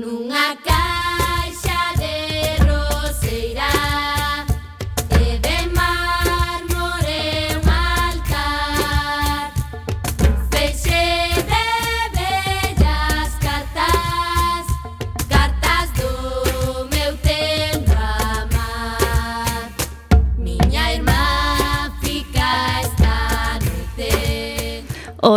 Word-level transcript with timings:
nunca 0.00 0.69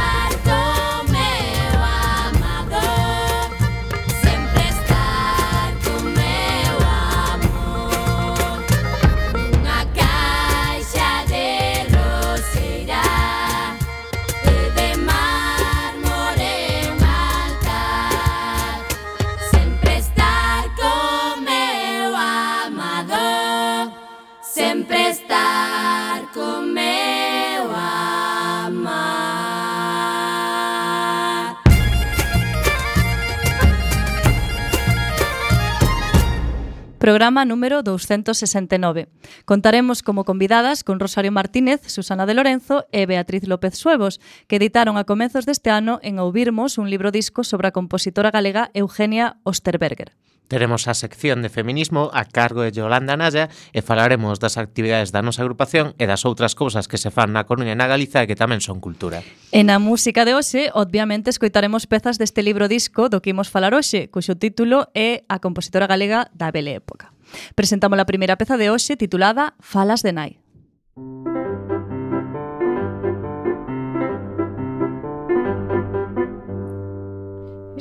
programa 37.05 37.45
número 37.45 37.83
269. 37.83 39.09
Contaremos 39.45 40.03
como 40.03 40.25
convidadas 40.25 40.83
con 40.85 40.99
Rosario 40.99 41.33
Martínez, 41.33 41.83
Susana 41.85 42.25
de 42.25 42.33
Lorenzo 42.33 42.87
e 42.97 43.05
Beatriz 43.05 43.45
López 43.45 43.77
Suevos, 43.77 44.25
que 44.49 44.57
editaron 44.57 44.97
a 44.97 45.05
comezos 45.05 45.45
deste 45.45 45.69
ano 45.69 46.01
en 46.01 46.17
Ouvirmos 46.17 46.81
un 46.81 46.89
libro 46.89 47.13
disco 47.13 47.45
sobre 47.45 47.69
a 47.69 47.77
compositora 47.77 48.33
galega 48.33 48.73
Eugenia 48.73 49.37
Osterberger. 49.45 50.17
Teremos 50.49 50.89
a 50.89 50.95
sección 50.95 51.41
de 51.41 51.49
feminismo 51.49 52.11
a 52.13 52.25
cargo 52.25 52.63
de 52.63 52.73
Yolanda 52.73 53.17
Naya 53.17 53.49
e 53.73 53.81
falaremos 53.81 54.39
das 54.39 54.61
actividades 54.61 55.11
da 55.11 55.25
nosa 55.25 55.41
agrupación 55.41 55.97
e 55.97 56.05
das 56.05 56.29
outras 56.29 56.53
cousas 56.53 56.85
que 56.85 57.01
se 57.01 57.09
fan 57.09 57.33
na 57.33 57.49
Coruña 57.49 57.73
e 57.73 57.79
na 57.79 57.89
Galiza 57.89 58.21
e 58.21 58.29
que 58.29 58.37
tamén 58.37 58.61
son 58.61 58.79
cultura. 58.79 59.25
E 59.51 59.61
na 59.65 59.81
música 59.81 60.29
de 60.29 60.37
hoxe, 60.37 60.69
obviamente, 60.77 61.33
escoitaremos 61.33 61.89
pezas 61.89 62.21
deste 62.21 62.45
libro 62.45 62.69
disco 62.69 63.09
do 63.09 63.25
que 63.25 63.33
imos 63.33 63.49
falar 63.49 63.73
hoxe, 63.73 64.13
cuxo 64.13 64.37
título 64.37 64.93
é 64.93 65.25
A 65.33 65.41
compositora 65.41 65.89
galega 65.89 66.29
da 66.37 66.53
Bele 66.53 66.77
Época. 66.77 67.11
Presentamos 67.57 67.97
a 67.97 68.05
primeira 68.05 68.37
peza 68.37 68.61
de 68.61 68.69
hoxe 68.69 69.01
titulada 69.01 69.57
Falas 69.65 70.05
de 70.05 70.13
Nai. 70.13 70.33
Música 70.95 71.34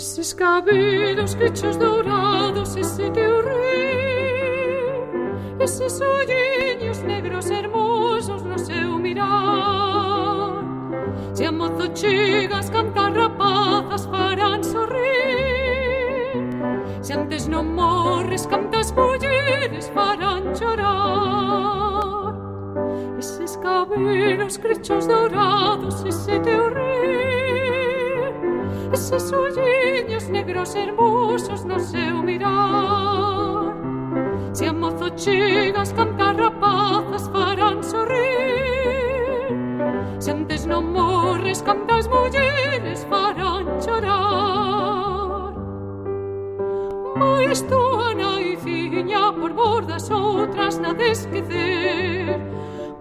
Eses 0.04 0.34
cabelos 0.34 1.34
crechos 1.34 1.78
dourados, 1.78 2.76
ese 2.76 3.10
teu 3.12 3.42
rei 3.42 5.00
Eses 5.62 6.02
olliños 6.02 7.02
negros 7.04 7.50
hermosos 7.50 8.44
no 8.44 8.60
seu 8.60 9.00
mirar 9.00 10.62
Se 11.34 11.46
a 11.46 11.54
mozo 11.54 11.88
chegas 11.94 12.70
cantar 12.70 13.14
rapazas 13.14 14.06
farán 14.08 14.62
sorrir 14.62 15.00
Se 17.02 17.14
antes 17.14 17.48
non 17.48 17.74
morres 17.74 18.46
cantas 18.46 18.92
mulleres 18.92 19.88
farán 19.96 20.52
chorar 20.54 22.36
Eses 23.18 23.56
cabelos 23.56 24.58
crechos 24.58 25.08
dourados, 25.08 26.04
ese 26.04 26.42
teu 26.42 26.72
rei 26.72 27.43
Eses 28.94 29.34
olliños 29.34 30.30
negros 30.30 30.76
hermosos 30.76 31.66
no 31.66 31.80
seu 31.80 32.22
mirar. 32.22 33.74
Se 34.54 34.68
a 34.68 34.74
mozo 34.74 35.10
chegas 35.10 35.92
cantar 35.94 36.38
rapazas 36.38 37.28
farán 37.30 37.84
sorrir 37.84 39.50
Se 40.20 40.30
antes 40.30 40.68
non 40.68 40.94
morres 40.94 41.64
cantas 41.66 42.06
mulleres 42.08 43.02
farán 43.10 43.66
chorar 43.82 45.58
Mais 47.18 47.66
tua 47.66 48.14
naiciña 48.14 49.34
por 49.34 49.54
bordas 49.54 50.12
outras 50.12 50.78
na 50.78 50.94
esquecer. 51.02 52.38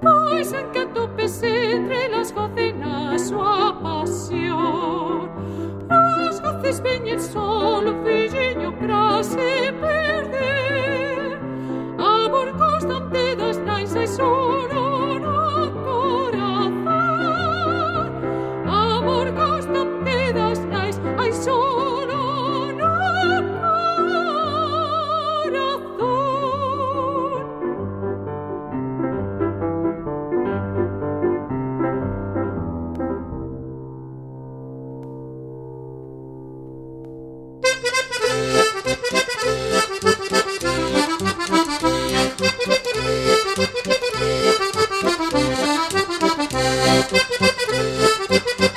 Pois 0.01 0.53
en 0.57 0.73
que 0.73 0.89
atopes 0.89 1.43
entre 1.45 2.09
las 2.09 2.33
gocenas 2.33 3.29
súa 3.29 3.77
pasión 3.77 5.32
ti 6.63 6.73
spegne 6.73 7.13
il 7.13 7.21
sole 7.21 7.93
vicino 8.05 8.73
pra 8.79 9.23
se 9.23 9.73
perder 9.81 11.39
amor 11.99 12.53
costante 12.57 13.35
das 13.37 13.59
nais 13.59 13.95
e 13.95 14.07
sono 14.07 14.82
Thank 43.65 43.87
you. 48.61 48.69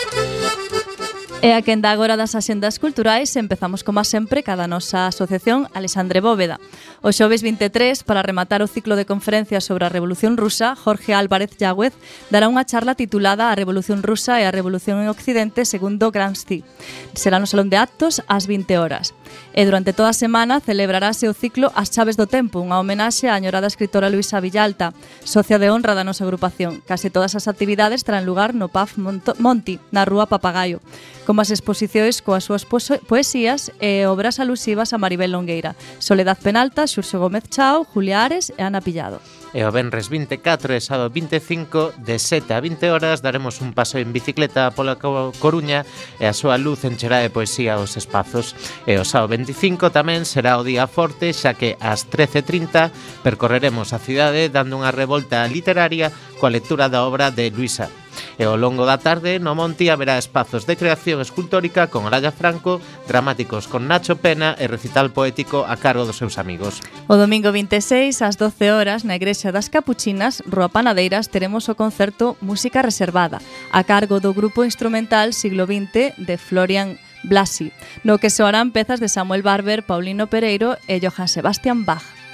E 1.45 1.53
a 1.53 1.61
quenda 1.61 1.93
agora 1.93 2.17
das 2.17 2.33
axendas 2.33 2.81
culturais 2.81 3.29
empezamos 3.37 3.85
como 3.85 4.01
sempre 4.01 4.41
cada 4.41 4.65
nosa 4.65 5.05
asociación 5.05 5.69
Alexandre 5.77 6.17
Bóveda. 6.17 6.57
O 7.05 7.13
xoves 7.13 7.45
23, 7.45 8.01
para 8.01 8.25
rematar 8.25 8.65
o 8.65 8.71
ciclo 8.73 8.97
de 8.97 9.05
conferencias 9.05 9.61
sobre 9.61 9.85
a 9.85 9.93
Revolución 9.93 10.41
Rusa, 10.41 10.73
Jorge 10.73 11.13
Álvarez 11.13 11.53
Yagüez 11.53 11.93
dará 12.33 12.49
unha 12.49 12.65
charla 12.65 12.97
titulada 12.97 13.53
A 13.53 13.57
Revolución 13.61 14.01
Rusa 14.01 14.41
e 14.41 14.49
a 14.49 14.55
Revolución 14.57 14.97
en 14.97 15.05
Occidente 15.05 15.69
segundo 15.69 16.09
Gramsci. 16.09 16.65
Será 17.13 17.37
no 17.37 17.45
Salón 17.45 17.69
de 17.69 17.77
Actos 17.77 18.25
ás 18.25 18.49
20 18.49 18.81
horas. 18.81 19.13
E 19.53 19.69
durante 19.69 19.93
toda 19.93 20.09
a 20.09 20.17
semana 20.17 20.65
celebrarase 20.65 21.29
o 21.29 21.37
ciclo 21.37 21.69
As 21.77 21.93
Chaves 21.93 22.17
do 22.17 22.25
Tempo, 22.25 22.57
unha 22.57 22.81
homenaxe 22.81 23.29
á 23.29 23.37
añorada 23.37 23.69
escritora 23.69 24.09
Luisa 24.09 24.41
Villalta, 24.41 24.97
socia 25.21 25.61
de 25.61 25.69
honra 25.69 25.93
da 25.93 26.01
nosa 26.01 26.25
agrupación. 26.25 26.81
Case 26.89 27.13
todas 27.13 27.37
as 27.37 27.45
actividades 27.45 28.01
terán 28.01 28.25
lugar 28.25 28.57
no 28.57 28.73
PAF 28.73 28.97
Monti, 28.97 29.77
na 29.93 30.09
Rúa 30.09 30.25
Papagayo. 30.25 30.81
Como 31.25 31.34
como 31.35 31.43
as 31.43 31.51
exposicións 31.51 32.23
coas 32.23 32.47
súas 32.47 32.63
poesías 32.63 33.67
e 33.83 34.07
obras 34.07 34.39
alusivas 34.39 34.95
a 34.95 34.97
Maribel 35.03 35.35
Longueira, 35.35 35.75
Soledad 35.99 36.39
Penalta, 36.39 36.87
Xurxo 36.87 37.19
Gómez 37.19 37.51
Chao, 37.51 37.83
Julia 37.83 38.23
Ares 38.23 38.55
e 38.55 38.63
Ana 38.63 38.79
Pillado. 38.79 39.19
E 39.51 39.59
o 39.67 39.71
Benres 39.75 40.07
24 40.07 40.71
e 40.71 40.79
sábado 40.79 41.11
25 41.11 41.99
de 41.99 42.23
7 42.23 42.55
a 42.55 42.63
20 42.63 42.87
horas 42.87 43.19
daremos 43.19 43.59
un 43.59 43.75
paso 43.75 43.99
en 43.99 44.15
bicicleta 44.15 44.71
pola 44.71 44.95
Coruña 44.95 45.83
e 46.23 46.23
a 46.23 46.31
súa 46.31 46.55
luz 46.55 46.87
encherá 46.87 47.19
de 47.19 47.27
poesía 47.27 47.83
os 47.83 47.99
espazos. 47.99 48.55
E 48.87 48.95
o 48.95 49.03
sábado 49.03 49.35
25 49.35 49.91
tamén 49.91 50.23
será 50.23 50.55
o 50.55 50.63
día 50.63 50.87
forte 50.87 51.35
xa 51.35 51.51
que 51.51 51.75
ás 51.83 52.07
13.30 52.07 52.95
percorreremos 53.27 53.91
a 53.91 53.99
cidade 53.99 54.47
dando 54.47 54.79
unha 54.79 54.95
revolta 54.95 55.43
literaria 55.51 56.15
coa 56.39 56.55
lectura 56.55 56.87
da 56.87 57.03
obra 57.03 57.27
de 57.27 57.51
Luisa 57.51 57.91
E 58.37 58.43
ao 58.43 58.57
longo 58.57 58.85
da 58.85 58.97
tarde 58.97 59.39
no 59.39 59.55
Monti 59.55 59.89
haberá 59.89 60.17
espazos 60.17 60.65
de 60.65 60.75
creación 60.75 61.21
escultórica 61.21 61.87
con 61.87 62.05
Araya 62.05 62.31
Franco, 62.31 62.81
dramáticos 63.07 63.67
con 63.67 63.87
Nacho 63.87 64.17
Pena 64.17 64.55
e 64.59 64.67
recital 64.67 65.11
poético 65.11 65.63
a 65.63 65.75
cargo 65.77 66.05
dos 66.05 66.17
seus 66.17 66.37
amigos. 66.37 66.81
O 67.07 67.15
domingo 67.15 67.51
26 67.51 68.21
ás 68.21 68.35
12 68.35 68.71
horas 68.71 69.03
na 69.03 69.15
Igrexa 69.15 69.51
das 69.51 69.71
Capuchinas, 69.71 70.43
Rua 70.45 70.69
Panadeiras, 70.69 71.31
teremos 71.31 71.69
o 71.69 71.75
concerto 71.75 72.35
Música 72.41 72.81
Reservada, 72.81 73.39
a 73.71 73.81
cargo 73.83 74.19
do 74.19 74.33
grupo 74.33 74.63
instrumental 74.63 75.31
Siglo 75.31 75.65
XX 75.65 76.15
de 76.17 76.35
Florian 76.37 76.97
Blasi, 77.23 77.71
no 78.03 78.19
que 78.21 78.29
soarán 78.29 78.71
pezas 78.71 78.99
de 78.99 79.09
Samuel 79.09 79.41
Barber, 79.41 79.83
Paulino 79.83 80.27
Pereiro 80.27 80.77
e 80.87 81.01
Johann 81.01 81.27
Sebastian 81.27 81.85
Bach. 81.85 82.24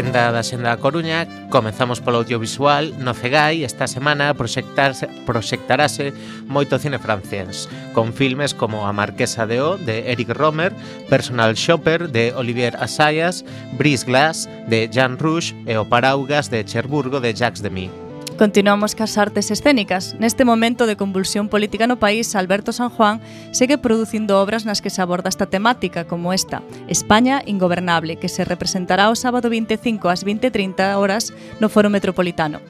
Quenda 0.00 0.32
da 0.32 0.40
Xenda 0.40 0.72
da 0.72 0.80
Coruña 0.80 1.28
Comezamos 1.52 2.00
polo 2.00 2.24
audiovisual 2.24 2.96
No 3.04 3.12
Cegai 3.12 3.68
esta 3.68 3.84
semana 3.84 4.32
proxectarse, 4.32 5.04
proxectarase 5.28 6.16
moito 6.48 6.80
cine 6.80 6.96
francés 6.96 7.68
Con 7.92 8.16
filmes 8.16 8.56
como 8.56 8.88
A 8.88 8.96
Marquesa 8.96 9.44
de 9.44 9.60
O 9.60 9.76
de 9.76 10.08
Eric 10.08 10.32
Romer 10.32 10.72
Personal 11.12 11.52
Shopper 11.52 12.08
de 12.08 12.32
Olivier 12.32 12.80
Assayas 12.80 13.44
Breeze 13.76 14.08
Glass 14.08 14.48
de 14.72 14.88
Jean 14.88 15.20
Rouge 15.20 15.52
E 15.68 15.76
O 15.76 15.84
Paraugas 15.84 16.48
de 16.48 16.64
Cherburgo 16.64 17.20
de 17.20 17.36
Jacques 17.36 17.60
Demy. 17.60 18.09
Continuamos 18.40 18.94
cas 18.94 19.18
artes 19.20 19.50
escénicas. 19.52 20.16
Neste 20.16 20.48
momento 20.48 20.88
de 20.88 20.96
convulsión 20.96 21.52
política 21.52 21.84
no 21.84 22.00
país, 22.00 22.32
Alberto 22.32 22.72
San 22.72 22.88
Juan 22.88 23.20
segue 23.52 23.76
producindo 23.76 24.40
obras 24.40 24.64
nas 24.64 24.80
que 24.80 24.88
se 24.88 25.04
aborda 25.04 25.28
esta 25.28 25.44
temática, 25.44 26.08
como 26.08 26.32
esta, 26.32 26.64
España 26.88 27.44
ingobernable, 27.44 28.16
que 28.16 28.32
se 28.32 28.48
representará 28.48 29.12
o 29.12 29.14
sábado 29.14 29.52
25 29.52 30.08
ás 30.08 30.24
20.30 30.24 30.96
horas 30.96 31.36
no 31.60 31.68
Foro 31.68 31.92
Metropolitano. 31.92 32.64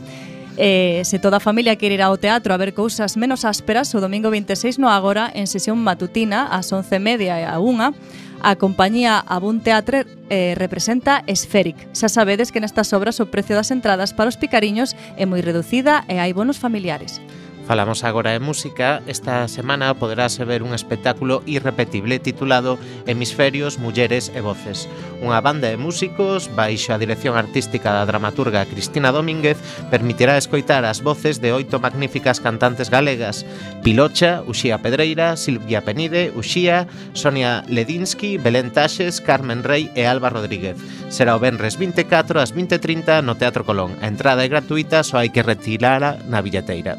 Eh, 0.62 1.01
se 1.07 1.19
toda 1.19 1.39
a 1.39 1.41
familia 1.41 1.77
quere 1.77 1.97
ir 1.97 2.03
ao 2.05 2.21
teatro 2.21 2.53
a 2.53 2.61
ver 2.61 2.77
cousas 2.77 3.17
menos 3.17 3.49
ásperas, 3.49 3.97
o 3.97 3.99
domingo 4.05 4.29
26 4.29 4.77
no 4.77 4.93
Agora, 4.93 5.33
en 5.33 5.49
sesión 5.49 5.81
matutina, 5.81 6.53
ás 6.53 6.69
11.30 6.69 7.41
e 7.41 7.49
a 7.49 7.57
1, 7.57 7.97
A 8.41 8.57
compañía 8.57 9.21
Abun 9.21 9.61
Teatre 9.61 10.05
eh, 10.29 10.53
representa 10.57 11.25
Esféric. 11.29 11.77
Xa 11.97 12.09
sabedes 12.12 12.53
que 12.53 12.61
nestas 12.61 12.93
obras 12.97 13.21
o 13.21 13.29
precio 13.33 13.57
das 13.57 13.73
entradas 13.73 14.12
para 14.17 14.29
os 14.29 14.41
picariños 14.41 14.97
é 15.17 15.25
moi 15.25 15.41
reducida 15.41 16.05
e 16.12 16.21
hai 16.21 16.33
bonos 16.37 16.57
familiares. 16.57 17.21
Falamos 17.70 18.02
agora 18.02 18.32
de 18.32 18.40
música. 18.40 19.00
Esta 19.06 19.46
semana 19.46 19.94
poderase 19.94 20.44
ver 20.44 20.64
un 20.64 20.75
espectáculo 20.75 21.44
irrepetible 21.46 22.19
titulado 22.19 22.81
Hemisferios, 23.06 23.78
Mulleres 23.78 24.32
e 24.34 24.43
Voces. 24.43 24.90
Unha 25.22 25.38
banda 25.38 25.70
de 25.70 25.78
músicos 25.78 26.50
baixo 26.50 26.90
a 26.90 26.99
dirección 26.99 27.38
artística 27.38 27.94
da 27.94 28.02
dramaturga 28.02 28.67
Cristina 28.67 29.14
Domínguez 29.14 29.55
permitirá 29.87 30.34
escoitar 30.34 30.82
as 30.82 30.99
voces 30.99 31.38
de 31.38 31.55
oito 31.55 31.78
magníficas 31.78 32.43
cantantes 32.43 32.90
galegas 32.90 33.46
Pilocha, 33.87 34.43
Uxía 34.50 34.82
Pedreira, 34.82 35.38
Silvia 35.38 35.87
Penide, 35.87 36.34
Uxía, 36.34 36.90
Sonia 37.14 37.62
Ledinsky, 37.70 38.34
Belén 38.34 38.75
Taxes, 38.75 39.22
Carmen 39.22 39.62
Rey 39.62 39.94
e 39.94 40.11
Alba 40.11 40.34
Rodríguez. 40.34 40.75
Será 41.06 41.38
o 41.38 41.43
Benres 41.43 41.78
24 41.78 42.43
ás 42.43 42.50
20.30 42.50 43.22
no 43.22 43.38
Teatro 43.38 43.62
Colón. 43.62 43.94
A 44.02 44.11
entrada 44.11 44.43
é 44.43 44.50
gratuita, 44.50 45.06
só 45.06 45.22
hai 45.22 45.31
que 45.31 45.46
retirala 45.46 46.19
na 46.26 46.43
billeteira. 46.43 46.99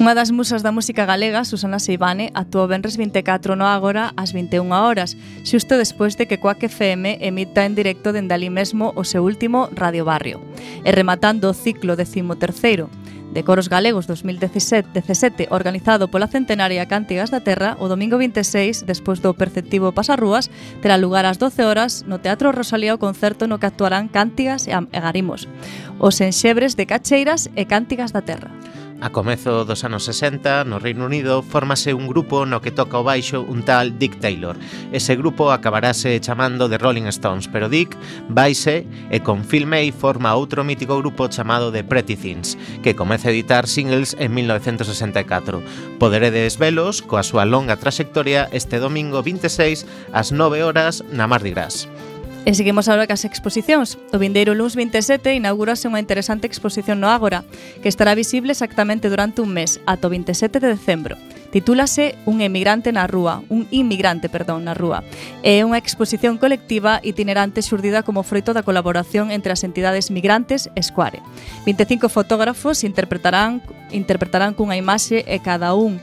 Unha 0.00 0.16
das 0.16 0.32
musas 0.32 0.64
da 0.64 0.72
música 0.72 1.04
galega, 1.04 1.44
Susana 1.44 1.76
Seibane, 1.76 2.32
actuou 2.32 2.64
Benres 2.64 2.96
24 2.96 3.60
no 3.60 3.68
Ágora 3.68 4.16
ás 4.16 4.32
21 4.32 4.72
horas, 4.72 5.20
xusto 5.44 5.76
despois 5.76 6.16
de 6.16 6.24
que 6.24 6.40
Coac 6.40 6.64
FM 6.64 7.20
emita 7.20 7.68
en 7.68 7.76
directo 7.76 8.08
dende 8.16 8.32
ali 8.32 8.48
mesmo 8.48 8.96
o 8.96 9.04
seu 9.04 9.20
último 9.20 9.68
Radio 9.76 10.08
Barrio. 10.08 10.40
E 10.80 10.90
rematando 10.96 11.52
o 11.52 11.54
ciclo 11.54 11.92
decimoterceiro 11.92 12.88
de 13.36 13.44
Coros 13.44 13.68
Galegos 13.68 14.08
2017 14.08 15.52
organizado 15.52 16.08
pola 16.08 16.28
Centenaria 16.28 16.88
Cántigas 16.88 17.28
da 17.28 17.44
Terra, 17.44 17.76
o 17.76 17.88
domingo 17.88 18.16
26, 18.16 18.88
despois 18.88 19.20
do 19.20 19.36
perceptivo 19.36 19.92
Pasarrúas, 19.92 20.48
terá 20.80 20.96
lugar 20.96 21.28
ás 21.28 21.36
12 21.36 21.68
horas 21.68 22.04
no 22.08 22.16
Teatro 22.16 22.48
Rosalía 22.48 22.96
o 22.96 23.00
concerto 23.00 23.44
no 23.44 23.60
que 23.60 23.68
actuarán 23.68 24.08
Cántigas 24.08 24.64
e 24.68 24.72
Garimos, 24.72 25.52
os 26.00 26.16
enxebres 26.24 26.80
de 26.80 26.88
Cacheiras 26.88 27.52
e 27.56 27.68
Cántigas 27.68 28.16
da 28.16 28.24
Terra. 28.24 28.61
A 29.02 29.10
comezo 29.10 29.64
dos 29.64 29.82
anos 29.82 30.04
60, 30.04 30.62
no 30.62 30.78
Reino 30.78 31.06
Unido, 31.06 31.42
formase 31.42 31.92
un 31.92 32.06
grupo 32.06 32.46
no 32.46 32.62
que 32.62 32.70
toca 32.70 33.02
o 33.02 33.02
baixo 33.02 33.42
un 33.42 33.66
tal 33.66 33.98
Dick 33.98 34.22
Taylor. 34.22 34.54
Ese 34.94 35.18
grupo 35.18 35.50
acabarase 35.50 36.20
chamando 36.22 36.70
The 36.70 36.78
Rolling 36.78 37.10
Stones, 37.10 37.50
pero 37.50 37.68
Dick 37.68 37.98
vaise 38.28 38.86
e 39.10 39.18
con 39.18 39.42
Phil 39.42 39.66
May 39.66 39.90
forma 39.90 40.38
outro 40.38 40.62
mítico 40.62 41.02
grupo 41.02 41.26
chamado 41.26 41.74
The 41.74 41.82
Pretty 41.82 42.14
Things, 42.14 42.54
que 42.86 42.94
comeza 42.94 43.26
a 43.26 43.34
editar 43.34 43.66
singles 43.66 44.14
en 44.22 44.38
1964. 44.38 45.98
Poderedes 45.98 46.54
velos 46.62 47.02
coa 47.02 47.26
súa 47.26 47.42
longa 47.42 47.82
trayectoria 47.82 48.46
este 48.54 48.78
domingo 48.78 49.18
26 49.18 50.14
ás 50.14 50.30
9 50.30 50.62
horas 50.62 51.02
na 51.10 51.26
Mardi 51.26 51.50
Gras. 51.50 51.90
E 52.42 52.58
seguimos 52.58 52.90
agora 52.90 53.06
cas 53.06 53.22
exposicións. 53.22 54.02
O 54.10 54.18
vindeiro 54.18 54.50
luns 54.58 54.74
27 54.74 55.30
inaugurase 55.30 55.86
unha 55.86 56.02
interesante 56.02 56.50
exposición 56.50 56.98
no 56.98 57.06
Ágora, 57.06 57.46
que 57.78 57.86
estará 57.86 58.18
visible 58.18 58.50
exactamente 58.50 59.06
durante 59.06 59.38
un 59.38 59.54
mes, 59.54 59.78
ata 59.86 60.10
o 60.10 60.12
27 60.12 60.58
de 60.58 60.74
decembro. 60.74 61.14
Titúlase 61.54 62.18
Un 62.26 62.42
emigrante 62.42 62.90
na 62.90 63.06
rúa, 63.06 63.46
un 63.46 63.70
inmigrante, 63.70 64.26
perdón, 64.26 64.66
na 64.66 64.74
rúa. 64.74 65.06
É 65.46 65.62
unha 65.62 65.78
exposición 65.78 66.34
colectiva 66.34 66.98
itinerante 67.06 67.62
xurdida 67.62 68.02
como 68.02 68.26
froito 68.26 68.50
da 68.50 68.66
colaboración 68.66 69.30
entre 69.30 69.54
as 69.54 69.62
entidades 69.62 70.10
migrantes 70.10 70.66
e 70.74 70.82
Square. 70.82 71.22
25 71.62 72.10
fotógrafos 72.10 72.82
interpretarán 72.82 73.62
interpretarán 73.94 74.58
cunha 74.58 74.74
imaxe 74.74 75.22
e 75.30 75.38
cada 75.38 75.78
un 75.78 76.02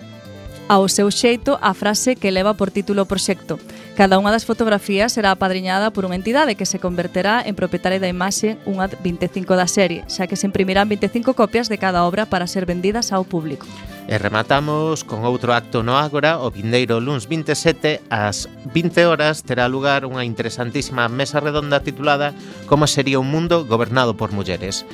ao 0.72 0.88
seu 0.88 1.12
xeito 1.12 1.60
a 1.60 1.76
frase 1.76 2.16
que 2.16 2.32
leva 2.32 2.56
por 2.56 2.72
título 2.72 3.04
o 3.04 3.10
proxecto. 3.10 3.60
Cada 4.00 4.16
unha 4.16 4.32
das 4.32 4.48
fotografías 4.48 5.12
será 5.12 5.36
apadriñada 5.36 5.92
por 5.92 6.08
unha 6.08 6.16
entidade 6.16 6.56
que 6.56 6.64
se 6.64 6.80
converterá 6.80 7.44
en 7.44 7.52
propietaria 7.52 8.00
da 8.00 8.08
imaxe 8.08 8.56
unha 8.64 8.88
25 8.88 9.60
da 9.60 9.68
serie, 9.68 10.08
xa 10.08 10.24
que 10.24 10.40
se 10.40 10.48
imprimirán 10.48 10.88
25 10.88 11.36
copias 11.36 11.68
de 11.68 11.76
cada 11.76 12.08
obra 12.08 12.24
para 12.24 12.48
ser 12.48 12.64
vendidas 12.64 13.12
ao 13.12 13.28
público. 13.28 13.68
E 14.08 14.16
rematamos 14.16 15.04
con 15.04 15.28
outro 15.28 15.52
acto 15.52 15.84
no 15.84 16.00
Ágora, 16.00 16.40
o 16.40 16.48
vindeiro 16.48 17.04
luns 17.04 17.28
27 17.28 18.00
ás 18.08 18.48
20 18.72 19.04
horas 19.04 19.44
terá 19.44 19.68
lugar 19.68 20.08
unha 20.08 20.24
interesantísima 20.24 21.12
mesa 21.12 21.44
redonda 21.44 21.84
titulada 21.84 22.32
Como 22.72 22.88
sería 22.88 23.20
un 23.20 23.28
mundo 23.28 23.68
gobernado 23.68 24.16
por 24.16 24.32
mulleres. 24.32 24.88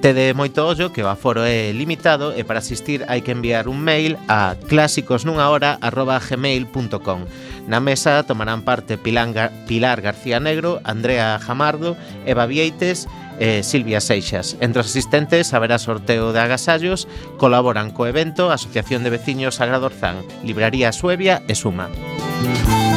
Tede 0.00 0.30
moito 0.30 0.62
ollo 0.62 0.94
que 0.94 1.02
o 1.02 1.10
aforo 1.10 1.42
é 1.42 1.74
limitado 1.74 2.30
e 2.30 2.46
para 2.46 2.62
asistir 2.62 3.02
hai 3.10 3.26
que 3.26 3.34
enviar 3.34 3.66
un 3.66 3.82
mail 3.82 4.14
a 4.30 4.54
clásicosnunhahora.gmail.com 4.54 7.20
Na 7.66 7.82
mesa 7.82 8.22
tomarán 8.22 8.62
parte 8.62 8.94
Pilar 8.94 9.98
García 10.00 10.38
Negro, 10.38 10.78
Andrea 10.86 11.42
Jamardo, 11.42 11.98
Eva 12.24 12.46
Vieites 12.46 13.10
e 13.42 13.66
Silvia 13.66 13.98
Seixas. 13.98 14.54
Entre 14.62 14.78
os 14.78 14.86
asistentes 14.86 15.50
haberá 15.50 15.82
sorteo 15.82 16.30
de 16.30 16.46
agasallos, 16.46 17.10
colaboran 17.34 17.90
co 17.90 18.06
evento 18.06 18.46
a 18.48 18.54
Asociación 18.54 19.02
de 19.02 19.10
Veciños 19.10 19.58
Sagrado 19.58 19.90
Orzán, 19.90 20.22
Libraría 20.46 20.94
Suevia 20.94 21.42
e 21.50 21.58
Suma. 21.58 21.90
Música 22.38 22.87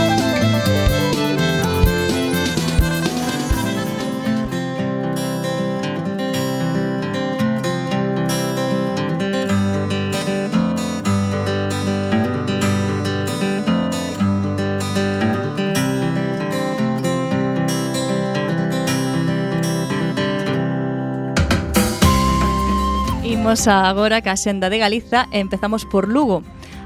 Imos 23.51 23.67
agora 23.67 24.23
ca 24.23 24.39
xenda 24.39 24.71
de 24.71 24.79
Galiza 24.79 25.27
e 25.27 25.43
empezamos 25.43 25.83
por 25.83 26.07
Lugo. 26.07 26.39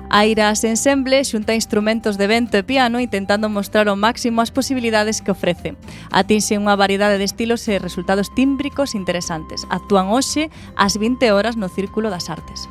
Airas 0.10 0.66
Ensemble 0.66 1.22
xunta 1.22 1.54
instrumentos 1.54 2.18
de 2.18 2.26
vento 2.26 2.58
e 2.58 2.66
piano 2.66 2.98
intentando 2.98 3.54
mostrar 3.54 3.86
ao 3.86 3.94
máximo 3.94 4.42
as 4.42 4.50
posibilidades 4.50 5.22
que 5.22 5.30
ofrece. 5.30 5.78
Atinxe 6.10 6.58
unha 6.58 6.74
variedade 6.74 7.22
de 7.22 7.30
estilos 7.30 7.62
e 7.70 7.78
resultados 7.78 8.34
tímbricos 8.34 8.98
interesantes. 8.98 9.70
Actúan 9.70 10.10
hoxe 10.10 10.50
ás 10.74 10.98
20 10.98 11.30
horas 11.38 11.54
no 11.54 11.70
Círculo 11.70 12.10
das 12.10 12.34
Artes. 12.34 12.66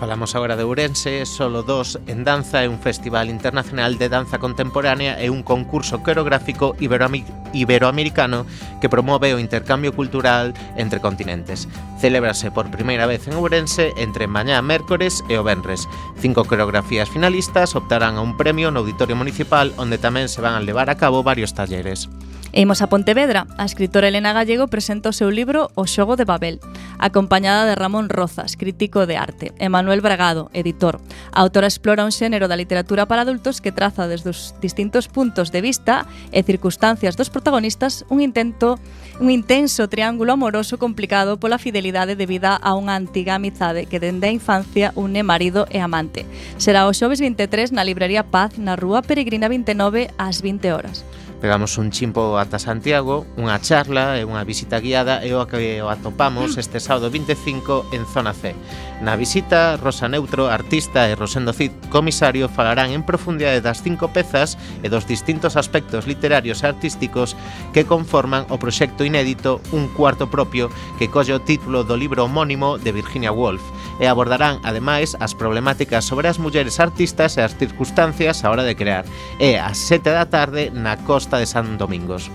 Falamos 0.00 0.34
agora 0.34 0.56
de 0.56 0.64
Ourense, 0.64 1.26
solo 1.26 1.62
dos 1.62 2.00
en 2.08 2.24
danza 2.24 2.64
e 2.64 2.72
un 2.72 2.80
festival 2.80 3.28
internacional 3.28 4.00
de 4.00 4.08
danza 4.08 4.40
contemporánea 4.40 5.20
e 5.20 5.28
un 5.28 5.44
concurso 5.44 6.00
coreográfico 6.00 6.72
iberoamericano 6.80 8.48
que 8.80 8.88
promove 8.88 9.36
o 9.36 9.38
intercambio 9.38 9.92
cultural 9.92 10.56
entre 10.80 11.04
continentes. 11.04 11.68
Celébrase 12.00 12.48
por 12.48 12.72
primeira 12.72 13.04
vez 13.04 13.28
en 13.28 13.36
Ourense 13.36 13.92
entre 14.00 14.24
mañá 14.24 14.64
mércores 14.64 15.20
e 15.28 15.36
o 15.36 15.44
venres. 15.44 15.84
Cinco 16.16 16.48
coreografías 16.48 17.12
finalistas 17.12 17.76
optarán 17.76 18.16
a 18.16 18.24
un 18.24 18.40
premio 18.40 18.72
no 18.72 18.80
Auditorio 18.80 19.20
Municipal 19.20 19.76
onde 19.76 20.00
tamén 20.00 20.32
se 20.32 20.40
van 20.40 20.56
a 20.56 20.64
levar 20.64 20.88
a 20.88 20.96
cabo 20.96 21.20
varios 21.20 21.52
talleres. 21.52 22.08
E 22.52 22.62
imos 22.62 22.82
a 22.82 22.90
Pontevedra. 22.90 23.46
A 23.58 23.64
escritora 23.64 24.08
Elena 24.08 24.32
Gallego 24.32 24.66
presenta 24.66 25.10
o 25.10 25.14
seu 25.14 25.30
libro 25.30 25.70
O 25.78 25.86
xogo 25.86 26.18
de 26.18 26.26
Babel, 26.26 26.58
acompañada 26.98 27.66
de 27.66 27.78
Ramón 27.78 28.10
Rozas, 28.10 28.58
crítico 28.58 29.06
de 29.06 29.16
arte, 29.16 29.52
Emanuel 29.62 29.89
Manuel 29.90 30.02
Bragado, 30.02 30.50
editor. 30.54 31.00
A 31.32 31.40
autora 31.42 31.66
explora 31.66 32.06
un 32.06 32.14
xénero 32.14 32.46
da 32.46 32.54
literatura 32.54 33.10
para 33.10 33.26
adultos 33.26 33.58
que 33.58 33.74
traza 33.74 34.06
desde 34.06 34.30
os 34.30 34.54
distintos 34.62 35.10
puntos 35.10 35.50
de 35.50 35.58
vista 35.58 36.06
e 36.30 36.46
circunstancias 36.46 37.18
dos 37.18 37.26
protagonistas 37.26 38.06
un 38.06 38.22
intento 38.22 38.78
un 39.18 39.34
intenso 39.34 39.90
triángulo 39.90 40.38
amoroso 40.38 40.78
complicado 40.78 41.42
pola 41.42 41.58
fidelidade 41.58 42.14
debida 42.14 42.54
a 42.54 42.78
unha 42.78 42.94
antiga 42.94 43.34
amizade 43.34 43.90
que 43.90 43.98
dende 43.98 44.30
a 44.30 44.36
infancia 44.38 44.94
une 44.94 45.26
marido 45.26 45.66
e 45.74 45.82
amante. 45.82 46.22
Será 46.54 46.86
o 46.86 46.94
xoves 46.94 47.18
23 47.18 47.74
na 47.74 47.82
librería 47.82 48.22
Paz 48.22 48.62
na 48.62 48.78
Rúa 48.78 49.02
Peregrina 49.02 49.50
29 49.50 50.14
ás 50.14 50.38
20 50.38 50.70
horas. 50.70 51.02
Pegamos 51.40 51.78
un 51.78 51.90
chimpo 51.90 52.36
ata 52.36 52.60
Santiago, 52.60 53.24
unha 53.40 53.56
charla 53.64 54.20
e 54.20 54.28
unha 54.28 54.44
visita 54.44 54.76
guiada 54.76 55.24
e 55.24 55.32
o 55.32 55.48
que 55.48 55.80
o 55.80 55.88
atopamos 55.88 56.60
este 56.60 56.84
sábado 56.84 57.08
25 57.08 57.96
en 57.96 58.04
Zona 58.04 58.36
C. 58.36 58.52
Na 59.00 59.16
visita, 59.16 59.80
Rosa 59.80 60.12
Neutro, 60.12 60.52
artista, 60.52 61.08
e 61.08 61.16
Rosendo 61.16 61.56
Cid, 61.56 61.72
comisario, 61.88 62.52
falarán 62.52 62.92
en 62.92 63.00
profundidade 63.08 63.64
das 63.64 63.80
cinco 63.80 64.12
pezas 64.12 64.60
e 64.84 64.92
dos 64.92 65.08
distintos 65.08 65.56
aspectos 65.56 66.04
literarios 66.04 66.60
e 66.60 66.68
artísticos 66.68 67.32
que 67.72 67.88
conforman 67.88 68.44
o 68.52 68.60
proxecto 68.60 69.08
inédito 69.08 69.64
Un 69.72 69.88
cuarto 69.96 70.28
propio 70.28 70.68
que 71.00 71.08
colle 71.08 71.32
o 71.32 71.40
título 71.40 71.88
do 71.88 71.96
libro 71.96 72.28
homónimo 72.28 72.76
de 72.76 72.92
Virginia 72.92 73.32
Woolf 73.32 73.64
e 74.00 74.08
abordarán, 74.08 74.60
ademais, 74.64 75.16
as 75.20 75.36
problemáticas 75.36 76.08
sobre 76.08 76.26
as 76.26 76.40
mulleres 76.40 76.80
artistas 76.80 77.36
e 77.36 77.44
as 77.44 77.56
circunstancias 77.56 78.44
a 78.44 78.50
hora 78.50 78.64
de 78.64 78.74
crear. 78.74 79.04
E 79.36 79.60
ás 79.60 79.76
7 79.76 80.08
da 80.12 80.28
tarde 80.28 80.72
na 80.72 80.96
costa 81.04 81.29
Festa 81.30 81.38
de 81.38 81.46
San 81.46 81.78
Domingos. 81.78 82.28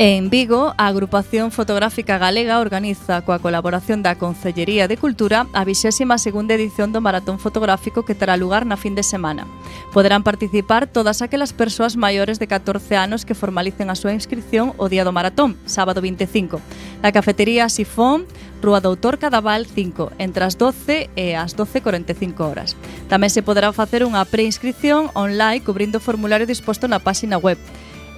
En 0.00 0.30
Vigo, 0.30 0.72
a 0.78 0.86
agrupación 0.86 1.50
fotográfica 1.50 2.16
galega 2.16 2.62
organiza 2.62 3.20
coa 3.26 3.42
colaboración 3.42 4.00
da 4.00 4.14
Concellería 4.14 4.86
de 4.86 4.94
Cultura 4.96 5.50
a 5.52 5.66
22ª 5.66 6.54
edición 6.54 6.94
do 6.94 7.02
Maratón 7.02 7.42
Fotográfico 7.42 8.06
que 8.06 8.14
terá 8.14 8.38
lugar 8.38 8.62
na 8.64 8.78
fin 8.78 8.94
de 8.94 9.02
semana. 9.02 9.44
Poderán 9.90 10.22
participar 10.22 10.86
todas 10.86 11.20
aquelas 11.20 11.50
persoas 11.50 11.98
maiores 11.98 12.38
de 12.38 12.46
14 12.46 12.94
anos 12.94 13.26
que 13.26 13.34
formalicen 13.34 13.90
a 13.90 13.98
súa 13.98 14.14
inscripción 14.14 14.70
o 14.78 14.86
día 14.86 15.02
do 15.02 15.10
maratón, 15.10 15.58
sábado 15.66 15.98
25, 15.98 16.62
na 17.02 17.10
cafetería 17.10 17.66
Sifón, 17.66 18.24
Rúa 18.62 18.78
Doutor 18.78 19.18
Cadaval 19.18 19.66
5, 19.66 20.14
entre 20.22 20.46
as 20.46 20.54
12 20.54 21.10
e 21.18 21.34
as 21.34 21.58
12.45 21.58 22.38
horas. 22.46 22.78
Tamén 23.10 23.34
se 23.34 23.42
poderá 23.42 23.74
facer 23.74 24.06
unha 24.06 24.22
preinscripción 24.22 25.10
online 25.18 25.66
cubrindo 25.66 25.98
o 25.98 26.04
formulario 26.06 26.46
disposto 26.46 26.86
na 26.86 27.02
páxina 27.02 27.34
web 27.34 27.58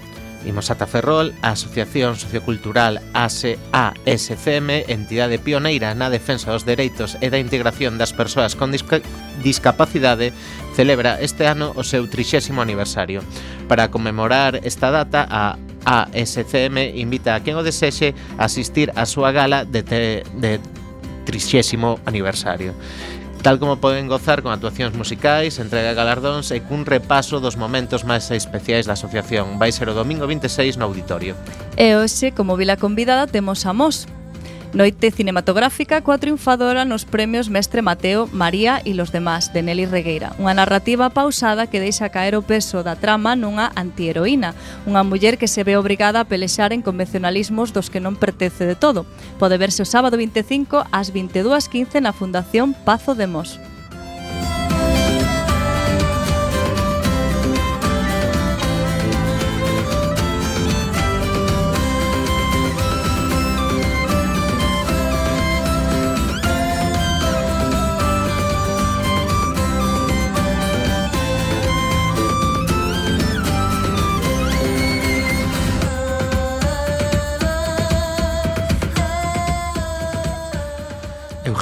Imos 0.45 0.71
ata 0.71 0.87
Ferrol, 0.87 1.33
a 1.41 1.57
Asociación 1.57 2.21
Sociocultural 2.21 3.00
ASE 3.17 3.57
ASCM, 3.73 4.85
entidade 4.93 5.41
pioneira 5.41 5.97
na 5.97 6.12
defensa 6.12 6.53
dos 6.53 6.69
dereitos 6.69 7.17
e 7.25 7.33
da 7.33 7.41
integración 7.41 7.97
das 7.97 8.12
persoas 8.12 8.53
con 8.53 8.69
disca 8.69 9.00
discapacidade, 9.41 10.37
celebra 10.76 11.17
este 11.25 11.49
ano 11.49 11.73
o 11.73 11.81
seu 11.81 12.12
30 12.12 12.53
aniversario. 12.61 13.25
Para 13.73 13.88
conmemorar 13.88 14.61
esta 14.69 14.93
data, 14.93 15.25
a 15.33 15.57
ASCM 15.85 16.93
invita 16.93 17.35
a 17.35 17.41
quen 17.41 17.57
o 17.57 17.64
desexe 17.64 18.12
a 18.37 18.45
asistir 18.45 18.93
á 18.93 19.09
súa 19.09 19.33
gala 19.33 19.64
de, 19.64 19.81
te 19.81 20.29
de 20.37 20.61
30 21.38 22.07
aniversario. 22.07 22.75
Tal 23.45 23.59
como 23.59 23.76
poden 23.76 24.09
gozar 24.09 24.41
con 24.41 24.57
actuacións 24.57 24.97
musicais, 24.97 25.61
entrega 25.61 25.93
de 25.93 25.99
galardóns 26.00 26.49
e 26.49 26.64
cun 26.64 26.88
repaso 26.88 27.45
dos 27.45 27.61
momentos 27.61 28.00
máis 28.09 28.33
especiais 28.33 28.88
da 28.88 28.97
asociación. 28.97 29.61
Vai 29.61 29.69
ser 29.69 29.93
o 29.93 29.95
domingo 29.95 30.25
26 30.25 30.81
no 30.81 30.88
auditorio. 30.88 31.37
E 31.76 31.93
hoxe, 31.93 32.33
como 32.33 32.57
vila 32.57 32.81
convidada, 32.81 33.29
temos 33.29 33.69
a 33.69 33.76
Mos, 33.76 34.09
Noite 34.75 35.14
cinematográfica 35.14 36.02
coa 36.02 36.19
triunfadora 36.19 36.83
nos 36.83 37.07
premios 37.07 37.47
Mestre 37.47 37.78
Mateo, 37.78 38.26
María 38.35 38.83
e 38.83 38.90
los 38.90 39.14
demás 39.14 39.54
de 39.54 39.62
Nelly 39.62 39.87
Regueira. 39.87 40.35
Unha 40.35 40.50
narrativa 40.50 41.14
pausada 41.14 41.71
que 41.71 41.78
deixa 41.78 42.11
caer 42.11 42.35
o 42.35 42.43
peso 42.43 42.83
da 42.83 42.99
trama 42.99 43.38
nunha 43.38 43.71
antiheroína, 43.78 44.50
unha 44.83 45.07
muller 45.07 45.38
que 45.38 45.47
se 45.47 45.62
ve 45.62 45.78
obrigada 45.78 46.19
a 46.19 46.26
pelexar 46.26 46.75
en 46.75 46.83
convencionalismos 46.83 47.71
dos 47.71 47.87
que 47.87 48.02
non 48.02 48.19
pertence 48.19 48.66
de 48.66 48.75
todo. 48.75 49.07
Pode 49.38 49.62
verse 49.62 49.78
o 49.78 49.87
sábado 49.87 50.19
25 50.19 50.90
ás 50.90 51.14
22.15 51.14 52.02
na 52.02 52.11
Fundación 52.11 52.75
Pazo 52.75 53.14
de 53.14 53.31
Mos. 53.31 53.62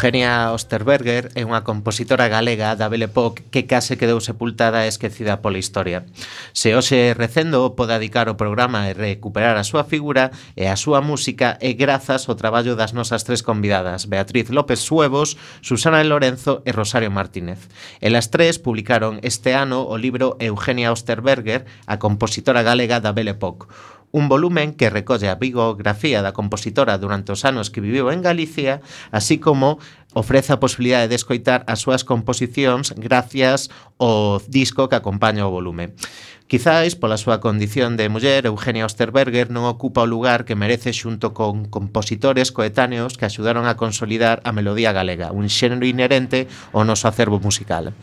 Eugenia 0.02 0.50
Osterberger 0.50 1.30
é 1.38 1.46
unha 1.46 1.62
compositora 1.62 2.26
galega 2.26 2.74
da 2.74 2.90
Belle 2.90 3.06
Époque 3.06 3.46
que 3.54 3.70
case 3.70 3.94
quedou 3.94 4.18
sepultada 4.18 4.82
e 4.82 4.90
esquecida 4.90 5.38
pola 5.38 5.62
historia. 5.62 6.02
Se 6.50 6.74
hoxe 6.74 7.14
recendo 7.14 7.78
poda 7.78 8.02
dedicar 8.02 8.26
o 8.26 8.34
programa 8.34 8.90
e 8.90 8.98
recuperar 8.98 9.54
a 9.54 9.62
súa 9.62 9.86
figura 9.86 10.34
e 10.58 10.66
a 10.66 10.74
súa 10.74 10.98
música 10.98 11.54
é 11.62 11.78
grazas 11.78 12.26
ao 12.26 12.34
traballo 12.34 12.74
das 12.74 12.90
nosas 12.90 13.22
tres 13.22 13.46
convidadas, 13.46 14.10
Beatriz 14.10 14.50
López 14.50 14.82
Suevos, 14.82 15.38
Susana 15.62 16.02
Lorenzo 16.02 16.66
e 16.66 16.74
Rosario 16.74 17.14
Martínez. 17.14 17.70
Elas 18.02 18.34
tres 18.34 18.58
publicaron 18.58 19.22
este 19.22 19.54
ano 19.54 19.86
o 19.86 19.94
libro 19.94 20.34
Eugenia 20.42 20.90
Osterberger, 20.90 21.62
a 21.86 22.02
compositora 22.02 22.66
galega 22.66 22.98
da 22.98 23.14
Belle 23.14 23.38
Époque, 23.38 23.70
un 24.12 24.28
volumen 24.28 24.76
que 24.76 24.92
recolle 24.92 25.32
a 25.32 25.40
biografía 25.40 26.20
da 26.20 26.36
compositora 26.36 27.00
durante 27.00 27.32
os 27.32 27.48
anos 27.48 27.72
que 27.72 27.80
viviu 27.80 28.12
en 28.12 28.20
Galicia, 28.20 28.84
así 29.10 29.40
como 29.40 29.80
ofrece 30.12 30.52
a 30.52 30.60
posibilidade 30.60 31.08
de 31.08 31.16
escoitar 31.16 31.64
as 31.64 31.80
súas 31.80 32.04
composicións 32.04 32.92
gracias 32.94 33.72
ao 33.96 34.38
disco 34.44 34.92
que 34.92 35.00
acompaña 35.00 35.48
o 35.48 35.50
volume. 35.50 35.96
Quizáis, 36.44 36.92
pola 37.00 37.16
súa 37.16 37.40
condición 37.40 37.96
de 37.96 38.12
muller, 38.12 38.44
Eugenia 38.44 38.84
Osterberger 38.84 39.48
non 39.48 39.64
ocupa 39.64 40.04
o 40.04 40.10
lugar 40.12 40.44
que 40.44 40.52
merece 40.52 40.92
xunto 40.92 41.32
con 41.32 41.64
compositores 41.72 42.52
coetáneos 42.52 43.16
que 43.16 43.24
axudaron 43.24 43.64
a 43.64 43.80
consolidar 43.80 44.44
a 44.44 44.52
melodía 44.52 44.92
galega, 44.92 45.32
un 45.32 45.48
xénero 45.48 45.88
inherente 45.88 46.52
ao 46.76 46.84
noso 46.84 47.08
acervo 47.08 47.40
musical. 47.40 47.96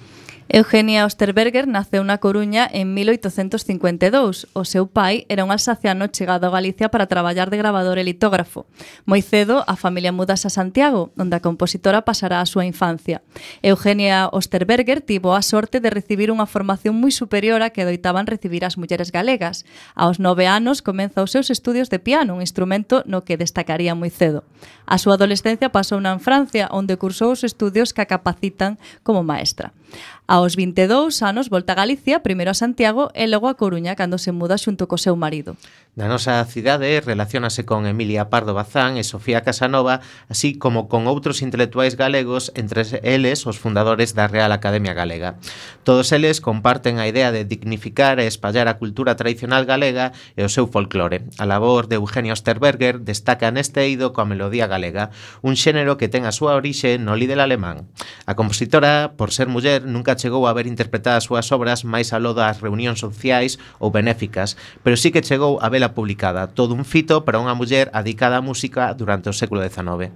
Eugenia 0.52 1.06
Osterberger 1.06 1.70
naceu 1.70 2.02
na 2.02 2.18
Coruña 2.18 2.66
en 2.66 2.98
1852. 2.98 4.50
O 4.58 4.66
seu 4.66 4.90
pai 4.90 5.30
era 5.30 5.46
un 5.46 5.54
alsaciano 5.54 6.10
chegado 6.10 6.50
a 6.50 6.50
Galicia 6.50 6.90
para 6.90 7.06
traballar 7.06 7.54
de 7.54 7.62
gravador 7.62 8.02
e 8.02 8.04
litógrafo. 8.04 8.66
Moi 9.06 9.22
cedo, 9.22 9.62
a 9.70 9.78
familia 9.78 10.10
mudase 10.10 10.50
a 10.50 10.56
Santiago, 10.58 11.14
onde 11.22 11.38
a 11.38 11.46
compositora 11.46 12.02
pasará 12.02 12.42
a 12.42 12.50
súa 12.50 12.66
infancia. 12.66 13.22
Eugenia 13.62 14.26
Osterberger 14.34 15.06
tivo 15.06 15.38
a 15.38 15.46
sorte 15.46 15.78
de 15.78 15.94
recibir 15.94 16.34
unha 16.34 16.50
formación 16.50 16.98
moi 16.98 17.14
superior 17.14 17.62
a 17.62 17.70
que 17.70 17.86
doitaban 17.86 18.26
recibir 18.26 18.66
as 18.66 18.74
mulleres 18.74 19.14
galegas. 19.14 19.70
Aos 19.94 20.18
nove 20.18 20.50
anos 20.50 20.82
comeza 20.82 21.22
os 21.22 21.30
seus 21.30 21.54
estudios 21.54 21.94
de 21.94 22.02
piano, 22.02 22.34
un 22.34 22.42
instrumento 22.42 23.06
no 23.06 23.22
que 23.22 23.38
destacaría 23.38 23.94
moi 23.94 24.10
cedo. 24.10 24.42
A 24.90 24.98
súa 24.98 25.14
adolescencia 25.14 25.70
pasou 25.70 26.02
na 26.02 26.10
en 26.10 26.18
Francia, 26.18 26.74
onde 26.74 26.98
cursou 26.98 27.38
os 27.38 27.46
estudios 27.46 27.94
que 27.94 28.02
a 28.02 28.10
capacitan 28.10 28.82
como 29.06 29.22
maestra. 29.22 29.78
Aos 30.30 30.56
22 30.56 31.24
anos 31.24 31.50
volta 31.50 31.74
a 31.74 31.76
Galicia, 31.82 32.22
primeiro 32.22 32.52
a 32.52 32.54
Santiago 32.54 33.10
e 33.18 33.26
logo 33.26 33.50
a 33.50 33.58
Coruña 33.58 33.98
cando 33.98 34.22
se 34.22 34.30
muda 34.30 34.62
xunto 34.62 34.86
co 34.86 35.02
seu 35.02 35.18
marido. 35.18 35.58
Na 35.98 36.06
nosa 36.06 36.38
cidade 36.46 37.02
relacionase 37.02 37.66
con 37.66 37.90
Emilia 37.90 38.30
Pardo 38.30 38.54
Bazán 38.54 39.02
e 39.02 39.04
Sofía 39.04 39.42
Casanova, 39.42 40.06
así 40.30 40.54
como 40.54 40.86
con 40.86 41.10
outros 41.10 41.42
intelectuais 41.42 41.98
galegos, 41.98 42.54
entre 42.54 42.86
eles 43.02 43.50
os 43.50 43.58
fundadores 43.58 44.14
da 44.14 44.30
Real 44.30 44.54
Academia 44.54 44.94
Galega. 44.94 45.42
Todos 45.82 46.14
eles 46.14 46.46
comparten 46.46 47.02
a 47.02 47.10
idea 47.10 47.34
de 47.34 47.42
dignificar 47.42 48.22
e 48.22 48.30
espallar 48.30 48.70
a 48.70 48.78
cultura 48.78 49.18
tradicional 49.18 49.66
galega 49.66 50.14
e 50.38 50.46
o 50.46 50.54
seu 50.54 50.70
folclore. 50.70 51.26
A 51.42 51.50
labor 51.50 51.90
de 51.90 51.98
Eugenio 51.98 52.38
Osterberger 52.38 53.02
destaca 53.02 53.50
neste 53.50 53.82
eido 53.82 54.14
coa 54.14 54.30
melodía 54.30 54.70
galega, 54.70 55.10
un 55.42 55.58
xénero 55.58 55.98
que 55.98 56.06
ten 56.06 56.30
a 56.30 56.32
súa 56.38 56.54
orixe 56.54 57.02
no 57.02 57.18
líder 57.18 57.42
alemán. 57.42 57.90
A 58.30 58.38
compositora, 58.38 59.18
por 59.18 59.34
ser 59.34 59.50
muller, 59.50 59.90
nunca 59.90 60.19
chegou 60.20 60.44
a 60.46 60.54
ver 60.54 60.68
interpretadas 60.68 61.24
as 61.24 61.28
súas 61.32 61.48
obras 61.56 61.88
máis 61.88 62.12
aló 62.12 62.36
das 62.36 62.60
reunións 62.60 63.00
sociais 63.00 63.56
ou 63.80 63.88
benéficas, 63.88 64.60
pero 64.84 65.00
sí 65.00 65.16
que 65.16 65.24
chegou 65.24 65.64
a 65.64 65.72
vela 65.72 65.96
publicada, 65.96 66.52
todo 66.52 66.76
un 66.76 66.84
fito 66.84 67.24
para 67.24 67.40
unha 67.40 67.56
muller 67.56 67.88
adicada 67.96 68.38
á 68.38 68.46
música 68.46 68.92
durante 68.92 69.32
o 69.32 69.34
século 69.34 69.64
XIX. 69.64 70.12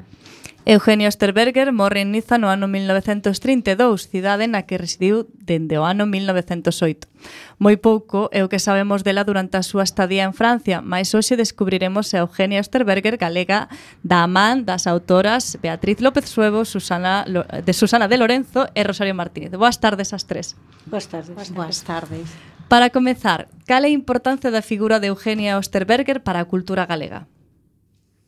Eugenio 0.66 1.10
Osterberger 1.10 1.74
morre 1.74 2.00
en 2.00 2.14
Niza 2.14 2.38
no 2.38 2.48
ano 2.48 2.72
1932, 2.72 4.08
cidade 4.08 4.48
na 4.48 4.64
que 4.64 4.80
residiu 4.80 5.28
dende 5.36 5.76
o 5.76 5.84
ano 5.84 6.08
1908. 6.08 7.12
Moi 7.60 7.76
pouco 7.76 8.32
é 8.32 8.48
o 8.48 8.52
que 8.52 8.64
sabemos 8.64 9.04
dela 9.04 9.28
durante 9.28 9.60
a 9.60 9.64
súa 9.68 9.84
estadía 9.84 10.24
en 10.24 10.32
Francia, 10.32 10.80
mas 10.80 11.12
hoxe 11.12 11.36
descubriremos 11.36 12.16
a 12.16 12.24
Eugenia 12.24 12.64
Osterberger 12.64 13.20
galega 13.20 13.68
da 14.08 14.24
man 14.24 14.64
das 14.64 14.88
autoras 14.88 15.60
Beatriz 15.60 16.00
López 16.00 16.32
Suevo, 16.32 16.64
Susana, 16.64 17.28
de 17.28 17.74
Susana 17.76 18.08
de 18.08 18.24
Lorenzo 18.24 18.64
e 18.72 18.88
Rosario 18.88 19.20
Martínez. 19.20 19.52
Boas 19.60 19.84
tardes 19.84 20.16
as 20.16 20.24
tres. 20.24 20.56
Boas 20.88 21.12
tardes. 21.12 21.52
Boas 21.52 21.84
tardes. 21.84 22.32
Para 22.72 22.88
comezar, 22.88 23.52
cal 23.68 23.84
é 23.84 23.92
a 23.92 23.98
importancia 24.00 24.48
da 24.48 24.64
figura 24.64 25.04
de 25.04 25.12
Eugenia 25.12 25.60
Osterberger 25.60 26.24
para 26.24 26.40
a 26.40 26.48
cultura 26.48 26.88
galega? 26.88 27.28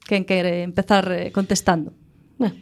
Quen 0.04 0.28
quere 0.28 0.68
empezar 0.68 1.08
eh, 1.16 1.32
contestando? 1.32 1.96
bueno, 2.38 2.56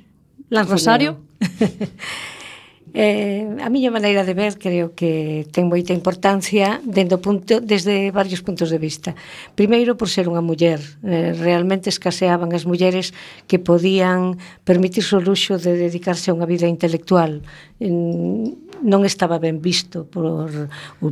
Lan 0.50 0.68
Rosario. 0.68 1.18
eh, 2.94 3.50
a 3.58 3.70
miña 3.74 3.90
maneira 3.90 4.22
de 4.24 4.38
ver 4.38 4.62
creo 4.62 4.94
que 4.94 5.50
ten 5.50 5.66
moita 5.66 5.98
importancia 5.98 6.78
dendo 6.86 7.18
punto, 7.18 7.58
desde 7.58 8.14
varios 8.14 8.46
puntos 8.46 8.70
de 8.70 8.78
vista. 8.78 9.18
Primeiro, 9.58 9.98
por 9.98 10.14
ser 10.14 10.30
unha 10.30 10.46
muller. 10.46 10.78
Eh, 11.02 11.34
realmente 11.34 11.90
escaseaban 11.90 12.54
as 12.54 12.70
mulleres 12.70 13.18
que 13.50 13.58
podían 13.58 14.38
permitirse 14.62 15.18
o 15.18 15.24
luxo 15.26 15.58
de 15.58 15.74
dedicarse 15.74 16.30
a 16.30 16.38
unha 16.38 16.46
vida 16.46 16.70
intelectual. 16.70 17.42
En, 17.82 18.63
non 18.84 19.08
estaba 19.08 19.40
ben 19.40 19.64
visto 19.64 20.04
por, 20.04 20.52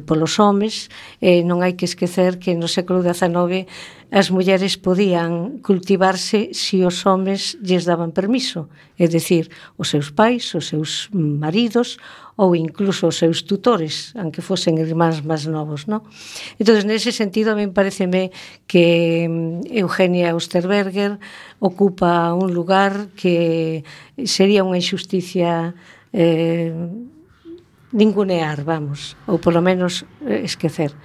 polos 0.04 0.38
homes, 0.38 0.92
eh, 1.24 1.42
non 1.48 1.64
hai 1.64 1.80
que 1.80 1.88
esquecer 1.88 2.38
que 2.38 2.54
no 2.54 2.68
século 2.68 3.00
XIX 3.00 3.66
as 4.12 4.28
mulleres 4.28 4.76
podían 4.76 5.64
cultivarse 5.64 6.52
se 6.52 6.84
os 6.84 7.08
homes 7.08 7.56
lles 7.64 7.88
daban 7.88 8.12
permiso, 8.12 8.68
é 9.00 9.08
dicir, 9.08 9.48
os 9.80 9.88
seus 9.88 10.12
pais, 10.12 10.52
os 10.52 10.68
seus 10.68 11.08
maridos 11.16 11.96
ou 12.36 12.52
incluso 12.56 13.08
os 13.08 13.16
seus 13.16 13.48
tutores, 13.48 14.12
aunque 14.20 14.44
fosen 14.44 14.76
irmáns 14.76 15.24
máis 15.24 15.48
novos, 15.48 15.88
non? 15.88 16.04
Entón, 16.60 16.84
nese 16.84 17.16
sentido, 17.16 17.56
a 17.56 17.58
mí 17.58 17.72
pareceme 17.72 18.36
que 18.68 19.32
mm, 19.32 19.72
Eugenia 19.72 20.36
Osterberger 20.36 21.16
ocupa 21.64 22.36
un 22.36 22.52
lugar 22.52 23.16
que 23.16 23.88
sería 24.28 24.68
unha 24.68 24.76
injusticia 24.76 25.72
eh, 26.12 26.76
ningunear, 27.92 28.64
vamos, 28.64 29.20
ou 29.28 29.40
polo 29.40 29.60
menos 29.60 30.08
eh, 30.24 30.48
esquecer. 30.48 30.96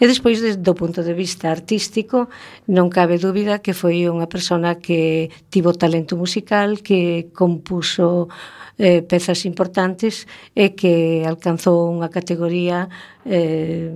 E 0.00 0.08
despois, 0.08 0.40
do 0.40 0.72
punto 0.72 1.04
de 1.04 1.12
vista 1.12 1.52
artístico, 1.52 2.32
non 2.64 2.88
cabe 2.88 3.20
dúbida 3.20 3.60
que 3.60 3.76
foi 3.76 4.08
unha 4.08 4.24
persona 4.24 4.80
que 4.80 5.28
tivo 5.52 5.76
talento 5.76 6.16
musical, 6.16 6.80
que 6.80 7.28
compuso 7.36 8.32
eh, 8.80 9.04
pezas 9.04 9.44
importantes 9.44 10.24
e 10.56 10.72
que 10.72 11.22
alcanzou 11.28 11.92
unha 11.92 12.08
categoría 12.08 12.88
eh, 13.28 13.92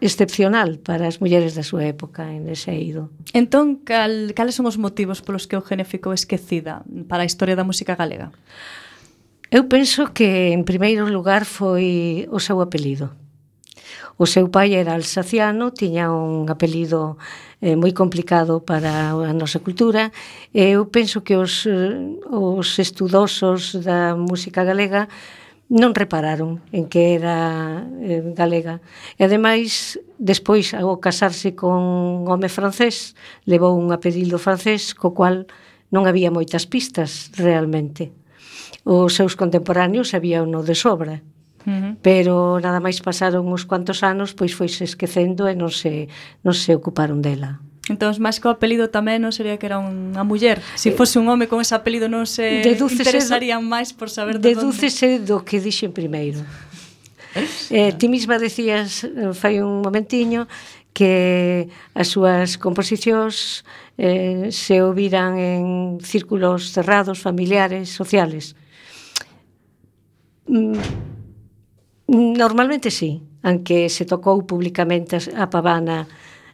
excepcional 0.00 0.78
para 0.78 1.10
as 1.10 1.20
mulleres 1.20 1.58
da 1.58 1.66
súa 1.66 1.84
época 1.84 2.30
en 2.30 2.48
ese 2.48 2.72
eido. 2.72 3.10
Entón, 3.34 3.82
cal, 3.84 4.32
cales 4.32 4.54
son 4.54 4.70
os 4.70 4.78
motivos 4.78 5.20
polos 5.20 5.50
que 5.50 5.58
Eugenia 5.58 5.84
ficou 5.84 6.14
esquecida 6.14 6.86
para 7.10 7.26
a 7.26 7.28
historia 7.28 7.58
da 7.58 7.66
música 7.66 7.98
galega? 7.98 8.30
Eu 9.50 9.66
penso 9.66 10.14
que 10.14 10.54
en 10.54 10.62
primeiro 10.62 11.10
lugar 11.10 11.42
foi 11.42 12.22
o 12.30 12.38
seu 12.38 12.62
apelido. 12.62 13.10
O 14.14 14.22
seu 14.22 14.46
pai 14.46 14.78
era 14.78 14.94
alsaciano, 14.94 15.74
tiña 15.74 16.14
un 16.14 16.46
apelido 16.46 17.18
eh, 17.58 17.74
moi 17.74 17.90
complicado 17.90 18.62
para 18.62 19.10
a 19.10 19.34
nosa 19.34 19.58
cultura. 19.58 20.14
E 20.54 20.78
Eu 20.78 20.86
penso 20.86 21.26
que 21.26 21.34
os, 21.34 21.66
eh, 21.66 21.98
os 22.30 22.78
estudosos 22.78 23.74
da 23.82 24.14
música 24.14 24.62
galega 24.62 25.10
non 25.66 25.98
repararon 25.98 26.62
en 26.70 26.86
que 26.86 27.18
era 27.18 27.90
eh, 28.06 28.22
galega. 28.38 28.78
E 29.18 29.26
ademais, 29.26 29.98
despois, 30.14 30.78
ao 30.78 31.02
casarse 31.02 31.58
con 31.58 32.22
un 32.22 32.30
home 32.30 32.46
francés, 32.46 33.18
levou 33.50 33.74
un 33.74 33.90
apelido 33.90 34.38
francés, 34.38 34.94
co 34.94 35.10
cual 35.10 35.50
non 35.90 36.06
había 36.06 36.30
moitas 36.30 36.70
pistas 36.70 37.34
realmente 37.34 38.19
os 38.84 39.14
seus 39.14 39.36
contemporáneos 39.36 40.12
sabían 40.12 40.50
no 40.50 40.62
de 40.62 40.74
sobra. 40.74 41.22
Uh 41.66 41.70
-huh. 41.70 41.92
Pero 42.00 42.56
nada 42.60 42.80
máis 42.80 43.00
pasaron 43.04 43.44
uns 43.48 43.68
cuantos 43.68 44.00
anos, 44.00 44.32
pois 44.32 44.56
foise 44.56 44.84
esquecendo 44.84 45.44
e 45.48 45.54
non 45.54 45.68
se, 45.68 46.08
non 46.40 46.56
se 46.56 46.72
ocuparon 46.72 47.20
dela. 47.20 47.60
Entón, 47.90 48.14
máis 48.22 48.38
que 48.38 48.46
o 48.46 48.54
apelido 48.54 48.86
tamén 48.88 49.18
non 49.18 49.34
sería 49.34 49.58
que 49.58 49.66
era 49.66 49.82
unha 49.82 50.22
muller. 50.22 50.62
Se 50.78 50.88
si 50.88 50.88
eh, 50.92 50.96
fose 50.96 51.18
un 51.18 51.26
home 51.26 51.50
con 51.50 51.58
ese 51.58 51.74
apelido 51.74 52.06
non 52.06 52.24
se 52.24 52.62
dedúcese 52.62 53.02
interesarían 53.02 53.66
máis 53.66 53.90
por 53.90 54.08
saber 54.08 54.38
de 54.38 54.54
Dedúcese 54.54 55.18
do 55.18 55.42
que 55.42 55.58
dixen 55.58 55.90
primeiro. 55.90 56.40
eh, 57.70 57.92
ti 57.98 58.06
misma 58.06 58.38
decías 58.38 59.02
eh, 59.02 59.34
fai 59.34 59.58
un 59.58 59.82
momentiño 59.82 60.46
que 60.94 61.66
as 61.94 62.14
súas 62.14 62.58
composicións 62.58 63.66
eh, 63.98 64.54
se 64.54 64.82
ouviran 64.82 65.38
en 65.38 65.98
círculos 66.02 66.70
cerrados, 66.70 67.18
familiares, 67.18 67.90
sociales. 67.90 68.54
Mm, 70.50 70.74
normalmente 72.08 72.90
sí, 72.90 73.22
aunque 73.42 73.88
se 73.88 74.04
tocou 74.04 74.42
publicamente 74.42 75.16
a 75.38 75.46
pavana 75.46 76.10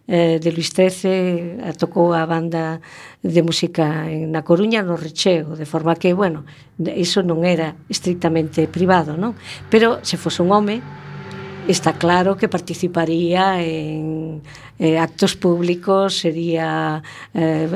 eh, 0.07 0.39
de 0.39 0.53
Luis 0.53 0.71
XIII, 0.71 1.65
a 1.65 1.73
tocou 1.73 2.13
a 2.13 2.29
banda 2.29 2.79
de 3.25 3.41
música 3.41 4.05
en 4.07 4.31
na 4.37 4.45
Coruña 4.45 4.85
no 4.85 5.01
Recheo, 5.01 5.57
de 5.57 5.65
forma 5.65 5.97
que, 5.97 6.13
bueno, 6.13 6.45
iso 6.79 7.25
non 7.25 7.43
era 7.43 7.73
estrictamente 7.89 8.69
privado, 8.69 9.17
non? 9.17 9.33
Pero 9.73 10.05
se 10.05 10.21
fose 10.21 10.45
un 10.45 10.53
home, 10.53 10.85
está 11.67 11.97
claro 11.97 12.37
que 12.37 12.53
participaría 12.53 13.59
en 13.65 14.45
eh, 14.79 15.01
actos 15.01 15.35
públicos, 15.41 16.21
sería 16.21 17.01
eh, 17.33 17.67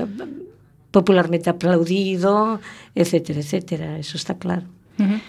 popularmente 0.93 1.49
aplaudido, 1.49 2.61
etcétera, 2.95 3.41
etcétera, 3.41 3.99
eso 3.99 4.21
está 4.21 4.37
claro. 4.37 4.69
Uh 5.01 5.17
-huh. 5.17 5.21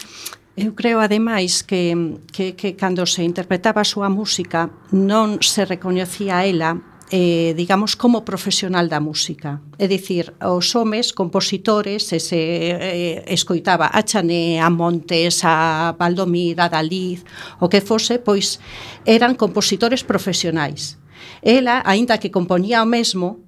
Eu 0.56 0.76
creo 0.76 1.00
ademais 1.00 1.64
que, 1.64 2.20
que, 2.28 2.52
que 2.52 2.76
cando 2.76 3.06
se 3.08 3.24
interpretaba 3.24 3.80
a 3.80 3.88
súa 3.88 4.12
música 4.12 4.68
non 4.92 5.40
se 5.40 5.64
recoñecía 5.64 6.40
a 6.40 6.44
ela 6.44 6.70
eh, 7.12 7.52
digamos, 7.54 7.94
como 7.94 8.24
profesional 8.24 8.88
da 8.88 8.96
música. 8.96 9.60
É 9.76 9.84
dicir, 9.84 10.32
os 10.40 10.72
homes, 10.72 11.12
compositores, 11.12 12.08
ese, 12.08 12.20
se 12.24 12.40
eh, 12.72 13.24
escoitaba 13.28 13.92
a 13.92 14.00
Chané, 14.00 14.56
a 14.64 14.72
Montes, 14.72 15.44
a 15.44 15.92
Valdomir, 15.92 16.56
a 16.56 16.72
Dalí, 16.72 17.20
o 17.60 17.68
que 17.68 17.84
fose, 17.84 18.16
pois 18.16 18.56
eran 19.04 19.36
compositores 19.36 20.00
profesionais. 20.00 20.96
Ela, 21.44 21.84
aínda 21.84 22.16
que 22.16 22.32
componía 22.32 22.80
o 22.80 22.88
mesmo, 22.88 23.44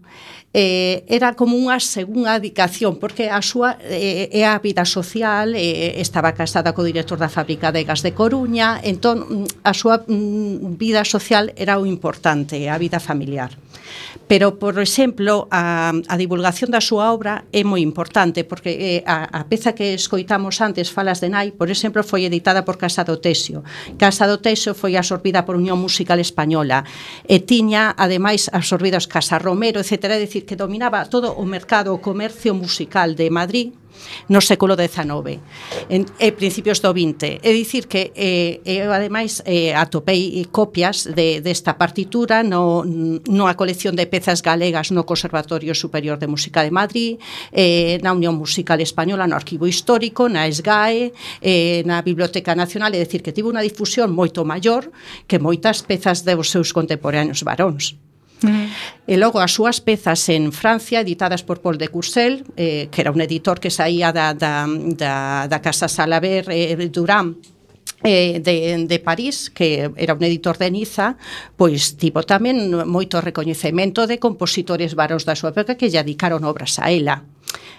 eh, 0.54 1.02
era 1.08 1.34
como 1.34 1.58
unha 1.58 1.82
segunda 1.82 2.38
dedicación, 2.38 3.02
porque 3.02 3.26
a 3.26 3.42
súa 3.42 3.74
eh, 3.82 4.30
é 4.30 4.46
a 4.46 4.62
vida 4.62 4.86
social 4.86 5.58
eh, 5.58 5.98
estaba 5.98 6.30
casada 6.30 6.70
co 6.70 6.86
director 6.86 7.18
da 7.18 7.26
fábrica 7.26 7.74
de 7.74 7.82
gas 7.82 8.06
de 8.06 8.14
Coruña 8.14 8.78
entón 8.78 9.50
mm, 9.50 9.66
a 9.66 9.74
súa 9.74 10.06
mm, 10.06 10.78
vida 10.78 11.02
social 11.02 11.50
era 11.58 11.82
o 11.82 11.84
importante 11.84 12.70
a 12.70 12.78
vida 12.78 13.02
familiar. 13.02 13.50
Pero, 14.26 14.58
por 14.58 14.78
exemplo, 14.78 15.48
a, 15.50 15.92
a 15.92 16.16
divulgación 16.16 16.72
da 16.72 16.80
súa 16.80 17.12
obra 17.12 17.44
é 17.52 17.60
moi 17.62 17.84
importante, 17.84 18.42
porque 18.42 19.02
eh, 19.02 19.02
a, 19.04 19.28
a 19.28 19.44
peza 19.46 19.76
que 19.76 19.92
escoitamos 19.92 20.64
antes, 20.64 20.88
Falas 20.88 21.20
de 21.20 21.28
Nai, 21.28 21.52
por 21.52 21.68
exemplo, 21.68 22.00
foi 22.00 22.24
editada 22.24 22.64
por 22.64 22.80
Casa 22.80 23.04
do 23.04 23.20
Tesio. 23.20 23.62
Casa 24.00 24.24
do 24.24 24.40
Tesio 24.40 24.72
foi 24.72 24.96
absorbida 24.96 25.44
por 25.44 25.60
Unión 25.60 25.76
Musical 25.76 26.18
Española 26.18 26.88
e 27.28 27.44
tiña, 27.44 27.92
ademais, 27.94 28.48
absorbidos 28.48 29.04
Casa 29.06 29.36
Romero, 29.36 29.78
etc. 29.80 30.16
É 30.16 30.18
dicir, 30.18 30.48
que 30.48 30.56
dominaba 30.56 31.04
todo 31.06 31.36
o 31.36 31.44
mercado, 31.44 31.92
o 31.92 32.00
comercio 32.00 32.56
musical 32.56 33.12
de 33.12 33.28
Madrid, 33.28 33.76
no 34.28 34.40
século 34.40 34.76
XIX 34.76 35.40
en, 35.88 36.06
e 36.18 36.32
principios 36.32 36.80
do 36.80 36.90
XX. 36.92 37.40
É 37.42 37.50
dicir 37.52 37.86
que 37.86 38.12
eh, 38.14 38.60
eu 38.64 38.92
ademais 38.92 39.42
eh, 39.44 39.74
atopei 39.74 40.44
copias 40.50 41.04
de, 41.04 41.40
desta 41.40 41.76
partitura 41.76 42.42
no, 42.42 42.84
no 42.84 43.44
a 43.46 43.54
colección 43.54 43.96
de 43.96 44.06
pezas 44.06 44.40
galegas 44.40 44.90
no 44.90 45.04
Conservatorio 45.04 45.74
Superior 45.74 46.18
de 46.18 46.26
Música 46.26 46.62
de 46.62 46.70
Madrid, 46.70 47.18
eh, 47.52 47.98
na 48.02 48.12
Unión 48.12 48.34
Musical 48.34 48.80
Española, 48.80 49.26
no 49.26 49.36
Arquivo 49.36 49.66
Histórico, 49.66 50.28
na 50.28 50.48
SGAE, 50.48 51.12
eh, 51.40 51.82
na 51.84 52.02
Biblioteca 52.02 52.54
Nacional, 52.54 52.94
é 52.94 53.00
dicir 53.00 53.22
que 53.22 53.34
tivo 53.34 53.52
unha 53.52 53.64
difusión 53.64 54.12
moito 54.12 54.44
maior 54.44 54.88
que 55.28 55.42
moitas 55.42 55.82
pezas 55.84 56.24
dos 56.24 56.48
seus 56.50 56.72
contemporáneos 56.72 57.42
varóns. 57.42 57.96
Mm. 58.42 58.66
E 59.06 59.14
logo 59.20 59.38
as 59.38 59.52
súas 59.52 59.78
pezas 59.84 60.26
en 60.32 60.50
Francia 60.50 61.00
editadas 61.00 61.44
por 61.44 61.60
Paul 61.60 61.78
de 61.78 61.88
Courcelles, 61.88 62.42
eh, 62.56 62.88
que 62.90 63.00
era 63.00 63.12
un 63.12 63.20
editor 63.20 63.60
que 63.60 63.70
saía 63.70 64.10
da, 64.12 64.34
da, 64.34 64.66
da, 64.68 65.46
da 65.46 65.58
Casa 65.60 65.88
Salaber 65.88 66.48
eh, 66.50 66.74
Durán, 66.90 67.38
eh, 68.04 68.40
de, 68.40 68.84
de 68.86 68.98
París, 68.98 69.50
que 69.50 69.90
era 69.96 70.14
un 70.14 70.22
editor 70.22 70.58
de 70.58 70.70
Niza, 70.70 71.16
pois 71.56 71.96
tivo 71.96 72.20
tamén 72.20 72.84
moito 72.84 73.16
recoñecemento 73.24 74.04
de 74.04 74.20
compositores 74.20 74.92
varos 74.92 75.24
da 75.24 75.32
súa 75.32 75.56
época 75.56 75.80
que 75.80 75.88
lle 75.88 76.04
dedicaron 76.04 76.44
obras 76.44 76.76
a 76.76 76.92
ela. 76.92 77.24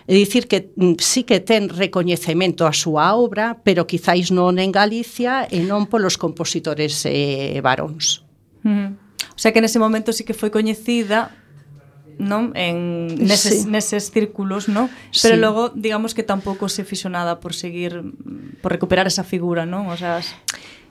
É 0.09 0.13
dicir 0.17 0.49
que 0.49 0.73
mm, 0.73 0.97
sí 0.97 1.29
que 1.29 1.45
ten 1.45 1.69
recoñecemento 1.69 2.65
a 2.65 2.73
súa 2.73 3.13
obra, 3.13 3.61
pero 3.61 3.85
quizáis 3.85 4.33
non 4.33 4.57
en 4.57 4.73
Galicia 4.73 5.45
e 5.45 5.61
non 5.61 5.85
polos 5.85 6.17
compositores 6.17 7.05
eh, 7.05 7.61
varóns. 7.61 8.25
Mm. 8.65 8.69
Mm-hmm. 8.69 9.04
O 9.35 9.39
sea 9.39 9.51
que 9.51 9.59
nese 9.59 9.79
momento 9.79 10.15
sí 10.15 10.23
que 10.23 10.33
foi 10.33 10.49
coñecida 10.49 11.35
non 12.15 12.55
en 12.55 13.11
neses, 13.19 13.67
sí. 13.67 13.69
neses 13.69 14.07
círculos, 14.07 14.71
non? 14.71 14.87
Pero 15.19 15.35
sí. 15.35 15.41
logo 15.41 15.61
digamos 15.75 16.15
que 16.15 16.23
tampouco 16.23 16.71
se 16.71 16.87
fixo 16.87 17.11
nada 17.11 17.43
por 17.43 17.51
seguir 17.51 17.99
por 18.63 18.71
recuperar 18.71 19.07
esa 19.07 19.27
figura, 19.27 19.67
non? 19.67 19.91
O 19.91 19.97
sea, 19.99 20.23
as... 20.23 20.31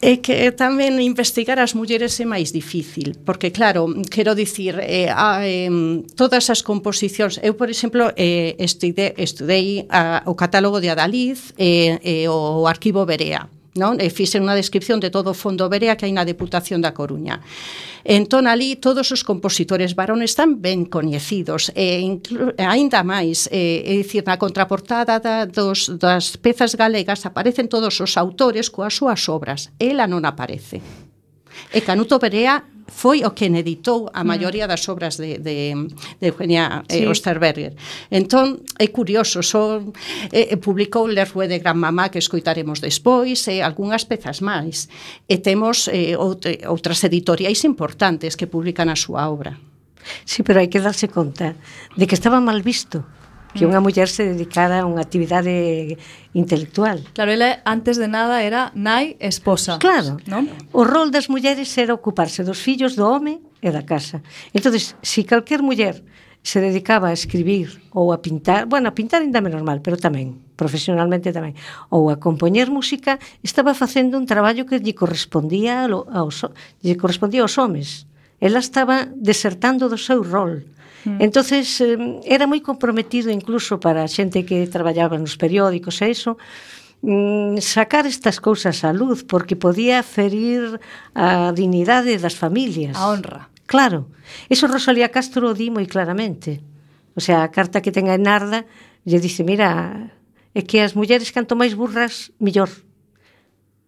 É 0.05 0.21
que 0.21 0.53
tamén 0.53 1.01
investigar 1.01 1.57
as 1.57 1.73
mulleres 1.73 2.21
é 2.21 2.29
máis 2.29 2.53
difícil, 2.53 3.17
porque 3.25 3.49
claro, 3.57 3.89
quero 4.13 4.37
dicir, 4.37 4.77
eh, 4.85 5.09
a, 5.09 5.41
eh, 5.41 5.73
todas 6.13 6.53
as 6.53 6.61
composicións, 6.61 7.41
eu 7.41 7.57
por 7.57 7.73
exemplo, 7.73 8.13
eh, 8.13 8.53
estudei, 8.61 9.17
estudei 9.17 9.89
a, 9.89 10.21
o 10.29 10.37
catálogo 10.37 10.85
de 10.85 10.93
Adaliz 10.93 11.57
e 11.57 11.97
eh, 12.05 12.25
eh, 12.25 12.29
o 12.29 12.69
arquivo 12.69 13.09
Berea 13.09 13.49
non? 13.75 13.99
E 13.99 14.07
fixen 14.11 14.47
unha 14.47 14.55
descripción 14.55 15.03
de 15.03 15.11
todo 15.11 15.35
o 15.35 15.37
fondo 15.37 15.67
Berea 15.67 15.99
que 15.99 16.07
hai 16.07 16.15
na 16.15 16.23
Deputación 16.23 16.79
da 16.79 16.95
Coruña. 16.95 17.43
Entón, 18.07 18.47
ali, 18.47 18.79
todos 18.79 19.11
os 19.11 19.27
compositores 19.27 19.99
varones 19.99 20.35
están 20.35 20.63
ben 20.63 20.87
coñecidos, 20.87 21.75
e 21.75 22.07
aínda 22.63 23.03
máis, 23.03 23.51
e, 23.51 23.83
é 23.83 23.95
dicir, 23.99 24.23
na 24.23 24.39
contraportada 24.39 25.19
da, 25.19 25.47
dos, 25.49 25.91
das 25.99 26.39
pezas 26.39 26.79
galegas 26.79 27.27
aparecen 27.27 27.67
todos 27.67 27.99
os 27.99 28.15
autores 28.15 28.71
coas 28.71 28.95
súas 28.95 29.27
obras. 29.27 29.75
Ela 29.83 30.07
non 30.07 30.23
aparece. 30.23 30.79
E 31.75 31.83
Canuto 31.83 32.19
Berea 32.23 32.74
foi 32.89 33.25
o 33.25 33.33
quen 33.33 33.57
editou 33.57 34.11
a 34.13 34.21
mm. 34.21 34.27
maioría 34.27 34.67
das 34.69 34.85
obras 34.89 35.17
de, 35.17 35.39
de, 35.41 35.73
de 36.21 36.27
Eugenia 36.29 36.85
eh, 36.89 37.01
sí. 37.01 37.07
Osterberger. 37.07 37.73
Entón, 38.11 38.61
é 38.77 38.89
curioso, 38.93 39.41
son, 39.41 39.97
eh, 40.33 40.53
eh 40.53 40.59
publicou 40.61 41.09
Le 41.09 41.25
Rue 41.25 41.49
de 41.49 41.59
Gran 41.59 41.81
Mamá, 41.81 42.13
que 42.13 42.21
escoitaremos 42.21 42.81
despois, 42.85 43.49
e 43.49 43.61
eh, 43.61 43.65
algunhas 43.65 44.05
pezas 44.05 44.45
máis. 44.45 44.93
E 45.29 45.41
temos 45.41 45.89
eh, 45.89 46.13
eh, 46.13 46.69
outras 46.69 47.01
editoriais 47.05 47.65
importantes 47.65 48.37
que 48.37 48.51
publican 48.51 48.93
a 48.93 48.97
súa 48.99 49.33
obra. 49.33 49.57
Sí, 50.29 50.45
pero 50.45 50.61
hai 50.61 50.69
que 50.69 50.85
darse 50.85 51.09
conta 51.09 51.57
de 51.97 52.05
que 52.05 52.17
estaba 52.17 52.37
mal 52.37 52.61
visto 52.61 53.09
que 53.55 53.65
mm. 53.65 53.71
unha 53.71 53.81
muller 53.81 54.11
se 54.11 54.27
dedicara 54.27 54.83
a 54.83 54.87
unha 54.91 55.01
actividade 55.01 55.97
intelectual. 56.35 57.01
Claro, 57.15 57.31
ela 57.31 57.63
antes 57.63 57.97
de 57.97 58.11
nada 58.11 58.43
era 58.43 58.75
nai 58.75 59.15
esposa. 59.23 59.79
Claro. 59.79 60.19
¿no? 60.27 60.45
O 60.75 60.83
rol 60.83 61.15
das 61.15 61.31
mulleres 61.31 61.71
era 61.79 61.95
ocuparse 61.95 62.43
dos 62.43 62.59
fillos 62.59 62.99
do 62.99 63.07
home 63.07 63.41
e 63.63 63.71
da 63.71 63.87
casa. 63.87 64.21
Entonces, 64.51 64.99
se 65.01 65.23
si 65.23 65.25
calquer 65.25 65.63
muller 65.63 66.03
se 66.45 66.61
dedicaba 66.61 67.09
a 67.09 67.17
escribir 67.17 67.81
ou 67.97 68.13
a 68.13 68.21
pintar, 68.21 68.69
bueno, 68.69 68.93
a 68.93 68.95
pintar 68.95 69.25
ainda 69.25 69.41
menos 69.41 69.65
mal, 69.65 69.81
pero 69.81 69.97
tamén, 69.97 70.37
profesionalmente 70.61 71.33
tamén, 71.33 71.57
ou 71.89 72.13
a 72.13 72.21
compoñer 72.21 72.69
música, 72.69 73.17
estaba 73.41 73.73
facendo 73.73 74.21
un 74.21 74.29
traballo 74.29 74.69
que 74.69 74.77
lle 74.77 74.93
correspondía 74.93 75.89
aos, 75.89 76.45
lle 76.85 77.01
correspondía 77.01 77.49
aos 77.49 77.57
homes. 77.57 78.05
Ela 78.45 78.61
estaba 78.61 79.09
desertando 79.17 79.89
do 79.89 79.97
seu 79.97 80.21
rol 80.21 80.69
Mm. 81.05 81.21
Entonces 81.21 81.81
era 82.25 82.49
moi 82.49 82.65
comprometido 82.65 83.29
incluso 83.29 83.79
para 83.79 84.05
a 84.05 84.11
xente 84.11 84.49
que 84.49 84.67
traballaba 84.67 85.21
nos 85.21 85.37
periódicos 85.37 86.01
e 86.01 86.11
iso, 86.11 86.41
mm, 87.05 87.61
sacar 87.61 88.09
estas 88.09 88.41
cousas 88.41 88.83
á 88.83 88.91
luz 88.91 89.23
porque 89.25 89.55
podía 89.55 90.01
ferir 90.03 90.81
a 91.13 91.53
dignidade 91.53 92.17
das 92.17 92.35
familias. 92.35 92.97
A 92.97 93.13
honra. 93.13 93.53
Claro. 93.67 94.09
Eso 94.49 94.69
Rosalía 94.69 95.13
Castro 95.13 95.53
o 95.53 95.57
di 95.57 95.69
moi 95.69 95.85
claramente. 95.85 96.65
O 97.15 97.21
sea, 97.21 97.45
a 97.45 97.53
carta 97.53 97.85
que 97.85 97.95
ten 97.95 98.09
a 98.09 98.17
Enarda 98.17 98.67
lle 99.05 99.21
dice, 99.21 99.45
mira, 99.45 100.11
é 100.57 100.61
que 100.65 100.81
as 100.81 100.97
mulleres 100.97 101.31
canto 101.31 101.55
máis 101.55 101.77
burras, 101.77 102.33
mellor. 102.41 102.73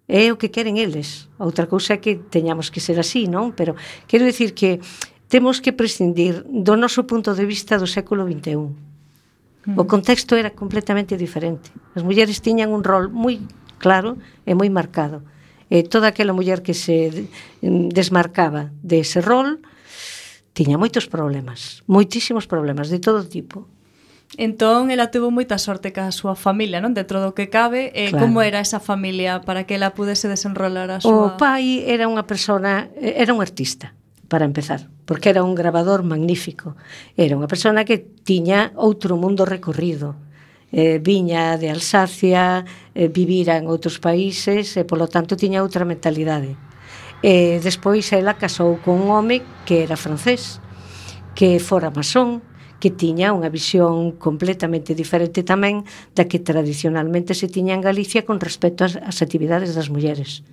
É 0.07 0.31
o 0.31 0.38
que 0.38 0.55
queren 0.55 0.79
eles. 0.79 1.26
Outra 1.40 1.66
cousa 1.66 1.98
é 1.98 1.98
que 1.98 2.14
teñamos 2.31 2.70
que 2.70 2.79
ser 2.79 3.00
así, 3.00 3.26
non? 3.26 3.57
Pero 3.59 3.74
quero 4.07 4.22
dicir 4.22 4.55
que 4.55 4.79
temos 5.28 5.60
que 5.60 5.74
prescindir 5.74 6.46
do 6.46 6.78
noso 6.78 7.06
punto 7.06 7.34
de 7.34 7.44
vista 7.46 7.78
do 7.78 7.90
século 7.90 8.26
XXI. 8.26 8.54
O 9.74 9.82
mm. 9.82 9.88
contexto 9.90 10.38
era 10.38 10.54
completamente 10.54 11.18
diferente. 11.18 11.74
As 11.98 12.06
mulleres 12.06 12.38
tiñan 12.38 12.70
un 12.70 12.86
rol 12.86 13.10
moi 13.10 13.42
claro 13.82 14.14
e 14.46 14.54
moi 14.54 14.70
marcado. 14.70 15.26
E 15.66 15.82
toda 15.82 16.14
aquela 16.14 16.30
muller 16.30 16.62
que 16.62 16.74
se 16.78 17.26
mm, 17.58 17.90
desmarcaba 17.90 18.70
dese 18.86 19.18
rol 19.18 19.58
tiña 20.54 20.78
moitos 20.78 21.10
problemas, 21.10 21.82
moitísimos 21.90 22.46
problemas 22.46 22.88
de 22.88 23.02
todo 23.02 23.26
tipo. 23.26 23.66
Entón, 24.38 24.90
ela 24.90 25.10
tuvo 25.10 25.30
moita 25.30 25.58
sorte 25.58 25.90
ca 25.90 26.10
súa 26.14 26.38
familia, 26.38 26.78
non? 26.78 26.94
Dentro 26.94 27.18
do 27.18 27.34
que 27.34 27.50
cabe, 27.50 27.90
e 27.94 28.10
claro. 28.10 28.26
como 28.26 28.42
era 28.42 28.62
esa 28.62 28.78
familia 28.78 29.42
para 29.42 29.66
que 29.66 29.74
ela 29.74 29.94
pudese 29.94 30.30
desenrolar 30.30 30.90
a 30.90 30.98
súa... 31.02 31.34
O 31.34 31.38
pai 31.38 31.82
era 31.84 32.06
unha 32.06 32.26
persona, 32.26 32.90
era 32.98 33.34
un 33.34 33.42
artista, 33.42 33.94
para 34.30 34.46
empezar 34.46 34.86
porque 35.06 35.30
era 35.30 35.42
un 35.42 35.54
grabador 35.54 36.02
magnífico. 36.02 36.74
Era 37.16 37.38
unha 37.38 37.48
persona 37.48 37.86
que 37.86 38.02
tiña 38.02 38.74
outro 38.74 39.14
mundo 39.16 39.46
recorrido. 39.46 40.18
Eh, 40.74 40.98
viña 40.98 41.56
de 41.56 41.70
Alsacia, 41.70 42.66
eh, 42.92 43.06
vivira 43.06 43.54
en 43.56 43.70
outros 43.70 44.02
países, 44.02 44.74
e 44.74 44.82
polo 44.82 45.06
tanto 45.06 45.38
tiña 45.38 45.62
outra 45.62 45.86
mentalidade. 45.86 46.58
E 47.22 47.56
eh, 47.56 47.62
despois 47.62 48.10
ela 48.12 48.34
casou 48.34 48.82
con 48.82 48.98
un 48.98 49.08
home 49.14 49.40
que 49.64 49.86
era 49.86 49.96
francés, 49.96 50.58
que 51.38 51.62
fora 51.62 51.94
masón, 51.94 52.42
que 52.82 52.90
tiña 52.90 53.32
unha 53.32 53.48
visión 53.48 54.18
completamente 54.18 54.92
diferente 54.92 55.46
tamén 55.46 55.86
da 56.12 56.28
que 56.28 56.42
tradicionalmente 56.42 57.32
se 57.32 57.48
tiña 57.48 57.78
en 57.78 57.86
Galicia 57.86 58.26
con 58.26 58.42
respecto 58.42 58.84
ás, 58.84 58.98
ás 59.00 59.22
actividades 59.22 59.72
das 59.72 59.88
mulleres. 59.88 60.44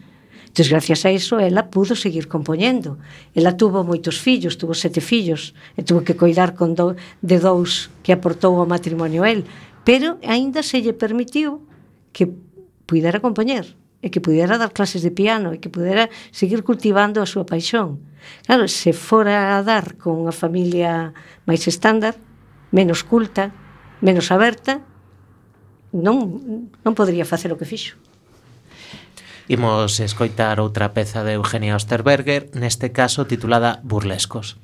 Entón, 0.54 0.70
gracias 0.70 1.04
a 1.06 1.12
iso, 1.12 1.40
ela 1.40 1.72
pudo 1.72 1.96
seguir 1.96 2.28
compoñendo. 2.28 3.00
Ela 3.34 3.58
tuvo 3.58 3.82
moitos 3.82 4.22
fillos, 4.22 4.62
tuvo 4.62 4.78
sete 4.78 5.02
fillos, 5.02 5.58
e 5.74 5.82
tuvo 5.82 6.06
que 6.06 6.14
coidar 6.14 6.54
con 6.54 6.78
do, 6.78 6.94
de 7.26 7.42
dous 7.42 7.90
que 8.06 8.14
aportou 8.14 8.62
ao 8.62 8.70
matrimonio 8.70 9.26
el, 9.26 9.50
pero 9.82 10.22
aínda 10.22 10.62
se 10.62 10.78
lle 10.78 10.94
permitiu 10.94 11.66
que 12.14 12.30
pudera 12.86 13.18
compoñer 13.18 13.66
e 14.06 14.14
que 14.14 14.22
pudera 14.22 14.62
dar 14.62 14.70
clases 14.70 15.02
de 15.02 15.10
piano 15.10 15.58
e 15.58 15.58
que 15.58 15.74
pudera 15.74 16.14
seguir 16.30 16.62
cultivando 16.62 17.18
a 17.18 17.26
súa 17.26 17.50
paixón. 17.50 18.06
Claro, 18.46 18.70
se 18.70 18.94
fora 18.94 19.58
a 19.58 19.66
dar 19.66 19.98
con 19.98 20.22
unha 20.22 20.36
familia 20.38 21.18
máis 21.50 21.66
estándar, 21.66 22.14
menos 22.70 23.02
culta, 23.02 23.50
menos 24.06 24.30
aberta, 24.30 24.86
non, 25.90 26.70
non 26.86 26.94
podría 26.94 27.26
facer 27.26 27.50
o 27.50 27.58
que 27.58 27.66
fixo. 27.66 27.98
Imos 29.48 30.00
escoitar 30.00 30.60
outra 30.64 30.96
peza 30.96 31.24
de 31.28 31.36
Eugenia 31.36 31.76
Osterberger, 31.76 32.48
neste 32.56 32.96
caso 32.96 33.28
titulada 33.28 33.84
Burlescos. 33.84 34.56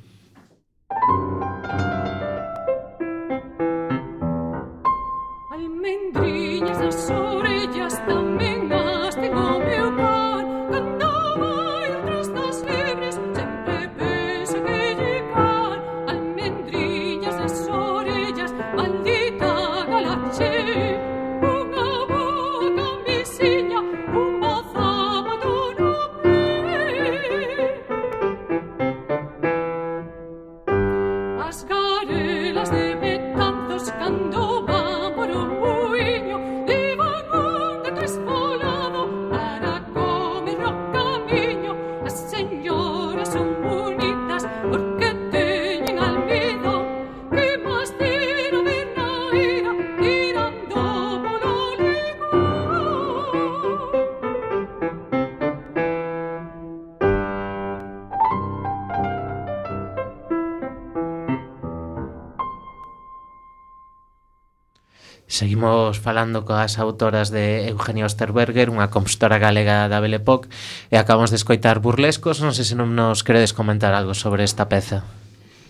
falando 66.10 66.42
coas 66.42 66.82
autoras 66.82 67.30
de 67.30 67.70
Eugenio 67.70 68.10
Osterberger, 68.10 68.74
unha 68.74 68.90
compositora 68.90 69.38
galega 69.38 69.86
da 69.86 70.02
Belle 70.02 70.18
Époque, 70.18 70.50
e 70.90 70.98
acabamos 70.98 71.30
de 71.30 71.38
escoitar 71.38 71.78
Burlescos, 71.78 72.42
non 72.42 72.50
sei 72.58 72.66
se 72.66 72.74
non 72.74 72.98
nos 72.98 73.22
queredes 73.22 73.54
comentar 73.54 73.94
algo 73.94 74.18
sobre 74.18 74.42
esta 74.42 74.66
peza. 74.66 75.06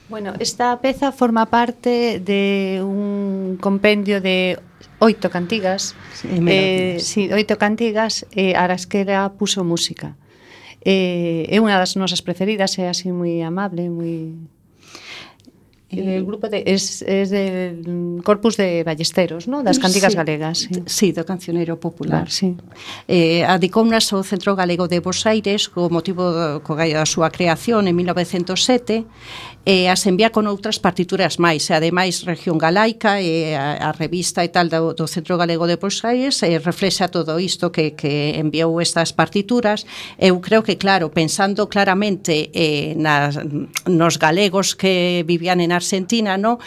Bueno, 0.07 0.31
esta 0.39 0.79
peza 0.79 1.11
forma 1.11 1.51
parte 1.51 2.23
de 2.23 2.79
un 2.79 3.59
compendio 3.59 4.23
de 4.23 4.55
oito 5.03 5.27
cantigas, 5.27 5.91
sí, 6.15 6.31
eh, 6.47 7.03
sí, 7.03 7.27
oito 7.35 7.59
cantigas 7.59 8.23
eh, 8.31 8.55
a 8.55 8.63
las 8.71 8.87
que 8.87 9.03
era 9.03 9.27
puso 9.35 9.67
música. 9.67 10.15
Eh, 10.87 11.51
é 11.51 11.59
unha 11.59 11.75
das 11.75 11.99
nosas 11.99 12.23
preferidas, 12.23 12.79
é 12.79 12.87
así 12.87 13.11
moi 13.11 13.43
amable, 13.43 13.91
moi 13.91 14.39
El 15.91 16.07
eh, 16.07 16.21
grupo 16.21 16.49
de, 16.49 16.63
es, 16.67 17.01
es 17.01 17.31
del 17.31 17.81
mm, 17.87 18.19
corpus 18.21 18.57
de 18.57 18.83
Ballesteros, 18.83 19.47
¿no? 19.47 19.63
das 19.63 19.79
cantigas 19.79 20.13
sí, 20.13 20.17
galegas. 20.17 20.57
Sí. 20.59 20.83
sí, 20.85 21.11
do 21.11 21.25
cancioneiro 21.25 21.79
popular. 21.79 22.29
Claro, 22.29 22.31
sí. 22.31 22.53
Eh, 23.09 23.41
adicounas 23.41 24.13
ao 24.13 24.21
Centro 24.21 24.53
Galego 24.53 24.85
de 24.85 25.01
Bos 25.01 25.25
Aires 25.25 25.65
co 25.65 25.89
motivo 25.89 26.29
do, 26.29 26.61
co 26.61 26.77
da 26.77 27.09
súa 27.09 27.33
creación 27.33 27.89
en 27.89 27.97
1907 27.97 29.09
e 29.69 29.85
as 29.85 30.01
envía 30.09 30.33
con 30.33 30.49
outras 30.49 30.81
partituras 30.81 31.37
máis, 31.37 31.69
e 31.69 31.77
ademais 31.77 32.25
Región 32.25 32.57
Galaica 32.57 33.21
e 33.21 33.53
a, 33.53 33.77
a 33.77 33.93
revista 33.93 34.41
e 34.41 34.49
tal 34.49 34.65
do, 34.65 34.97
do 34.97 35.05
Centro 35.05 35.37
Galego 35.37 35.69
de 35.69 35.77
Poesías 35.77 36.41
e 36.41 36.57
reflexa 36.57 37.13
todo 37.13 37.37
isto 37.37 37.69
que, 37.69 37.93
que 37.93 38.33
enviou 38.33 38.81
estas 38.81 39.13
partituras. 39.13 39.85
Eu 40.17 40.41
creo 40.41 40.65
que, 40.65 40.81
claro, 40.81 41.13
pensando 41.13 41.69
claramente 41.69 42.49
eh, 42.49 42.97
nas, 42.97 43.37
nos 43.85 44.17
galegos 44.17 44.73
que 44.73 45.21
vivían 45.29 45.61
en 45.61 45.69
Argentina, 45.69 46.33
no 46.33 46.57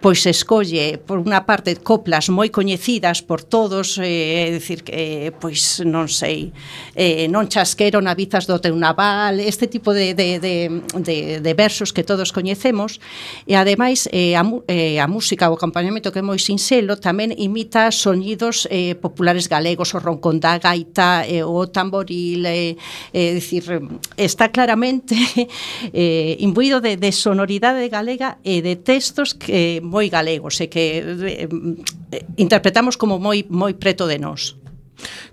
pois 0.00 0.22
escolle 0.26 0.98
por 1.02 1.18
unha 1.18 1.42
parte 1.42 1.74
coplas 1.82 2.30
moi 2.30 2.54
coñecidas 2.54 3.18
por 3.18 3.42
todos, 3.42 3.98
eh, 3.98 4.46
é 4.46 4.54
dicir 4.54 4.86
que 4.86 4.94
eh, 4.94 5.30
pois 5.34 5.82
non 5.82 6.06
sei, 6.06 6.54
eh, 6.94 7.26
non 7.26 7.50
chasquero 7.50 7.98
na 7.98 8.14
bizas 8.14 8.46
do 8.46 8.62
teu 8.62 8.78
naval, 8.78 9.42
este 9.42 9.66
tipo 9.66 9.90
de, 9.90 10.14
de, 10.14 10.38
de, 10.38 10.54
de, 11.02 11.18
de 11.42 11.52
versos 11.54 11.90
que 11.90 12.06
todos 12.06 12.30
coñecemos. 12.30 13.02
E 13.50 13.58
ademais 13.58 14.06
eh, 14.14 14.38
a, 14.38 14.46
eh, 14.70 15.02
a 15.02 15.10
música 15.10 15.50
o 15.50 15.58
acompañamento 15.58 16.14
que 16.14 16.22
é 16.22 16.26
moi 16.26 16.38
sinxelo 16.38 17.02
tamén 17.02 17.34
imita 17.34 17.90
soñidos 17.90 18.70
eh, 18.70 18.94
populares 18.94 19.50
galegos, 19.50 19.94
o 19.94 19.98
roncón 19.98 20.38
da 20.38 20.62
gaita, 20.62 21.26
eh, 21.26 21.42
o 21.42 21.66
tamboril, 21.66 22.46
eh, 22.46 22.78
eh, 23.10 23.34
dicir 23.34 23.66
está 24.14 24.54
claramente 24.54 25.18
eh, 25.90 26.38
imbuído 26.38 26.78
de, 26.78 26.94
de 26.94 27.10
sonoridade 27.10 27.82
galega 27.90 28.38
e 28.46 28.62
de 28.62 28.78
textos 28.78 29.34
que 29.34 29.82
moi 29.88 30.12
galegos 30.12 30.60
e 30.60 30.68
que 30.68 31.00
eh, 31.00 31.48
eh, 31.48 32.24
interpretamos 32.36 33.00
como 33.00 33.16
moi 33.16 33.48
moi 33.48 33.72
preto 33.72 34.04
de 34.04 34.20
nós. 34.20 34.60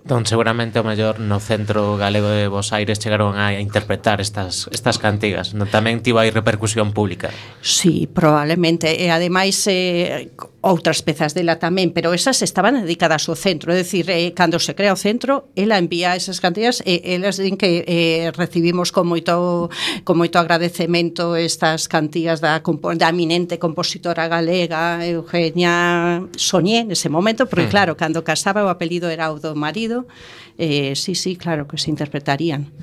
Entón, 0.06 0.22
seguramente 0.24 0.78
o 0.78 0.86
mellor 0.86 1.18
no 1.18 1.42
centro 1.42 1.98
galego 1.98 2.30
de 2.30 2.46
Bos 2.46 2.70
Aires 2.70 3.02
chegaron 3.02 3.34
a 3.34 3.58
interpretar 3.58 4.22
estas, 4.22 4.70
estas 4.70 5.02
cantigas. 5.02 5.58
No, 5.58 5.66
tamén 5.66 5.98
tivo 5.98 6.22
aí 6.22 6.30
repercusión 6.30 6.94
pública. 6.94 7.34
Sí, 7.58 8.06
probablemente. 8.06 8.94
E 8.94 9.10
ademais, 9.10 9.58
eh, 9.66 10.30
outras 10.66 10.98
pezas 11.06 11.30
dela 11.30 11.62
tamén, 11.62 11.94
pero 11.94 12.10
esas 12.10 12.42
estaban 12.42 12.74
dedicadas 12.82 13.30
ao 13.30 13.38
centro, 13.38 13.70
é 13.70 13.78
dicir, 13.78 14.10
eh, 14.10 14.34
cando 14.34 14.58
se 14.58 14.74
crea 14.74 14.90
o 14.90 14.98
centro, 14.98 15.46
ela 15.54 15.78
envía 15.78 16.18
esas 16.18 16.42
cantidades 16.42 16.82
e 16.82 17.06
elas 17.06 17.38
din 17.38 17.54
que 17.54 17.86
eh, 17.86 18.34
recibimos 18.34 18.90
con 18.90 19.06
moito 19.06 19.70
con 20.02 20.18
moito 20.18 20.42
agradecemento 20.42 21.38
estas 21.38 21.86
cantías 21.86 22.42
da, 22.42 22.58
da 22.58 23.08
eminente 23.14 23.62
compositora 23.62 24.26
galega 24.26 25.06
Eugenia 25.06 26.26
Soñé 26.34 26.82
nese 26.82 27.06
momento, 27.06 27.46
porque 27.46 27.70
mm. 27.70 27.72
claro, 27.72 27.92
cando 27.94 28.26
casaba 28.26 28.66
o 28.66 28.72
apelido 28.72 29.06
era 29.06 29.30
o 29.30 29.38
do 29.38 29.54
marido, 29.54 30.10
eh, 30.58 30.98
sí, 30.98 31.14
sí, 31.14 31.38
claro 31.38 31.70
que 31.70 31.78
se 31.78 31.94
interpretarían. 31.94 32.74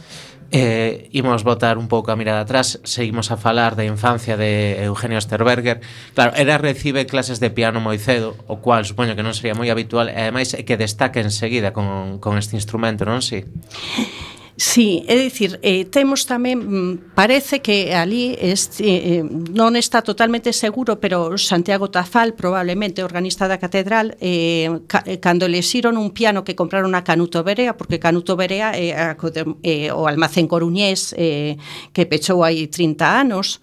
Eh, 0.53 1.09
imos 1.17 1.41
botar 1.41 1.81
un 1.81 1.89
pouco 1.89 2.13
a 2.13 2.15
mirada 2.15 2.45
atrás 2.45 2.77
Seguimos 2.85 3.33
a 3.33 3.41
falar 3.41 3.73
da 3.73 3.89
infancia 3.89 4.37
de 4.37 4.85
Eugenio 4.85 5.17
Osterberger 5.17 5.81
Claro, 6.13 6.37
era 6.37 6.61
recibe 6.61 7.09
clases 7.09 7.41
de 7.41 7.49
piano 7.49 7.81
moi 7.81 7.97
cedo 7.97 8.37
O 8.45 8.61
cual 8.61 8.85
supoño 8.85 9.17
que 9.17 9.25
non 9.25 9.33
sería 9.33 9.57
moi 9.57 9.73
habitual 9.73 10.13
E 10.13 10.29
ademais 10.29 10.53
é 10.53 10.61
que 10.61 10.77
destaca 10.77 11.25
enseguida 11.25 11.73
con, 11.73 12.21
con 12.21 12.37
este 12.37 12.53
instrumento, 12.53 13.01
non 13.01 13.25
si? 13.25 13.41
Sí? 13.41 14.32
Sí, 14.55 15.03
é 15.07 15.17
dicir, 15.17 15.57
eh, 15.63 15.85
temos 15.89 16.29
tamén, 16.29 16.61
mm, 16.61 17.17
parece 17.17 17.65
que 17.65 17.97
ali 17.97 18.37
este, 18.37 18.85
eh, 18.85 19.01
eh, 19.17 19.23
non 19.25 19.73
está 19.73 20.05
totalmente 20.05 20.53
seguro, 20.53 21.01
pero 21.01 21.41
Santiago 21.41 21.89
Tafal, 21.89 22.37
probablemente, 22.37 23.01
organista 23.01 23.49
da 23.49 23.57
catedral, 23.57 24.13
eh, 24.21 24.69
ca, 24.85 25.01
eh, 25.09 25.17
cando 25.17 25.49
lexiron 25.49 25.97
un 25.97 26.13
piano 26.13 26.45
que 26.45 26.53
compraron 26.53 26.93
a 26.93 27.01
Canuto 27.01 27.41
Berea, 27.41 27.73
porque 27.73 27.97
Canuto 27.97 28.37
Berea 28.37 28.77
é 28.77 28.93
eh, 28.93 29.17
a, 29.17 29.17
eh, 29.65 29.89
o 29.89 30.05
almacén 30.05 30.45
coruñés 30.45 31.17
eh, 31.17 31.57
que 31.89 32.05
pechou 32.05 32.45
hai 32.45 32.69
30 32.69 33.09
anos, 33.09 33.57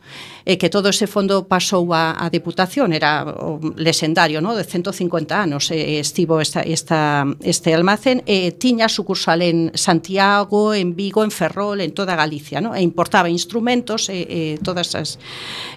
e 0.51 0.59
que 0.59 0.67
todo 0.67 0.91
ese 0.91 1.07
fondo 1.07 1.47
pasou 1.47 1.95
a, 1.95 2.19
a 2.19 2.27
Deputación, 2.27 2.91
era 2.91 3.23
o 3.23 3.63
lesendario, 3.79 4.43
no? 4.43 4.59
de 4.59 4.67
150 4.67 5.31
anos 5.31 5.71
e 5.71 6.03
estivo 6.03 6.43
esta, 6.43 6.67
esta, 6.67 7.23
este 7.39 7.71
almacén, 7.71 8.27
e 8.27 8.59
tiña 8.59 8.91
sucursal 8.91 9.47
en 9.47 9.71
Santiago, 9.79 10.75
en 10.75 10.99
Vigo, 10.99 11.23
en 11.23 11.31
Ferrol, 11.31 11.79
en 11.79 11.95
toda 11.95 12.19
Galicia, 12.19 12.59
no? 12.59 12.75
e 12.75 12.83
importaba 12.83 13.31
instrumentos 13.31 14.11
e, 14.11 14.27
e 14.27 14.41
todas 14.59 14.99
as 14.99 15.23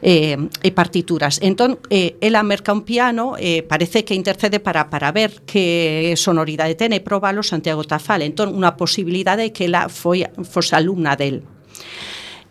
e, 0.01 0.41
e 0.41 0.69
partituras. 0.73 1.37
Entón, 1.45 1.77
e, 1.93 2.17
ela 2.17 2.41
merca 2.41 2.73
un 2.73 2.81
piano, 2.81 3.37
e 3.37 3.61
parece 3.61 4.01
que 4.01 4.17
intercede 4.17 4.57
para, 4.57 4.89
para 4.89 5.13
ver 5.13 5.45
que 5.45 6.17
sonoridade 6.17 6.73
ten 6.73 6.97
e 6.97 7.05
probalo 7.05 7.45
Santiago 7.45 7.85
Tafal. 7.85 8.25
Entón, 8.25 8.57
unha 8.57 8.73
posibilidade 8.73 9.45
é 9.45 9.53
que 9.53 9.69
ela 9.69 9.85
foi, 9.85 10.25
fose 10.41 10.73
alumna 10.73 11.13
del. 11.13 11.45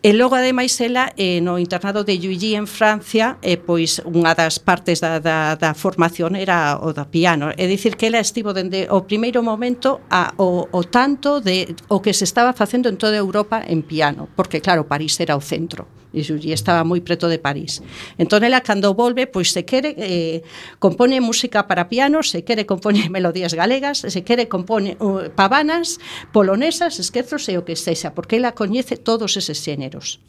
E 0.03 0.11
logo 0.19 0.35
ademais 0.35 0.75
ela 0.83 1.15
eh, 1.15 1.38
no 1.38 1.62
internado 1.62 2.03
de 2.03 2.19
Yuyi 2.19 2.59
en 2.59 2.67
Francia, 2.67 3.38
eh, 3.38 3.55
pois 3.55 4.03
unha 4.03 4.35
das 4.35 4.59
partes 4.59 4.99
da, 4.99 5.23
da, 5.23 5.55
da 5.55 5.79
formación 5.79 6.35
era 6.35 6.75
o 6.75 6.91
da 6.91 7.07
piano, 7.07 7.55
é 7.55 7.71
dicir 7.71 7.95
que 7.95 8.11
ela 8.11 8.19
estivo 8.19 8.51
dende 8.51 8.91
o 8.91 9.07
primeiro 9.07 9.47
momento 9.47 10.03
a, 10.11 10.35
o, 10.43 10.67
o 10.75 10.83
tanto 10.91 11.38
de 11.38 11.79
o 11.87 12.03
que 12.03 12.19
se 12.19 12.27
estaba 12.27 12.51
facendo 12.51 12.91
en 12.91 12.99
toda 12.99 13.15
Europa 13.15 13.62
en 13.62 13.87
piano, 13.87 14.27
porque 14.35 14.59
claro, 14.59 14.91
París 14.91 15.15
era 15.23 15.38
o 15.38 15.41
centro 15.41 16.02
e 16.12 16.53
estaba 16.53 16.85
moi 16.85 17.01
preto 17.01 17.27
de 17.27 17.40
París. 17.40 17.81
Entón 18.20 18.44
ela 18.44 18.61
cando 18.61 18.92
volve, 18.92 19.27
pois 19.27 19.51
se 19.51 19.64
quere 19.64 19.96
eh, 19.96 20.44
compone 20.79 21.18
música 21.25 21.64
para 21.66 21.88
piano, 21.88 22.22
se 22.22 22.44
quere 22.44 22.68
compone 22.68 23.09
melodías 23.16 23.57
galegas, 23.57 24.05
se 24.05 24.20
quere 24.22 24.46
compone 24.46 25.01
uh, 25.01 25.33
pavanas, 25.35 25.98
polonesas, 26.31 27.01
esquezos 27.01 27.48
e 27.48 27.57
o 27.57 27.64
que 27.64 27.75
sexa, 27.75 28.12
porque 28.12 28.37
ela 28.37 28.53
coñece 28.53 29.01
todos 29.01 29.37
eses 29.40 29.59
xéneros. 29.59 30.20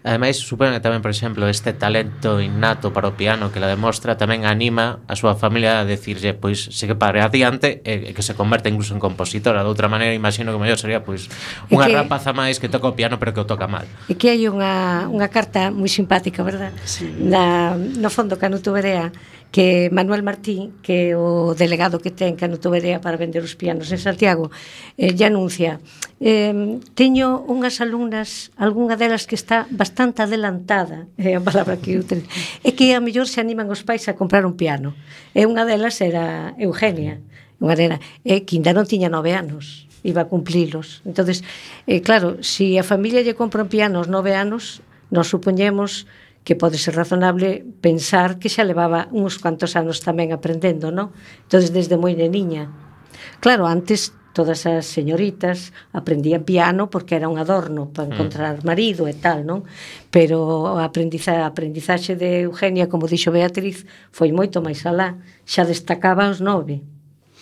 Ademais, 0.00 0.40
supoño 0.40 0.72
que 0.72 0.80
tamén, 0.80 1.04
por 1.04 1.12
exemplo, 1.12 1.44
este 1.44 1.76
talento 1.76 2.40
innato 2.40 2.88
para 2.88 3.12
o 3.12 3.14
piano 3.20 3.52
que 3.52 3.60
la 3.60 3.68
demostra 3.68 4.16
tamén 4.16 4.48
anima 4.48 5.04
a 5.04 5.12
súa 5.12 5.36
familia 5.36 5.76
a 5.76 5.84
decirlle, 5.84 6.32
pois, 6.32 6.72
se 6.72 6.88
que 6.88 6.96
pare 6.96 7.20
adiante 7.20 7.84
e, 7.84 8.08
e 8.08 8.12
que 8.16 8.24
se 8.24 8.32
converte 8.32 8.72
incluso 8.72 8.96
en 8.96 9.00
compositora. 9.00 9.60
De 9.60 9.68
outra 9.68 9.92
maneira, 9.92 10.16
imagino 10.16 10.56
que 10.56 10.58
mellor 10.58 10.80
sería, 10.80 11.04
pois, 11.04 11.28
unha 11.68 11.84
que, 11.84 11.92
rapaza 11.92 12.32
máis 12.32 12.56
que 12.56 12.72
toca 12.72 12.88
o 12.88 12.96
piano 12.96 13.20
pero 13.20 13.36
que 13.36 13.44
o 13.44 13.48
toca 13.48 13.68
mal. 13.68 13.84
E 14.08 14.16
que 14.16 14.32
hai 14.32 14.48
unha, 14.48 15.04
unha 15.12 15.28
carta 15.28 15.68
moi 15.68 15.92
simpática, 15.92 16.40
verdad? 16.40 16.72
Sí. 16.88 17.04
Da, 17.28 17.76
no 17.76 18.08
fondo, 18.08 18.40
Canuto 18.40 18.72
Berea, 18.72 19.12
que 19.50 19.90
Manuel 19.90 20.22
Martín, 20.22 20.78
que 20.82 21.10
é 21.10 21.18
o 21.18 21.58
delegado 21.58 21.98
que 21.98 22.14
ten 22.14 22.38
Canutoverea 22.38 23.02
para 23.02 23.18
vender 23.18 23.42
os 23.42 23.58
pianos 23.58 23.90
en 23.90 23.98
Santiago, 23.98 24.54
eh, 24.94 25.10
lle 25.10 25.26
anuncia 25.26 25.82
eh, 26.22 26.78
teño 26.94 27.42
unhas 27.50 27.82
alumnas, 27.82 28.54
algunha 28.54 28.94
delas 28.94 29.26
que 29.26 29.34
está 29.34 29.66
bastante 29.74 30.22
adelantada, 30.22 31.10
é 31.18 31.34
eh, 31.34 31.38
a 31.38 31.42
palabra 31.42 31.82
que 31.82 31.98
eu 31.98 32.06
utilizo, 32.06 32.30
é 32.62 32.70
que 32.70 32.94
a 32.94 33.02
mellor 33.02 33.26
se 33.26 33.42
animan 33.42 33.66
os 33.74 33.82
pais 33.82 34.06
a 34.06 34.14
comprar 34.14 34.46
un 34.46 34.54
piano. 34.54 34.94
E 35.34 35.42
unha 35.42 35.66
delas 35.66 35.98
era 35.98 36.54
Eugenia, 36.54 37.18
unha 37.58 37.74
nena, 37.74 37.98
eh, 38.22 38.46
que 38.46 38.54
ainda 38.54 38.70
non 38.70 38.86
tiña 38.86 39.10
nove 39.10 39.34
anos 39.34 39.90
iba 40.06 40.24
a 40.24 40.30
cumplilos. 40.32 41.02
entonces 41.04 41.44
eh, 41.90 42.00
claro, 42.00 42.40
se 42.40 42.64
si 42.64 42.78
a 42.78 42.84
familia 42.86 43.20
lle 43.20 43.34
compra 43.34 43.66
un 43.66 43.68
piano 43.68 43.98
aos 43.98 44.08
nove 44.08 44.32
anos, 44.32 44.80
nos 45.10 45.28
supoñemos 45.28 46.06
que 46.44 46.56
pode 46.56 46.80
ser 46.80 46.96
razonable 46.96 47.64
pensar 47.80 48.40
que 48.40 48.48
xa 48.48 48.64
levaba 48.64 49.08
uns 49.12 49.36
cuantos 49.36 49.76
anos 49.76 50.00
tamén 50.00 50.32
aprendendo, 50.32 50.88
non? 50.88 51.12
Entón, 51.46 51.62
desde 51.70 52.00
moi 52.00 52.16
neniña. 52.16 52.72
Claro, 53.44 53.68
antes 53.68 54.16
todas 54.32 54.64
as 54.64 54.86
señoritas 54.86 55.74
aprendían 55.92 56.46
piano 56.46 56.88
porque 56.88 57.18
era 57.18 57.28
un 57.28 57.36
adorno 57.38 57.90
para 57.92 58.08
mm. 58.08 58.12
encontrar 58.12 58.54
marido 58.64 59.04
e 59.10 59.14
tal, 59.14 59.44
non? 59.44 59.66
Pero 60.08 60.78
a 60.80 60.86
aprendiza, 60.86 61.44
a 61.44 61.50
aprendizaxe 61.50 62.16
de 62.16 62.48
Eugenia, 62.48 62.88
como 62.88 63.10
dixo 63.10 63.34
Beatriz, 63.34 63.84
foi 64.08 64.32
moito 64.32 64.64
máis 64.64 64.86
alá. 64.86 65.20
Xa 65.44 65.68
destacaba 65.68 66.30
os 66.32 66.40
nove, 66.40 66.80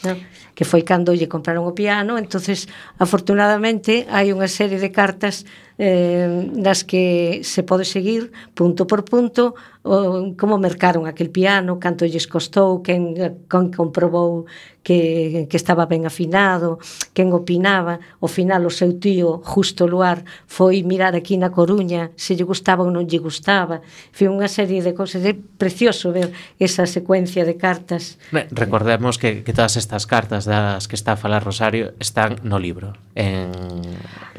non? 0.03 0.19
que 0.59 0.67
foi 0.67 0.83
cando 0.83 1.15
lle 1.15 1.31
compraron 1.31 1.71
o 1.71 1.77
piano, 1.77 2.19
entonces 2.19 2.67
afortunadamente 2.99 4.11
hai 4.11 4.35
unha 4.35 4.51
serie 4.51 4.83
de 4.83 4.91
cartas 4.91 5.47
eh, 5.79 6.51
nas 6.59 6.83
que 6.83 7.41
se 7.47 7.63
pode 7.63 7.87
seguir 7.87 8.35
punto 8.53 8.91
por 8.91 9.07
punto 9.07 9.55
o, 9.87 10.35
como 10.35 10.59
mercaron 10.59 11.07
aquel 11.07 11.31
piano, 11.31 11.79
canto 11.79 12.05
lles 12.05 12.27
costou, 12.27 12.83
quen, 12.83 13.15
quen 13.47 13.71
comprobou 13.71 14.45
que, 14.83 15.47
que 15.47 15.57
estaba 15.57 15.87
ben 15.87 16.05
afinado, 16.05 16.83
quen 17.15 17.31
opinaba, 17.31 18.03
ao 18.19 18.29
final 18.29 18.67
o 18.67 18.73
seu 18.75 18.99
tío, 18.99 19.39
Justo 19.47 19.87
Luar, 19.87 20.27
foi 20.51 20.83
mirar 20.83 21.15
aquí 21.15 21.39
na 21.39 21.55
Coruña, 21.55 22.11
se 22.19 22.35
lle 22.35 22.43
gustaba 22.43 22.83
ou 22.83 22.91
non 22.91 23.07
lle 23.07 23.23
gustaba, 23.23 23.81
foi 24.11 24.27
unha 24.27 24.51
serie 24.51 24.83
de 24.83 24.93
cousas, 24.99 25.23
é 25.23 25.33
precioso 25.33 26.11
ver 26.11 26.35
esa 26.59 26.85
secuencia 26.91 27.47
de 27.47 27.55
cartas. 27.55 28.19
Recordemos 28.51 29.15
que, 29.17 29.47
que 29.47 29.55
todas 29.55 29.79
estas 29.79 30.11
cartas 30.11 30.43
das 30.43 30.91
que 30.91 30.99
está 30.99 31.15
a 31.15 31.21
falar 31.21 31.47
Rosario 31.47 31.95
están 32.03 32.43
no 32.43 32.59
libro, 32.59 32.99
en 33.15 33.55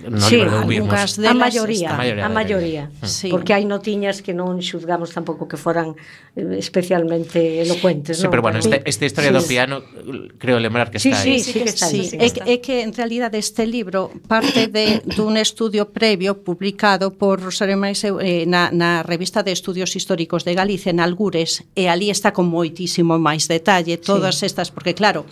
non 0.07 0.23
sí, 0.23 0.39
algunhas 0.39 1.19
delas, 1.19 1.31
a 1.31 1.35
maioría, 1.35 1.89
a 1.91 1.97
maioría, 1.97 2.25
a 2.25 2.29
maioría, 2.29 2.83
sí. 3.03 3.27
porque 3.27 3.51
hai 3.51 3.67
notiñas 3.67 4.23
que 4.23 4.31
non 4.31 4.59
xuzgamos 4.63 5.11
tampouco 5.11 5.51
que 5.51 5.59
foran 5.59 5.99
eh, 6.35 6.55
especialmente 6.55 7.59
elocuentes, 7.59 8.17
sí, 8.17 8.23
non? 8.23 8.31
pero 8.31 8.41
bueno, 8.43 8.63
esta, 8.63 8.79
esta 8.87 9.03
historia 9.03 9.31
sí. 9.31 9.37
do 9.37 9.43
piano 9.43 9.75
creo 10.39 10.59
lembrar 10.59 10.87
que 10.87 10.99
sí, 10.99 11.11
está 11.11 11.23
sí, 11.23 11.31
aí. 11.35 11.43
Sí, 11.43 11.51
sí, 11.51 11.59
que 11.59 11.69
está 11.69 11.87
sí. 11.87 12.01
Sí. 12.05 12.15
É, 12.15 12.29
que, 12.31 12.41
é 12.47 12.55
que 12.63 12.75
en 12.87 12.93
realidad 12.95 13.33
este 13.35 13.67
libro 13.67 14.11
parte 14.27 14.67
de 14.71 15.03
dun 15.03 15.35
estudio 15.35 15.91
previo 15.91 16.39
publicado 16.43 17.11
por 17.11 17.41
Rosario 17.41 17.75
Mais 17.75 18.03
eh, 18.03 18.45
na, 18.47 18.71
na 18.71 19.03
revista 19.03 19.43
de 19.43 19.51
Estudios 19.51 19.95
Históricos 19.95 20.45
de 20.45 20.55
Galicia 20.55 20.89
en 20.89 20.99
Algures 20.99 21.67
e 21.75 21.91
ali 21.91 22.09
está 22.09 22.31
con 22.31 22.47
moitísimo 22.47 23.19
máis 23.19 23.51
detalle 23.51 23.97
todas 23.99 24.39
sí. 24.39 24.47
estas 24.47 24.71
porque 24.71 24.95
claro, 24.95 25.25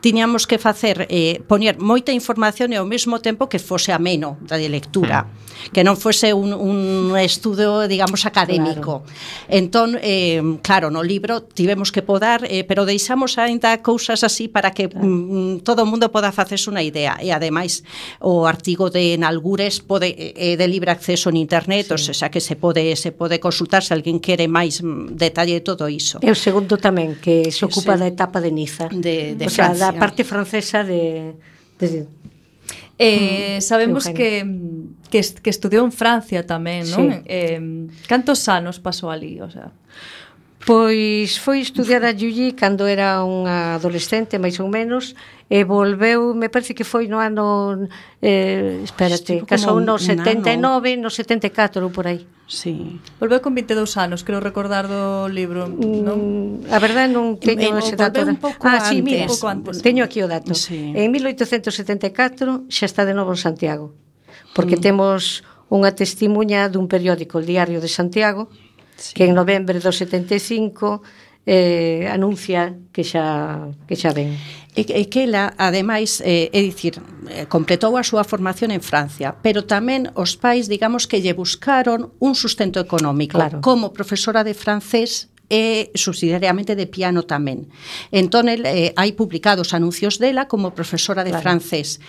tiñamos 0.00 0.46
que 0.46 0.58
facer 0.58 1.06
eh, 1.10 1.42
poñer 1.46 1.76
moita 1.78 2.12
información 2.12 2.72
e 2.72 2.78
ao 2.78 2.86
mesmo 2.86 3.20
tempo 3.20 3.48
que 3.50 3.58
fose 3.58 3.92
a 3.92 3.98
ameno 4.14 4.38
da 4.46 4.56
de 4.56 4.68
lectura. 4.68 5.22
Mm 5.22 5.44
que 5.72 5.84
non 5.84 5.96
fose 5.96 6.34
un, 6.34 6.52
un 6.52 7.16
estudo, 7.16 7.88
digamos, 7.88 8.26
académico. 8.26 9.06
Claro. 9.06 9.48
Entón, 9.48 9.96
eh, 10.02 10.42
claro, 10.60 10.90
no 10.90 11.00
libro 11.00 11.42
tivemos 11.42 11.92
que 11.92 12.02
podar, 12.02 12.44
eh, 12.44 12.64
pero 12.64 12.84
deixamos 12.84 13.38
aínda 13.38 13.80
cousas 13.80 14.26
así 14.26 14.48
para 14.48 14.72
que 14.72 14.90
claro. 14.90 15.06
mm, 15.06 15.64
todo 15.64 15.82
o 15.82 15.88
mundo 15.88 16.10
poda 16.12 16.34
facerse 16.34 16.68
unha 16.68 16.84
idea. 16.84 17.16
E 17.22 17.32
ademais, 17.32 17.86
o 18.20 18.44
artigo 18.44 18.90
de 18.90 19.16
Nalgures 19.16 19.80
pode 19.80 20.12
eh, 20.12 20.34
é 20.34 20.52
eh, 20.52 20.56
de 20.60 20.66
libre 20.68 20.92
acceso 20.92 21.30
en 21.30 21.40
internet, 21.40 21.94
sí. 21.96 22.12
o 22.12 22.16
sea 22.16 22.28
que 22.28 22.42
se 22.42 22.58
pode 22.58 22.92
se 22.98 23.14
pode 23.14 23.40
consultar 23.40 23.80
se 23.80 23.94
alguén 23.94 24.20
quere 24.20 24.50
máis 24.50 24.82
mm, 24.84 25.16
detalle 25.16 25.56
de 25.56 25.64
todo 25.64 25.88
iso. 25.88 26.20
E 26.20 26.28
o 26.28 26.36
segundo 26.36 26.76
tamén, 26.76 27.16
que 27.16 27.48
se 27.48 27.64
ocupa 27.64 27.96
sí. 27.96 28.04
da 28.04 28.06
etapa 28.10 28.42
de 28.42 28.50
Niza. 28.52 28.90
De, 28.92 29.38
de 29.38 29.46
o 29.46 29.50
sea, 29.50 29.72
Francia. 29.72 29.88
da 29.88 29.96
parte 29.96 30.22
francesa 30.26 30.84
de, 30.84 31.34
de 31.78 32.06
Eh, 32.98 33.58
mm, 33.58 33.60
sabemos 33.60 34.06
que, 34.06 34.46
que, 35.10 35.20
que 35.20 35.50
estudiou 35.50 35.82
en 35.82 35.90
Francia 35.90 36.46
tamén, 36.46 36.86
non? 36.90 37.10
Sí. 37.10 37.26
Eh, 37.26 37.60
cantos 38.06 38.46
anos 38.46 38.78
pasou 38.78 39.10
ali? 39.10 39.42
O 39.42 39.50
sea, 39.50 39.74
Pois 40.64 41.36
foi 41.36 41.60
estudiar 41.60 42.08
a 42.08 42.16
Yuyi 42.16 42.56
cando 42.56 42.88
era 42.88 43.20
unha 43.20 43.76
adolescente, 43.76 44.40
máis 44.40 44.56
ou 44.56 44.68
menos, 44.72 45.12
e 45.52 45.60
volveu, 45.60 46.32
me 46.32 46.48
parece 46.48 46.72
que 46.72 46.88
foi 46.88 47.04
no 47.04 47.20
ano, 47.20 47.84
eh, 48.24 48.80
espérate, 48.80 49.44
Estivo 49.44 49.44
casou 49.44 49.76
no 49.84 50.00
79, 50.00 50.96
no 50.96 51.12
74 51.12 51.84
ou 51.84 51.92
por 51.92 52.08
aí. 52.08 52.24
Sí. 52.48 52.96
Volveu 53.20 53.44
con 53.44 53.52
22 53.52 53.92
anos, 54.00 54.24
creo 54.24 54.40
recordar 54.40 54.88
do 54.88 55.28
libro, 55.28 55.68
mm, 55.68 56.00
non? 56.00 56.20
A 56.72 56.80
verdade 56.80 57.12
non 57.12 57.36
teño 57.36 57.76
en, 57.76 57.84
ese 57.84 57.92
dato. 57.92 58.24
Un 58.24 58.40
pouco 58.40 58.64
ah, 58.64 58.80
antes. 58.80 58.88
sí, 58.88 59.04
mira, 59.04 59.28
un 59.28 59.36
pouco 59.36 59.52
antes. 59.52 59.84
Teño 59.84 60.00
aquí 60.00 60.24
o 60.24 60.28
dato. 60.32 60.56
Sí. 60.56 60.96
En 60.96 61.12
1874 61.12 62.72
xa 62.72 62.88
está 62.88 63.04
de 63.04 63.12
novo 63.12 63.36
en 63.36 63.40
Santiago, 63.44 63.92
porque 64.56 64.80
mm. 64.80 64.84
temos 64.84 65.44
unha 65.68 65.92
testimuña 65.92 66.72
dun 66.72 66.88
periódico, 66.88 67.36
o 67.36 67.44
Diario 67.44 67.84
de 67.84 67.92
Santiago, 67.92 68.48
mm 68.48 68.63
sí. 69.04 69.12
que 69.12 69.28
en 69.28 69.36
novembro 69.36 69.76
do 69.76 69.92
75 69.92 71.04
eh, 71.46 72.08
anuncia 72.08 72.72
que 72.92 73.04
xa, 73.04 73.68
que 73.84 73.96
xa 73.96 74.16
ven. 74.16 74.32
E, 74.74 74.82
e 74.82 75.04
que 75.06 75.28
ela, 75.28 75.52
ademais, 75.60 76.24
eh, 76.24 76.50
é 76.50 76.60
dicir, 76.64 76.98
eh, 77.28 77.46
completou 77.46 77.94
a 78.00 78.02
súa 78.02 78.24
formación 78.24 78.72
en 78.72 78.80
Francia, 78.80 79.36
pero 79.44 79.68
tamén 79.68 80.08
os 80.16 80.34
pais, 80.40 80.66
digamos, 80.66 81.04
que 81.04 81.20
lle 81.20 81.36
buscaron 81.36 82.16
un 82.18 82.32
sustento 82.34 82.80
económico. 82.80 83.36
Claro. 83.36 83.60
Como 83.60 83.92
profesora 83.92 84.42
de 84.42 84.56
francés, 84.56 85.28
e 85.52 85.92
subsidiariamente 85.94 86.72
de 86.76 86.88
piano 86.88 87.28
tamén. 87.28 87.68
Entón, 88.10 88.48
el, 88.48 88.64
eh, 88.64 88.96
hai 88.96 89.12
publicados 89.12 89.76
anuncios 89.76 90.16
dela 90.16 90.48
como 90.48 90.72
profesora 90.72 91.22
de 91.22 91.36
claro. 91.36 91.44
francés. 91.44 92.00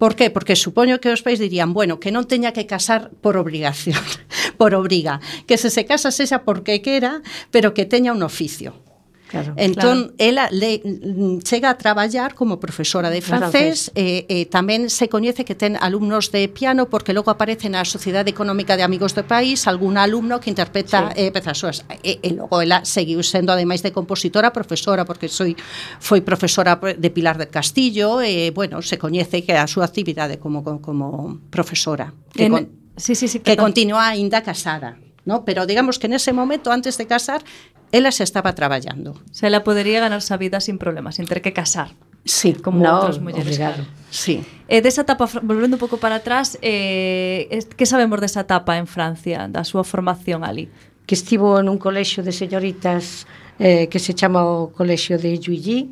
Por 0.00 0.16
que? 0.16 0.32
Porque 0.32 0.56
supoño 0.56 1.00
que 1.00 1.12
os 1.12 1.20
pais 1.20 1.38
dirían, 1.38 1.76
bueno, 1.76 2.00
que 2.00 2.08
non 2.10 2.24
teña 2.24 2.56
que 2.56 2.64
casar 2.64 3.12
por 3.20 3.36
obligación, 3.36 4.00
por 4.60 4.72
obriga, 4.72 5.20
que 5.44 5.60
se 5.60 5.68
se 5.68 5.84
casa 5.84 6.10
sexa 6.10 6.42
porque 6.42 6.80
quera, 6.80 7.20
pero 7.52 7.76
que 7.76 7.84
teña 7.84 8.16
un 8.16 8.24
oficio. 8.24 8.87
Claro, 9.28 9.52
entón, 9.56 9.98
claro. 10.08 10.14
ela 10.16 10.48
le, 10.50 10.80
mm, 10.82 11.40
chega 11.44 11.68
a 11.68 11.76
traballar 11.76 12.34
como 12.34 12.58
profesora 12.58 13.10
de 13.10 13.20
francés, 13.20 13.92
e, 13.94 14.24
e 14.24 14.48
tamén 14.48 14.88
se 14.88 15.12
coñece 15.12 15.44
que 15.44 15.52
ten 15.52 15.76
alumnos 15.76 16.32
de 16.32 16.48
piano 16.48 16.88
porque 16.88 17.12
logo 17.12 17.28
aparece 17.28 17.68
na 17.68 17.84
Sociedade 17.84 18.32
Económica 18.32 18.80
de 18.80 18.88
Amigos 18.88 19.12
do 19.12 19.28
País 19.28 19.68
algún 19.68 20.00
alumno 20.00 20.40
que 20.40 20.48
interpreta 20.48 21.12
sí. 21.12 21.28
eh, 21.28 21.30
pezas 21.30 21.60
súas. 21.60 21.84
E, 22.00 22.24
e 22.24 22.32
logo 22.32 22.64
ela 22.64 22.88
seguiu 22.88 23.20
sendo, 23.20 23.52
ademais 23.52 23.84
de 23.84 23.92
compositora, 23.92 24.48
profesora, 24.48 25.04
porque 25.04 25.28
soy, 25.28 25.52
foi 26.00 26.24
profesora 26.24 26.80
de 26.80 27.08
Pilar 27.12 27.36
del 27.36 27.52
Castillo, 27.52 28.24
e, 28.24 28.48
bueno, 28.56 28.80
se 28.80 28.96
coñece 28.96 29.44
que 29.44 29.52
a 29.52 29.68
súa 29.68 29.84
actividade 29.84 30.40
como, 30.40 30.64
como 30.64 31.36
profesora, 31.52 32.16
que, 32.32 32.48
en, 32.48 32.52
con, 32.56 32.62
sí, 32.96 33.12
sí, 33.12 33.28
sí, 33.28 33.44
que, 33.44 33.52
que 33.52 33.56
continua 33.60 34.08
aínda 34.08 34.40
casada. 34.40 34.96
¿no? 35.28 35.44
Pero 35.44 35.66
digamos 35.66 35.98
que 35.98 36.06
en 36.06 36.14
ese 36.14 36.32
momento, 36.32 36.72
antes 36.72 36.96
de 36.96 37.06
casar, 37.06 37.44
ela 37.92 38.10
xa 38.12 38.24
estaba 38.24 38.54
traballando. 38.54 39.16
Se 39.32 39.46
ela 39.46 39.64
podería 39.64 40.00
ganarse 40.00 40.34
a 40.34 40.38
vida 40.38 40.60
sin 40.60 40.76
problemas, 40.76 41.16
sin 41.16 41.26
ter 41.26 41.40
que 41.40 41.52
casar. 41.52 41.96
Sí, 42.28 42.52
como 42.52 42.84
no, 42.84 43.00
outras 43.00 43.18
mulleres. 43.18 43.46
Obrigado. 43.46 43.84
Claro. 43.84 44.08
Sí. 44.10 44.44
Eh, 44.68 44.84
desa 44.84 45.02
etapa, 45.02 45.24
volvendo 45.40 45.76
un 45.76 45.80
pouco 45.80 45.96
para 45.96 46.20
atrás, 46.20 46.58
eh, 46.60 47.48
que 47.48 47.86
sabemos 47.88 48.20
desa 48.20 48.44
etapa 48.44 48.76
en 48.76 48.84
Francia, 48.84 49.48
da 49.48 49.64
súa 49.64 49.80
formación 49.80 50.44
ali? 50.44 50.68
Que 51.08 51.16
estivo 51.16 51.56
nun 51.64 51.80
colexio 51.80 52.20
de 52.20 52.36
señoritas 52.36 53.24
eh, 53.56 53.88
que 53.88 53.96
se 53.96 54.12
chama 54.12 54.44
o 54.44 54.68
colexio 54.68 55.16
de 55.16 55.40
Yuyi, 55.40 55.88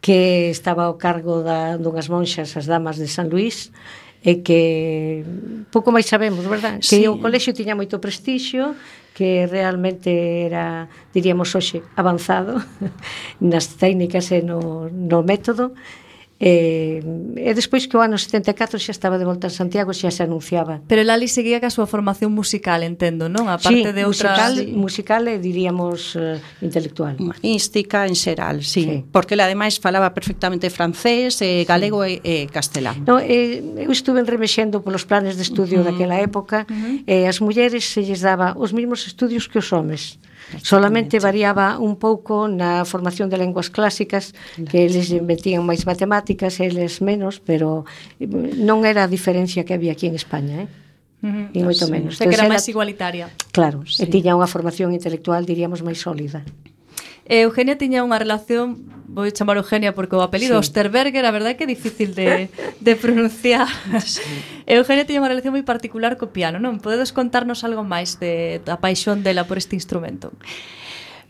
que 0.00 0.48
estaba 0.48 0.88
ao 0.88 0.96
cargo 0.96 1.44
da, 1.44 1.76
dunhas 1.76 2.08
monxas, 2.08 2.56
as 2.56 2.64
damas 2.64 2.96
de 2.96 3.04
San 3.04 3.28
Luís, 3.28 3.68
e 4.24 4.40
que 4.40 5.22
pouco 5.68 5.92
máis 5.92 6.08
sabemos, 6.08 6.48
verdad? 6.48 6.80
Sí. 6.80 7.04
Que 7.04 7.12
o 7.12 7.20
colexio 7.20 7.52
tiña 7.52 7.76
moito 7.76 8.00
prestixio, 8.00 8.72
que 9.16 9.48
realmente 9.48 10.44
era, 10.44 10.92
diríamos 11.16 11.56
hoxe, 11.56 11.80
avanzado 11.96 12.60
nas 13.40 13.80
técnicas 13.80 14.28
e 14.28 14.44
no, 14.44 14.92
no 14.92 15.24
método, 15.24 15.72
E, 16.38 17.00
e 17.36 17.50
despois 17.56 17.88
que 17.88 17.96
o 17.96 18.04
ano 18.04 18.20
74 18.20 18.76
xa 18.76 18.92
estaba 18.92 19.16
de 19.16 19.24
volta 19.24 19.48
a 19.48 19.52
Santiago 19.52 19.96
xa 19.96 20.12
se 20.12 20.20
anunciaba. 20.20 20.84
Pero 20.84 21.00
Lali 21.00 21.32
seguía 21.32 21.64
ca 21.64 21.72
súa 21.72 21.88
formación 21.88 22.36
musical, 22.36 22.84
entendo, 22.84 23.32
non? 23.32 23.48
A 23.48 23.56
parte 23.56 23.88
sí, 23.88 23.96
de 23.96 24.04
outras... 24.04 24.36
musical, 24.36 24.52
sí. 24.60 24.66
musical 24.76 25.22
e 25.32 25.40
diríamos 25.40 26.12
uh, 26.20 26.36
intelectual. 26.60 27.16
Mística 27.40 28.04
en 28.04 28.12
xeral, 28.12 28.60
sí, 28.60 28.84
sí. 28.84 28.96
Porque 29.08 29.32
ela 29.32 29.48
ademais 29.48 29.80
falaba 29.80 30.12
perfectamente 30.12 30.68
francés, 30.68 31.40
eh, 31.40 31.64
galego 31.64 32.04
sí. 32.04 32.20
e, 32.20 32.44
e 32.44 32.52
castelán. 32.52 33.08
No, 33.08 33.16
eh, 33.16 33.64
eu 33.80 33.88
estuve 33.88 34.20
remexendo 34.20 34.84
polos 34.84 35.08
planes 35.08 35.40
de 35.40 35.44
estudio 35.48 35.80
uh 35.80 35.88
-huh. 35.88 35.96
daquela 35.96 36.20
época 36.20 36.68
uh 36.68 36.72
-huh. 36.72 37.08
e 37.08 37.24
eh, 37.24 37.32
as 37.32 37.40
mulleres 37.40 37.88
se 37.88 38.04
lles 38.04 38.20
daba 38.20 38.52
os 38.60 38.76
mesmos 38.76 39.08
estudios 39.08 39.48
que 39.48 39.56
os 39.56 39.72
homes. 39.72 40.20
Uh 40.20 40.35
Solamente 40.62 41.18
variaba 41.18 41.78
un 41.78 41.98
pouco 41.98 42.46
na 42.46 42.86
formación 42.86 43.26
de 43.30 43.38
lenguas 43.38 43.70
clásicas, 43.70 44.30
que 44.70 44.86
eles 44.86 45.10
metían 45.22 45.66
máis 45.66 45.82
matemáticas, 45.84 46.62
eles 46.62 47.02
menos, 47.02 47.42
pero 47.42 47.82
eh, 48.22 48.26
non 48.28 48.86
era 48.86 49.06
a 49.06 49.10
diferencia 49.10 49.66
que 49.66 49.74
había 49.74 49.92
aquí 49.98 50.06
en 50.06 50.14
España, 50.14 50.66
eh? 50.66 50.68
Uh 51.22 51.50
-huh. 51.50 51.56
E 51.56 51.60
moito 51.66 51.84
menos. 51.90 52.20
Sei 52.20 52.30
que 52.30 52.38
era 52.38 52.46
máis 52.46 52.68
igualitaria. 52.70 53.32
Claro, 53.50 53.82
sí. 53.88 54.02
e 54.02 54.06
tiña 54.06 54.38
unha 54.38 54.46
formación 54.46 54.94
intelectual, 54.94 55.42
diríamos, 55.42 55.82
máis 55.82 55.98
sólida. 55.98 56.46
E 57.26 57.42
Eugenia 57.42 57.74
tiña 57.74 58.06
unha 58.06 58.22
relación 58.22 58.86
vou 59.10 59.26
chamar 59.34 59.58
Eugenia 59.58 59.96
porque 59.96 60.14
o 60.14 60.22
apelido 60.22 60.54
sí. 60.54 60.70
Osterberger, 60.70 61.26
a 61.26 61.34
verdade 61.34 61.54
é 61.54 61.58
que 61.58 61.66
é 61.66 61.70
difícil 61.70 62.14
de, 62.14 62.52
de 62.78 62.92
pronunciar. 62.94 63.66
Sí. 63.98 64.22
Eugenia 64.66 65.08
tiña 65.08 65.24
unha 65.24 65.32
relación 65.32 65.56
moi 65.56 65.66
particular 65.66 66.14
co 66.14 66.30
piano, 66.30 66.62
non? 66.62 66.78
Podedes 66.78 67.10
contarnos 67.10 67.66
algo 67.66 67.82
máis 67.82 68.22
de, 68.22 68.62
da 68.62 68.78
paixón 68.78 69.26
dela 69.26 69.48
por 69.48 69.58
este 69.58 69.74
instrumento? 69.74 70.30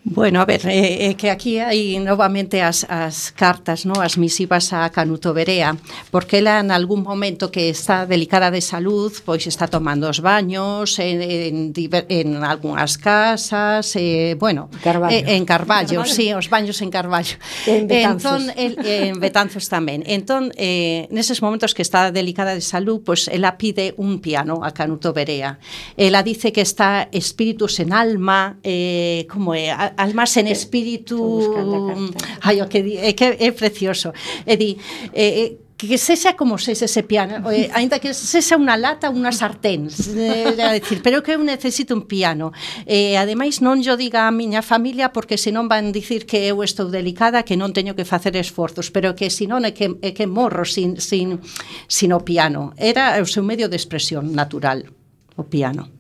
Bueno, 0.09 0.41
a 0.41 0.45
ver, 0.45 0.63
é, 0.69 1.11
é 1.11 1.15
que 1.19 1.35
aquí 1.35 1.59
hai 1.59 1.99
novamente 1.99 2.63
as, 2.63 2.87
as 2.87 3.35
cartas, 3.35 3.83
no? 3.83 3.99
as 3.99 4.15
misivas 4.15 4.71
a 4.71 4.87
Canuto 4.95 5.35
Berea, 5.35 5.75
porque 6.15 6.39
ela 6.39 6.63
en 6.63 6.71
algún 6.71 7.03
momento 7.03 7.51
que 7.51 7.75
está 7.75 8.07
delicada 8.07 8.55
de 8.55 8.63
salud, 8.63 9.11
pois 9.27 9.51
está 9.51 9.67
tomando 9.67 10.07
os 10.07 10.23
baños 10.23 11.03
eh, 11.03 11.51
en, 11.51 11.75
en, 11.75 12.07
en 12.07 12.29
algunhas 12.47 13.03
casas, 13.03 13.99
eh, 13.99 14.39
bueno, 14.39 14.71
Carballo. 14.79 15.11
Eh, 15.11 15.35
en 15.35 15.43
Carballo, 15.43 15.99
Carballo, 15.99 16.15
sí, 16.15 16.31
os 16.31 16.47
baños 16.47 16.79
en 16.87 16.91
Carballo. 16.95 17.35
En 17.67 17.91
Betanzos. 17.91 18.47
Entón, 18.47 18.55
el, 18.55 18.79
en 18.87 19.19
Betanzos 19.19 19.67
tamén. 19.67 20.07
Entón, 20.07 20.55
eh, 20.55 21.11
neses 21.11 21.43
momentos 21.43 21.75
que 21.75 21.83
está 21.83 22.15
delicada 22.15 22.55
de 22.55 22.63
salud, 22.63 23.03
pois 23.03 23.27
ela 23.27 23.59
pide 23.59 23.91
un 23.99 24.23
piano 24.23 24.63
a 24.63 24.71
Canuto 24.71 25.11
Berea. 25.11 25.59
Ela 25.99 26.23
dice 26.23 26.55
que 26.55 26.63
está 26.63 27.11
espíritus 27.11 27.83
en 27.83 27.91
alma, 27.91 28.63
eh, 28.63 29.27
como 29.27 29.51
é, 29.51 29.96
almas 29.97 30.37
en 30.37 30.47
espírito 30.47 31.17
ai, 32.43 32.61
o 32.61 32.69
que 32.69 32.81
di, 32.83 32.95
é 32.97 33.13
que 33.13 33.37
é 33.37 33.51
precioso 33.53 34.13
e 34.45 34.55
di, 34.57 34.71
eh, 35.13 35.21
eh, 35.21 35.33
eh, 35.33 35.45
eh 35.45 35.67
que 35.77 35.99
sexa 35.99 36.37
como 36.37 36.57
sexa 36.57 36.87
ese 36.87 37.03
piano, 37.03 37.51
eh, 37.53 37.69
aínda 37.77 38.01
que 38.01 38.17
sexa 38.17 38.57
unha 38.57 38.81
lata, 38.81 39.13
unha 39.13 39.29
sartén, 39.29 39.93
eh, 39.93 40.57
a 40.57 40.73
decir, 40.73 41.05
pero 41.05 41.21
que 41.21 41.37
eu 41.37 41.41
necesito 41.45 41.93
un 41.93 42.09
piano. 42.09 42.57
Eh, 42.89 43.21
ademais 43.21 43.61
non 43.61 43.85
yo 43.85 44.01
diga 44.01 44.25
a 44.25 44.33
miña 44.33 44.65
familia 44.65 45.13
porque 45.13 45.37
senón 45.37 45.69
van 45.69 45.93
dicir 45.93 46.25
que 46.25 46.49
eu 46.49 46.65
estou 46.65 46.89
delicada, 46.89 47.45
que 47.45 47.61
non 47.61 47.77
teño 47.77 47.93
que 47.93 48.09
facer 48.09 48.33
esforzos, 48.41 48.89
pero 48.89 49.13
que 49.13 49.29
senón 49.29 49.69
é 49.69 49.77
que, 49.77 50.01
é 50.01 50.17
que 50.17 50.25
morro 50.25 50.65
sin, 50.65 50.97
sin, 50.97 51.45
sin 51.93 52.11
o 52.17 52.25
piano. 52.25 52.73
Era 52.81 53.21
o 53.21 53.29
seu 53.29 53.45
medio 53.45 53.69
de 53.69 53.77
expresión 53.77 54.33
natural, 54.33 54.89
o 55.37 55.45
piano. 55.45 55.96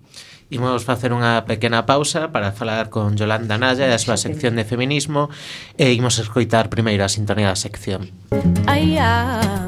Imos 0.47 0.87
facer 0.87 1.11
unha 1.11 1.43
pequena 1.43 1.91
pausa 1.91 2.31
para 2.31 2.55
falar 2.55 2.87
con 2.87 3.19
Yolanda 3.19 3.59
Naya 3.59 3.91
e 3.91 3.91
a 3.91 3.99
súa 3.99 4.15
sección 4.15 4.55
de 4.55 4.63
feminismo 4.63 5.27
e 5.75 5.91
imos 5.91 6.23
escoitar 6.23 6.71
primeiro 6.71 7.03
a 7.03 7.11
sintonía 7.11 7.51
da 7.51 7.59
sección. 7.59 8.15
Ai, 8.71 8.95
ah, 8.95 9.67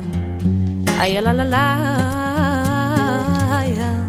ai, 1.03 1.19
ah, 1.19 1.23
la, 1.27 1.33
la, 1.35 1.47
la, 1.51 1.67
ai, 3.59 3.75
ah. 3.75 4.07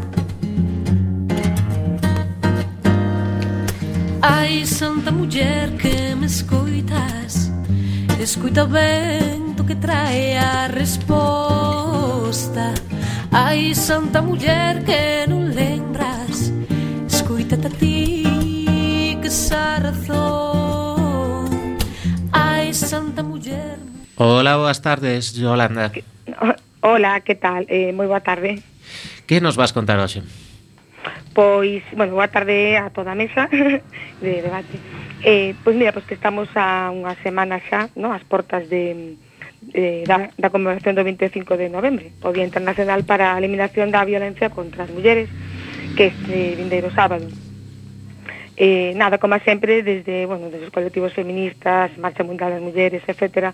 Ai, 4.21 4.61
santa 4.61 5.09
muller 5.09 5.73
que 5.81 6.13
me 6.13 6.29
escoitas 6.29 7.49
Escoita 8.21 8.65
o 8.65 8.67
vento 8.69 9.65
que 9.65 9.73
trae 9.73 10.37
a 10.37 10.69
resposta 10.69 12.77
Ai, 13.33 13.73
santa 13.73 14.21
muller 14.21 14.85
que 14.85 15.25
non 15.25 15.49
lembras 15.49 16.58
Hola, 24.21 24.57
boas 24.57 24.81
tardes, 24.85 25.33
Yolanda. 25.33 25.91
Hola, 26.81 27.21
que 27.25 27.33
tal? 27.33 27.65
Eh, 27.65 27.89
moi 27.89 28.05
boa 28.05 28.21
tarde. 28.21 28.61
Que 29.25 29.41
nos 29.41 29.57
vas 29.57 29.73
contar 29.73 29.97
hoxe? 29.97 30.21
Pois, 31.33 31.81
bueno, 31.97 32.13
boa 32.13 32.29
tarde 32.29 32.77
a 32.77 32.93
toda 32.93 33.17
a 33.17 33.19
mesa 33.19 33.49
de 34.21 34.33
debate. 34.45 34.77
Eh, 35.25 35.57
pois 35.65 35.73
mira, 35.73 35.89
pois 35.89 36.05
que 36.05 36.13
estamos 36.13 36.53
a 36.53 36.93
unha 36.93 37.17
semana 37.25 37.57
xa, 37.65 37.89
no, 37.97 38.13
as 38.13 38.21
portas 38.29 38.69
de, 38.69 39.17
de 39.73 40.05
da, 40.05 40.29
da 40.37 40.53
conmemoración 40.53 40.93
do 40.93 41.01
25 41.01 41.57
de 41.57 41.73
novembro, 41.73 42.05
o 42.21 42.29
Día 42.29 42.45
Internacional 42.45 43.09
para 43.09 43.33
a 43.33 43.41
Eliminación 43.41 43.89
da 43.89 44.05
Violencia 44.05 44.53
contra 44.53 44.85
as 44.85 44.93
Mulleres 44.93 45.33
que 45.99 46.05
este 46.05 46.53
eh, 46.53 46.55
vindeiro 46.55 46.89
sábado. 46.95 47.27
Eh, 48.55 48.93
nada, 48.95 49.17
como 49.17 49.37
sempre, 49.39 49.83
desde, 49.83 50.25
bueno, 50.25 50.49
desde 50.49 50.67
os 50.67 50.71
colectivos 50.71 51.11
feministas, 51.11 51.91
Marcha 51.97 52.23
Mundial 52.23 52.55
das 52.55 52.63
Mulleres, 52.63 53.03
etc., 53.03 53.51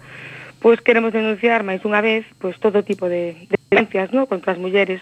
pois 0.62 0.78
queremos 0.78 1.10
denunciar 1.10 1.66
máis 1.66 1.82
unha 1.82 2.06
vez 2.06 2.22
pois 2.38 2.62
todo 2.62 2.86
tipo 2.86 3.10
de, 3.10 3.34
de 3.50 3.58
violencias 3.66 4.14
no? 4.14 4.30
contra 4.30 4.54
as 4.54 4.62
mulleres, 4.62 5.02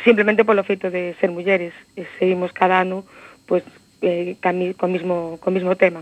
simplemente 0.00 0.48
polo 0.48 0.64
feito 0.64 0.88
de 0.88 1.12
ser 1.20 1.28
mulleres, 1.28 1.76
e 1.92 2.08
seguimos 2.16 2.56
cada 2.56 2.80
ano 2.80 3.04
pois, 3.44 3.60
eh, 4.00 4.40
cami, 4.40 4.72
co, 4.72 4.88
mismo, 4.88 5.36
co 5.44 5.52
mismo 5.52 5.76
tema. 5.76 6.00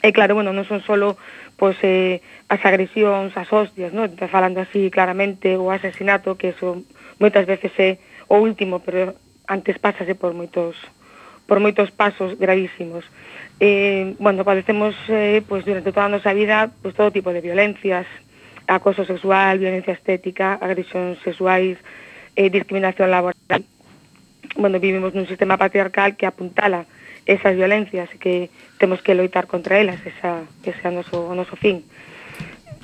E 0.00 0.16
claro, 0.16 0.32
bueno, 0.32 0.56
non 0.56 0.64
son 0.64 0.80
só 0.80 0.96
pois, 1.60 1.76
eh, 1.84 2.24
as 2.48 2.64
agresións, 2.64 3.36
as 3.36 3.52
hostias, 3.52 3.92
no? 3.92 4.08
falando 4.32 4.64
así 4.64 4.88
claramente, 4.88 5.60
o 5.60 5.68
asesinato, 5.68 6.40
que 6.40 6.56
eso 6.56 6.80
moitas 7.20 7.44
veces 7.44 7.72
é 7.76 8.00
o 8.32 8.40
último, 8.40 8.80
pero 8.80 9.12
antes 9.46 9.78
pásase 9.78 10.14
por 10.14 10.32
moitos 10.32 10.76
por 11.46 11.60
moitos 11.60 11.92
pasos 11.92 12.38
gravísimos. 12.40 13.04
Eh, 13.60 14.16
bueno, 14.18 14.44
padecemos 14.44 14.96
eh, 15.08 15.42
pues, 15.46 15.64
durante 15.64 15.92
toda 15.92 16.06
a 16.06 16.08
nosa 16.08 16.32
vida 16.32 16.72
pues, 16.80 16.94
todo 16.96 17.12
tipo 17.12 17.32
de 17.32 17.44
violencias, 17.44 18.06
acoso 18.66 19.04
sexual, 19.04 19.60
violencia 19.60 19.92
estética, 19.92 20.56
agresións 20.56 21.20
sexuais, 21.20 21.76
eh, 22.36 22.48
discriminación 22.48 23.10
laboral. 23.10 23.62
Bueno, 24.56 24.80
vivimos 24.80 25.12
nun 25.12 25.28
sistema 25.28 25.60
patriarcal 25.60 26.16
que 26.16 26.24
apuntala 26.24 26.88
esas 27.26 27.56
violencias 27.56 28.08
e 28.12 28.18
que 28.20 28.34
temos 28.80 29.00
que 29.00 29.16
loitar 29.16 29.48
contra 29.48 29.80
elas, 29.80 30.00
esa, 30.04 30.44
ese 30.64 30.80
é 30.84 30.88
o 30.88 30.96
noso, 30.96 31.16
o 31.28 31.34
noso 31.36 31.56
fin. 31.56 31.84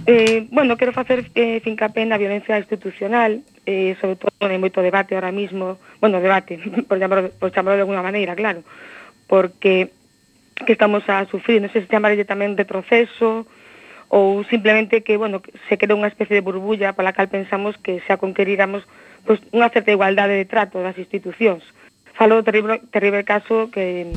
Eh, 0.06 0.48
bueno, 0.50 0.76
quero 0.76 0.92
facer 0.92 1.30
eh, 1.34 1.60
fincapé 1.60 2.04
na 2.06 2.16
violencia 2.16 2.56
institucional, 2.58 3.44
eh, 3.66 3.94
sobre 4.00 4.16
todo 4.16 4.32
hai 4.40 4.56
moito 4.56 4.80
debate 4.80 5.12
ahora 5.14 5.30
mismo, 5.30 5.76
bueno, 6.00 6.18
debate, 6.24 6.56
por 6.88 6.96
chamarlo, 6.96 7.28
por 7.36 7.52
chamarlo 7.52 7.76
de 7.76 7.84
alguna 7.84 8.02
maneira, 8.02 8.32
claro, 8.34 8.64
porque 9.28 9.92
que 10.66 10.72
estamos 10.72 11.04
a 11.08 11.24
sufrir, 11.28 11.60
non 11.60 11.72
sei 11.72 11.84
se 11.84 11.92
chamarlle 11.92 12.24
tamén 12.24 12.56
retroceso, 12.56 13.44
ou 14.10 14.42
simplemente 14.50 15.06
que, 15.06 15.16
bueno, 15.16 15.40
se 15.68 15.78
crea 15.78 15.94
unha 15.94 16.10
especie 16.10 16.34
de 16.34 16.44
burbulla 16.44 16.96
pola 16.96 17.14
cal 17.14 17.30
pensamos 17.30 17.78
que 17.78 18.02
xa 18.08 18.18
conqueriramos 18.18 18.82
pues, 19.22 19.38
pois, 19.38 19.54
unha 19.54 19.70
certa 19.70 19.94
igualdade 19.94 20.34
de 20.34 20.48
trato 20.48 20.82
das 20.82 20.98
institucións. 20.98 21.62
Falo 22.18 22.40
do 22.40 22.44
terrible, 22.44 22.82
terrible 22.90 23.22
caso 23.22 23.70
que 23.70 24.10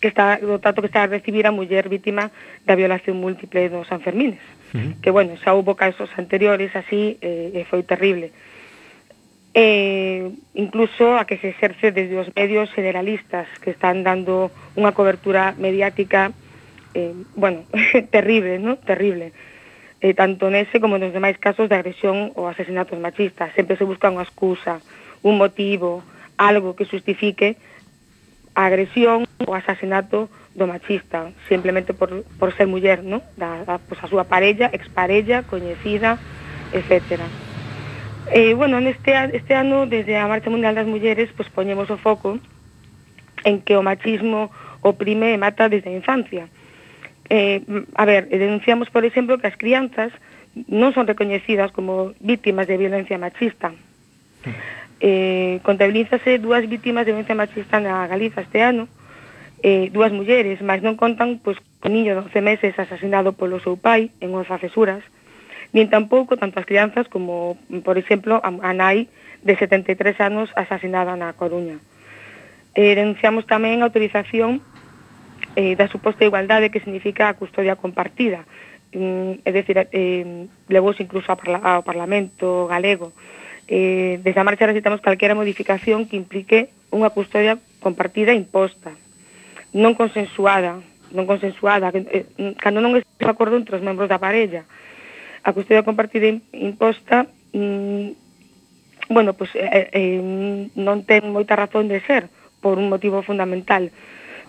que 0.00 0.08
está 0.08 0.38
o 0.42 0.58
trato 0.58 0.82
que 0.82 0.90
está 0.92 1.04
a 1.04 1.12
recibir 1.12 1.46
a 1.46 1.52
muller 1.52 1.88
vítima 1.88 2.30
da 2.68 2.76
violación 2.76 3.16
múltiple 3.16 3.68
dos 3.68 3.88
Sanfermines. 3.88 4.42
Uh 4.74 4.78
-huh. 4.78 4.92
Que, 5.00 5.10
bueno, 5.10 5.36
xa 5.40 5.56
houve 5.56 5.74
casos 5.74 6.10
anteriores 6.20 6.74
así 6.76 7.16
eh, 7.20 7.56
e 7.56 7.64
foi 7.64 7.82
terrible. 7.82 8.32
Eh, 9.56 10.28
incluso 10.52 11.16
a 11.16 11.24
que 11.24 11.40
se 11.40 11.48
exerce 11.48 11.88
desde 11.88 12.20
os 12.20 12.28
medios 12.36 12.68
generalistas 12.76 13.48
que 13.64 13.72
están 13.72 14.04
dando 14.04 14.52
unha 14.76 14.92
cobertura 14.92 15.56
mediática 15.56 16.36
eh, 16.96 17.12
bueno, 17.36 17.64
terrible, 18.10 18.58
¿no? 18.58 18.76
Terrible. 18.76 19.32
Eh, 20.00 20.12
tanto 20.12 20.52
nese 20.52 20.80
como 20.80 21.00
nos 21.00 21.12
demais 21.12 21.36
casos 21.40 21.68
de 21.68 21.76
agresión 21.76 22.32
ou 22.36 22.48
asesinatos 22.48 23.00
machistas. 23.00 23.52
Sempre 23.56 23.76
se 23.76 23.88
busca 23.88 24.12
unha 24.12 24.24
excusa, 24.24 24.80
un 25.24 25.40
motivo, 25.40 26.04
algo 26.36 26.76
que 26.76 26.88
justifique 26.88 27.56
a 28.56 28.68
agresión 28.68 29.25
o 29.44 29.52
asasinato 29.52 30.30
do 30.56 30.64
machista, 30.64 31.32
simplemente 31.48 31.92
por, 31.92 32.24
por 32.40 32.56
ser 32.56 32.66
muller, 32.66 33.04
¿no? 33.04 33.20
Da, 33.36 33.64
da, 33.68 33.76
pois 33.76 34.00
a 34.00 34.08
súa 34.08 34.24
parella, 34.24 34.72
exparella, 34.72 35.44
coñecida, 35.44 36.16
etc. 36.72 37.20
E, 38.32 38.56
bueno, 38.56 38.80
neste, 38.80 39.12
este 39.36 39.52
ano, 39.52 39.84
desde 39.84 40.16
a 40.16 40.24
Marcha 40.24 40.48
Mundial 40.48 40.74
das 40.74 40.88
Mulleres, 40.88 41.28
pois 41.36 41.52
poñemos 41.52 41.92
o 41.92 42.00
foco 42.00 42.40
en 43.44 43.60
que 43.60 43.76
o 43.76 43.84
machismo 43.84 44.48
oprime 44.80 45.36
e 45.36 45.38
mata 45.38 45.68
desde 45.68 45.92
a 45.92 45.98
infancia. 46.00 46.48
Eh, 47.28 47.60
a 47.94 48.04
ver, 48.08 48.32
denunciamos, 48.32 48.88
por 48.88 49.04
exemplo, 49.04 49.36
que 49.36 49.52
as 49.52 49.60
crianzas 49.60 50.10
non 50.72 50.96
son 50.96 51.04
recoñecidas 51.04 51.68
como 51.76 52.16
vítimas 52.24 52.64
de 52.64 52.80
violencia 52.80 53.20
machista. 53.20 53.76
Hmm. 54.42 54.56
Eh, 55.04 55.60
contabilízase 55.60 56.40
dúas 56.40 56.64
vítimas 56.64 57.04
de 57.04 57.12
violencia 57.12 57.36
machista 57.36 57.76
na 57.76 58.08
Galiza 58.08 58.40
este 58.40 58.64
ano, 58.64 58.88
eh, 59.66 59.90
dúas 59.90 60.14
mulleres, 60.14 60.62
mas 60.62 60.78
non 60.78 60.94
contan 60.94 61.42
pois, 61.42 61.58
con 61.82 61.90
niño 61.90 62.14
de 62.14 62.22
12 62.22 62.38
meses 62.38 62.78
asasinado 62.78 63.34
polo 63.34 63.58
seu 63.58 63.74
pai 63.74 64.14
en 64.22 64.30
11 64.30 64.62
cesuras, 64.62 65.02
nin 65.74 65.90
tampouco 65.90 66.38
tanto 66.38 66.62
as 66.62 66.68
crianzas 66.70 67.10
como, 67.10 67.58
por 67.82 67.98
exemplo, 67.98 68.38
a, 68.38 68.54
a 68.54 68.70
nai 68.70 69.10
de 69.42 69.58
73 69.58 70.22
anos 70.22 70.54
asasinada 70.54 71.18
na 71.18 71.34
Coruña. 71.34 71.82
Eh, 72.78 72.94
denunciamos 72.94 73.42
tamén 73.50 73.82
a 73.82 73.90
autorización 73.90 74.62
eh, 75.58 75.74
da 75.74 75.90
suposta 75.90 76.22
igualdade 76.22 76.70
que 76.70 76.78
significa 76.78 77.26
a 77.26 77.34
custodia 77.34 77.74
compartida, 77.74 78.46
mm, 78.94 79.42
é 79.42 79.50
dicir, 79.50 79.82
eh, 79.90 80.46
levouse 80.70 81.02
incluso 81.02 81.26
ao, 81.34 81.42
parla 81.42 81.58
ao 81.58 81.82
Parlamento 81.82 82.70
galego. 82.70 83.10
Eh, 83.66 84.22
desde 84.22 84.38
a 84.38 84.46
marcha 84.46 84.70
recitamos 84.70 85.02
calquera 85.02 85.34
modificación 85.34 86.06
que 86.06 86.14
implique 86.14 86.70
unha 86.94 87.10
custodia 87.10 87.58
compartida 87.82 88.30
imposta, 88.30 88.94
non 89.76 89.92
consensuada, 89.92 90.80
non 91.12 91.28
consensuada, 91.28 91.92
eh, 91.92 92.24
cando 92.56 92.80
non 92.80 92.96
estou 92.96 93.28
acordo 93.28 93.60
entre 93.60 93.76
os 93.76 93.84
membros 93.84 94.08
da 94.08 94.16
parella. 94.16 94.64
A 95.44 95.52
custodia 95.52 95.84
compartida 95.84 96.32
imposta 96.56 97.28
mm, 97.52 98.26
bueno, 99.08 99.34
pois, 99.34 99.50
eh, 99.54 99.90
eh, 99.92 100.18
non 100.74 101.06
ten 101.06 101.30
moita 101.30 101.54
razón 101.54 101.86
de 101.86 102.02
ser 102.02 102.26
por 102.58 102.80
un 102.80 102.90
motivo 102.90 103.22
fundamental. 103.22 103.94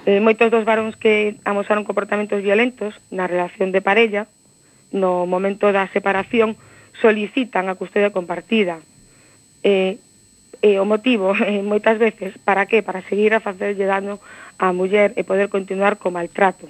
Eh, 0.07 0.23
moitos 0.23 0.49
dos 0.49 0.65
varóns 0.65 0.97
que 0.97 1.38
amosaron 1.45 1.86
comportamentos 1.86 2.41
violentos 2.41 2.95
na 3.13 3.30
relación 3.30 3.69
de 3.69 3.86
parella, 3.86 4.25
no 4.89 5.30
momento 5.30 5.69
da 5.69 5.86
separación, 5.93 6.57
solicitan 7.03 7.69
a 7.69 7.78
custodia 7.78 8.09
compartida. 8.09 8.82
Eh, 9.61 10.01
E 10.62 10.80
o 10.82 10.86
motivo, 10.86 11.34
eh, 11.45 11.62
moitas 11.62 11.97
veces, 11.97 12.34
para 12.41 12.66
que? 12.66 12.82
Para 12.82 13.05
seguir 13.05 13.34
a 13.34 13.43
facerlle 13.43 13.86
dano 13.86 14.20
á 14.58 14.74
muller 14.74 15.14
e 15.14 15.22
poder 15.22 15.53
continuar 15.53 16.01
co 16.01 16.10
maltrato. 16.10 16.66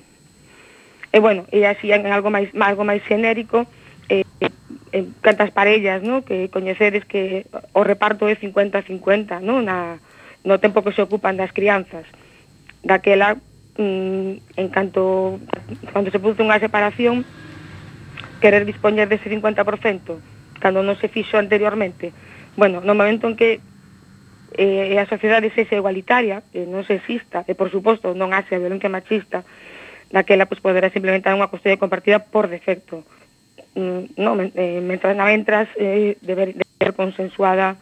E 1.15 1.17
bueno, 1.23 1.47
e 1.55 1.63
así 1.63 1.91
en 1.95 2.03
algo 2.11 2.27
máis 2.27 2.51
algo 2.59 2.83
máis 2.83 2.99
xenérico, 3.07 3.63
eh, 4.11 4.27
en 4.91 5.15
cantas 5.23 5.55
parellas, 5.55 6.03
no, 6.03 6.27
que 6.27 6.51
coñeceres 6.51 7.07
que 7.07 7.47
o 7.71 7.81
reparto 7.87 8.27
é 8.27 8.35
50-50, 8.35 9.39
no, 9.39 9.63
na 9.63 10.03
no 10.43 10.59
tempo 10.59 10.83
que 10.83 10.95
se 10.95 11.03
ocupan 11.03 11.39
das 11.39 11.55
crianzas. 11.55 12.03
Daquela 12.83 13.39
mm, 13.79 14.31
en 14.57 14.67
canto 14.69 15.39
cando 15.93 16.11
se 16.11 16.19
produce 16.19 16.43
unha 16.43 16.59
separación 16.59 17.23
querer 18.43 18.65
dispoñer 18.65 19.07
dese 19.07 19.29
50% 19.29 20.19
cando 20.59 20.81
non 20.81 20.97
se 20.97 21.07
fixo 21.07 21.37
anteriormente 21.37 22.11
bueno, 22.57 22.81
no 22.81 22.97
momento 22.97 23.29
en 23.29 23.37
que 23.37 23.61
eh, 24.55 24.93
e 24.93 24.95
a 24.95 25.09
sociedade 25.09 25.51
sexa 25.51 25.75
igualitaria, 25.75 26.45
que 26.53 26.63
non 26.63 26.85
exista, 26.87 27.43
e 27.43 27.57
por 27.57 27.67
suposto 27.67 28.15
non 28.15 28.31
hace 28.31 28.55
a 28.55 28.61
violencia 28.61 28.87
machista, 28.87 29.43
daquela 30.11 30.47
pues, 30.47 30.63
poderá 30.63 30.87
implementar 30.87 31.35
unha 31.35 31.51
custodia 31.51 31.81
compartida 31.81 32.23
por 32.23 32.47
defecto. 32.47 33.03
Mm, 33.75 34.15
no, 34.15 34.39
eh, 34.39 34.79
mentras 34.79 35.13
na 35.17 35.27
mentras 35.27 35.67
eh, 35.75 36.15
deber, 36.23 36.55
deber 36.55 36.93
consensuada 36.95 37.75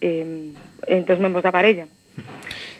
eh, 0.00 0.52
entre 0.86 1.16
os 1.16 1.22
membros 1.22 1.42
da 1.42 1.54
parella. 1.54 1.88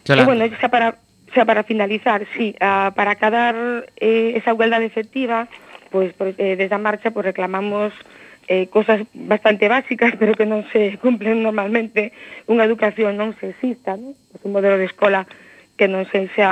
Claro. 0.05 0.22
E 0.22 0.28
bueno, 0.28 0.45
xa 0.61 0.68
para, 0.68 1.01
xa 1.32 1.49
para 1.49 1.64
finalizar, 1.64 2.28
sí, 2.36 2.53
a, 2.61 2.93
para 2.93 3.16
acabar 3.16 3.88
eh, 3.97 4.36
esa 4.36 4.53
igualdade 4.53 4.84
efectiva, 4.84 5.49
pois, 5.88 6.12
pues, 6.14 6.36
eh, 6.38 6.57
desde 6.57 6.76
a 6.76 6.80
marcha 6.80 7.11
pues, 7.11 7.24
reclamamos 7.24 7.93
eh, 8.51 8.66
cosas 8.66 9.07
bastante 9.14 9.68
básicas, 9.68 10.14
pero 10.18 10.34
que 10.34 10.42
non 10.42 10.66
se 10.74 10.98
cumplen 10.98 11.38
normalmente, 11.38 12.11
unha 12.51 12.66
educación 12.66 13.14
non 13.14 13.30
sexista, 13.38 13.94
non? 13.94 14.18
Pues 14.34 14.42
un 14.42 14.51
modelo 14.51 14.74
de 14.74 14.90
escola 14.90 15.22
que 15.78 15.86
non 15.86 16.03
se 16.11 16.26
xa 16.34 16.51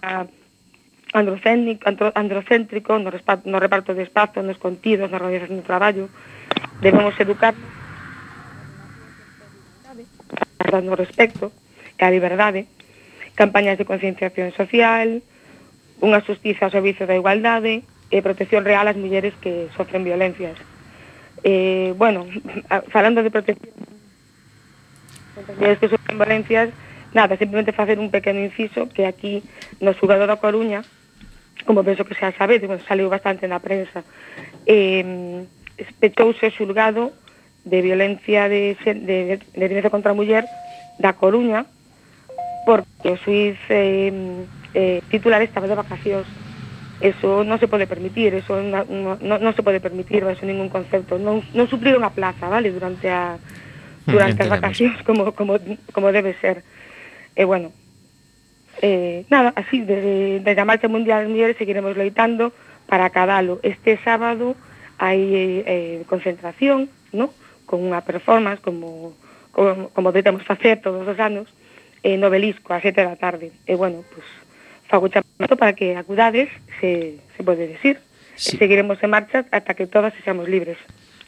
androcéntrico, 1.11 1.83
andro, 1.91 2.15
androcéntrico 2.15 2.95
no, 3.03 3.11
resparto, 3.11 3.51
no 3.51 3.59
reparto 3.59 3.99
de 3.99 4.07
espazo, 4.07 4.47
nos 4.47 4.63
contidos, 4.63 5.11
na 5.11 5.19
organización 5.19 5.59
do 5.59 5.67
traballo. 5.67 6.07
Debemos 6.79 7.19
educar 7.19 7.59
dando 10.71 10.95
respecto 10.95 11.51
e 11.99 12.03
a 12.07 12.15
liberdade, 12.15 12.71
campañas 13.35 13.75
de 13.75 13.89
concienciación 13.91 14.55
social, 14.55 15.19
unha 15.99 16.23
justiza 16.23 16.71
ao 16.71 16.75
servizo 16.75 17.11
da 17.11 17.19
igualdade 17.19 17.83
e 18.15 18.23
protección 18.23 18.63
real 18.63 18.87
ás 18.87 18.95
mulleres 18.95 19.35
que 19.43 19.67
sofren 19.75 20.07
violencias. 20.07 20.78
Eh, 21.45 21.95
bueno, 21.97 22.27
falando 22.91 23.23
de 23.23 23.31
protección 23.31 23.75
que 25.81 25.89
sufren 25.89 26.19
valencias, 26.19 26.71
nada, 27.15 27.37
simplemente 27.37 27.73
facer 27.73 27.99
un 27.99 28.11
pequeno 28.11 28.41
inciso 28.41 28.89
que 28.89 29.07
aquí 29.07 29.43
no 29.81 29.95
xugado 29.95 30.27
da 30.27 30.37
Coruña, 30.37 30.83
como 31.65 31.85
penso 31.85 32.05
que 32.05 32.19
xa 32.19 32.35
sabe, 32.35 32.59
bueno, 32.59 32.83
saliu 32.85 33.09
bastante 33.09 33.47
na 33.47 33.63
prensa, 33.63 34.03
eh, 34.67 35.47
pechouse 36.03 36.51
o 36.51 36.55
xulgado 36.55 37.15
de 37.65 37.79
violencia 37.83 38.49
de, 38.49 38.75
de, 38.83 38.95
de, 38.95 39.37
de 39.39 39.67
violencia 39.69 39.95
contra 39.95 40.11
a 40.13 40.19
muller 40.19 40.45
da 40.99 41.15
Coruña 41.15 41.67
porque 42.67 43.15
o 43.15 43.17
suiz 43.17 43.57
eh, 43.71 44.13
eh, 44.75 45.01
titular 45.09 45.41
estaba 45.41 45.71
de 45.71 45.79
vacacións. 45.79 46.27
Eso 46.99 47.47
non 47.47 47.63
se 47.63 47.71
pode 47.71 47.87
permitir, 47.87 48.35
eso 48.35 48.59
non, 48.59 48.83
non, 49.23 49.39
non 49.39 49.53
se 49.55 49.63
pode 49.63 49.79
permitir 49.79 50.27
eso 50.27 50.43
ningún 50.43 50.67
concepto. 50.67 51.15
Non, 51.15 51.47
non 51.55 51.71
suplir 51.71 51.95
a 52.03 52.11
plaza, 52.11 52.51
vale, 52.51 52.75
durante 52.75 53.07
a 53.07 53.39
hmm, 53.39 54.11
durante 54.11 54.43
Entendemos. 54.43 54.51
as 54.51 54.57
vacacións 54.59 54.99
como, 55.07 55.23
como, 55.31 55.63
como 55.95 56.11
debe 56.11 56.35
ser. 56.43 56.67
E 57.39 57.47
bueno, 57.47 57.71
eh, 58.83 59.23
nada, 59.31 59.55
así, 59.55 59.87
desde, 59.87 60.43
desde 60.43 60.61
a 60.61 60.67
Marcha 60.67 60.91
Mundial 60.91 61.23
das 61.23 61.31
Mulleres 61.31 61.55
seguiremos 61.55 61.95
loitando 61.95 62.51
para 62.91 63.07
acabalo. 63.07 63.63
Este 63.63 63.95
sábado 64.03 64.59
hai 64.99 65.23
eh, 65.23 65.63
eh, 65.67 65.97
concentración, 66.11 66.91
¿no? 67.15 67.31
con 67.69 67.85
unha 67.85 68.01
performance 68.01 68.65
como, 68.65 69.13
como, 69.53 69.93
como 69.93 70.09
debemos 70.11 70.43
facer 70.43 70.81
todos 70.81 71.05
os 71.05 71.19
anos, 71.21 71.47
eh, 72.03 72.17
novelisco, 72.17 72.73
a 72.73 72.81
sete 72.81 73.05
da 73.05 73.15
tarde. 73.15 73.53
E 73.69 73.77
bueno, 73.77 74.03
pues, 74.09 74.25
fago 74.89 75.09
chamamento 75.09 75.57
para 75.57 75.73
que 75.75 75.97
acudades, 75.97 76.49
se, 76.81 77.21
se 77.37 77.43
pode 77.45 77.69
decir. 77.69 78.01
Sí. 78.35 78.55
E 78.55 78.59
seguiremos 78.59 79.03
en 79.03 79.11
marcha 79.11 79.45
ata 79.51 79.75
que 79.75 79.87
todas 79.87 80.15
sexamos 80.15 80.49
libres. 80.49 80.79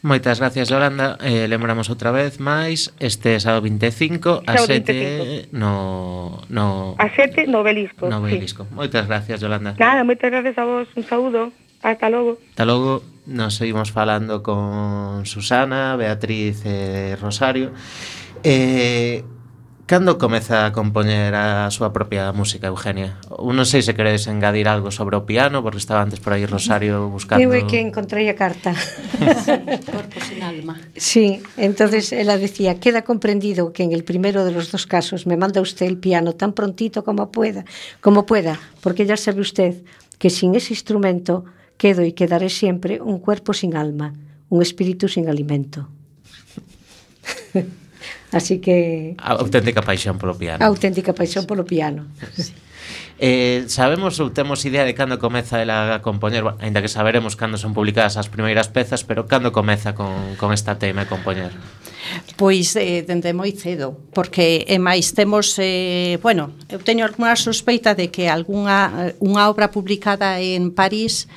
Moitas 0.03 0.41
gracias, 0.41 0.71
Yolanda. 0.71 1.19
Eh, 1.21 1.45
lembramos 1.45 1.93
outra 1.93 2.09
vez 2.09 2.41
máis 2.41 2.89
este 3.05 3.37
sábado 3.37 3.69
25 3.69 4.49
a 4.49 4.57
7 4.57 5.53
no, 5.53 6.41
no... 6.49 6.97
A 6.97 7.13
7 7.13 7.45
no 7.53 7.61
Belisco. 7.61 8.09
No 8.09 8.25
Belisco. 8.25 8.65
Sí. 8.65 8.73
Moitas 8.73 9.05
gracias, 9.05 9.45
Yolanda. 9.45 9.77
Nada, 9.77 10.01
moitas 10.01 10.33
gracias 10.33 10.57
a 10.57 10.65
vos. 10.65 10.89
Un 10.97 11.05
saúdo. 11.05 11.53
Hasta 11.83 12.09
logo. 12.09 12.41
Hasta 12.49 12.65
logo. 12.65 13.05
Nos 13.27 13.61
seguimos 13.61 13.93
falando 13.93 14.43
con 14.43 15.27
Susana, 15.27 15.97
Beatriz 15.97 16.65
e 16.65 17.17
Rosario. 17.21 17.77
Eh, 18.41 19.21
Cando 19.91 20.19
comeza 20.19 20.67
a 20.67 20.71
compoñer 20.71 21.35
a 21.35 21.67
súa 21.67 21.91
propia 21.91 22.31
música, 22.31 22.71
Eugenia? 22.71 23.19
Un 23.27 23.59
non 23.59 23.67
sei 23.67 23.83
se 23.83 23.91
queredes 23.91 24.31
engadir 24.31 24.71
algo 24.71 24.95
sobre 24.95 25.19
o 25.19 25.27
piano, 25.27 25.67
porque 25.67 25.83
estaba 25.83 25.99
antes 25.99 26.23
por 26.23 26.31
aí 26.31 26.47
Rosario 26.47 27.11
buscando... 27.11 27.43
Eu 27.43 27.51
é 27.51 27.67
que 27.67 27.83
encontrei 27.83 28.31
a 28.31 28.39
carta. 28.39 28.71
Corpo 29.91 30.19
sin 30.23 30.47
alma. 30.47 30.79
Sí, 30.95 31.43
entonces 31.59 32.15
ela 32.15 32.39
decía, 32.39 32.79
queda 32.79 33.03
comprendido 33.03 33.75
que 33.75 33.83
en 33.83 33.91
el 33.91 34.07
primero 34.07 34.47
de 34.47 34.55
los 34.55 34.71
dos 34.71 34.87
casos 34.87 35.27
me 35.27 35.35
manda 35.35 35.59
usted 35.59 35.91
el 35.91 35.99
piano 35.99 36.39
tan 36.39 36.55
prontito 36.55 37.03
como 37.03 37.35
pueda, 37.35 37.67
como 37.99 38.31
pueda, 38.31 38.63
porque 38.87 39.11
ya 39.11 39.19
sabe 39.19 39.43
usted 39.43 39.83
que 40.23 40.31
sin 40.31 40.55
ese 40.55 40.71
instrumento 40.71 41.51
quedo 41.75 42.07
y 42.07 42.15
quedaré 42.15 42.47
siempre 42.47 43.03
un 43.03 43.19
cuerpo 43.19 43.51
sin 43.59 43.75
alma, 43.75 44.15
un 44.55 44.63
espíritu 44.63 45.11
sin 45.11 45.27
alimento. 45.27 45.91
Así 48.33 48.59
que... 48.59 49.15
A 49.19 49.39
auténtica 49.39 49.83
paixón 49.83 50.19
polo 50.19 50.39
piano. 50.39 50.63
A 50.63 50.71
auténtica 50.71 51.13
paixón 51.13 51.47
polo 51.47 51.67
piano. 51.67 52.07
Sí. 52.37 52.55
Eh, 53.23 53.69
sabemos 53.69 54.17
ou 54.17 54.33
temos 54.33 54.65
idea 54.65 54.89
de 54.89 54.97
cando 54.97 55.21
comeza 55.21 55.61
ela 55.61 56.01
a 56.01 56.01
compoñer, 56.01 56.41
bueno, 56.41 56.57
aínda 56.65 56.81
que 56.81 56.89
saberemos 56.89 57.37
cando 57.37 57.61
son 57.61 57.77
publicadas 57.77 58.17
as 58.17 58.33
primeiras 58.33 58.73
pezas, 58.73 59.05
pero 59.05 59.29
cando 59.29 59.53
comeza 59.53 59.93
con, 59.93 60.41
con 60.41 60.57
esta 60.57 60.81
tema 60.81 61.05
de 61.05 61.13
compoñer? 61.13 61.53
Pois 62.41 62.73
eh, 62.81 63.05
dende 63.05 63.37
moi 63.37 63.53
cedo, 63.53 63.93
porque 64.17 64.65
e 64.65 64.81
máis 64.81 65.13
temos, 65.13 65.53
eh, 65.61 66.17
bueno, 66.25 66.57
eu 66.73 66.81
teño 66.81 67.05
alguna 67.05 67.37
sospeita 67.37 67.93
de 67.93 68.09
que 68.09 68.33
algunha 68.33 69.13
unha 69.21 69.53
obra 69.53 69.69
publicada 69.69 70.41
en 70.41 70.73
París 70.73 71.29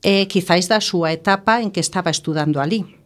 eh, 0.00 0.24
quizáis 0.32 0.64
da 0.64 0.80
súa 0.80 1.12
etapa 1.12 1.60
en 1.60 1.68
que 1.68 1.84
estaba 1.84 2.08
estudando 2.08 2.56
ali 2.56 2.97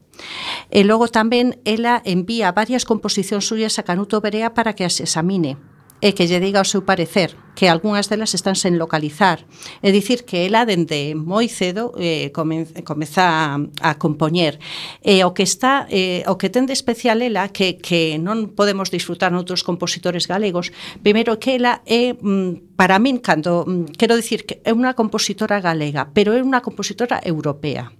E 0.72 0.84
logo 0.84 1.08
tamén 1.08 1.60
ela 1.64 2.00
envía 2.04 2.52
varias 2.52 2.88
composicións 2.88 3.44
suyas 3.48 3.76
a 3.80 3.86
Canuto 3.86 4.20
Berea 4.20 4.56
para 4.56 4.72
que 4.72 4.84
as 4.84 5.00
examine 5.00 5.60
e 6.02 6.18
que 6.18 6.26
lle 6.26 6.42
diga 6.42 6.58
o 6.58 6.66
seu 6.66 6.82
parecer, 6.82 7.38
que 7.54 7.70
algunhas 7.70 8.10
delas 8.10 8.34
están 8.34 8.58
sen 8.58 8.74
localizar. 8.74 9.46
É 9.86 9.94
dicir, 9.94 10.26
que 10.26 10.50
ela 10.50 10.66
dende 10.66 11.14
moi 11.14 11.46
cedo 11.46 11.94
eh, 11.94 12.34
comeza 12.34 13.22
a, 13.22 13.62
a 13.78 13.90
compoñer. 14.02 14.58
E 14.98 15.22
o 15.22 15.30
que 15.30 15.46
está 15.46 15.86
eh, 15.86 16.26
o 16.26 16.34
que 16.34 16.50
ten 16.50 16.66
de 16.66 16.74
especial 16.74 17.22
ela 17.22 17.46
que, 17.54 17.78
que 17.78 18.18
non 18.18 18.50
podemos 18.58 18.90
disfrutar 18.90 19.30
noutros 19.30 19.62
compositores 19.62 20.26
galegos, 20.26 20.74
primeiro 21.06 21.38
que 21.38 21.54
ela 21.54 21.86
é 21.86 22.18
mm, 22.18 22.74
para 22.74 22.98
min 22.98 23.22
cando 23.22 23.62
mm, 23.62 23.94
quero 23.94 24.18
dicir 24.18 24.42
que 24.42 24.58
é 24.66 24.74
unha 24.74 24.98
compositora 24.98 25.62
galega, 25.62 26.10
pero 26.10 26.34
é 26.34 26.42
unha 26.42 26.66
compositora 26.66 27.22
europea 27.22 27.94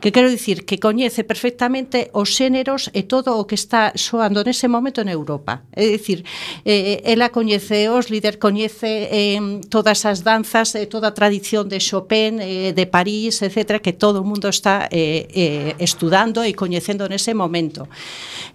Que 0.00 0.12
quero 0.12 0.30
dicir 0.30 0.64
que 0.64 0.78
coñece 0.78 1.24
perfectamente 1.24 2.10
os 2.12 2.34
xéneros 2.34 2.90
e 2.94 3.04
todo 3.04 3.36
o 3.38 3.46
que 3.46 3.54
está 3.54 3.92
soando 3.94 4.42
nese 4.44 4.68
momento 4.68 5.00
en 5.02 5.08
Europa. 5.08 5.66
É 5.74 5.86
dicir, 5.86 6.24
eh, 6.64 7.02
eh 7.02 7.12
ela 7.12 7.28
coñece 7.30 7.88
os 7.88 8.10
líder, 8.10 8.38
coñece 8.38 9.08
eh, 9.10 9.60
todas 9.68 10.04
as 10.06 10.22
danzas, 10.22 10.74
eh, 10.74 10.86
toda 10.86 11.10
a 11.10 11.16
tradición 11.16 11.68
de 11.68 11.78
Chopin, 11.80 12.38
eh, 12.40 12.72
de 12.72 12.86
París, 12.86 13.42
etc., 13.42 13.80
que 13.82 13.92
todo 13.92 14.20
o 14.20 14.28
mundo 14.28 14.48
está 14.48 14.88
eh, 14.90 15.26
eh, 15.34 15.74
estudando 15.78 16.42
e 16.42 16.54
coñecendo 16.54 17.08
nese 17.08 17.34
momento. 17.34 17.88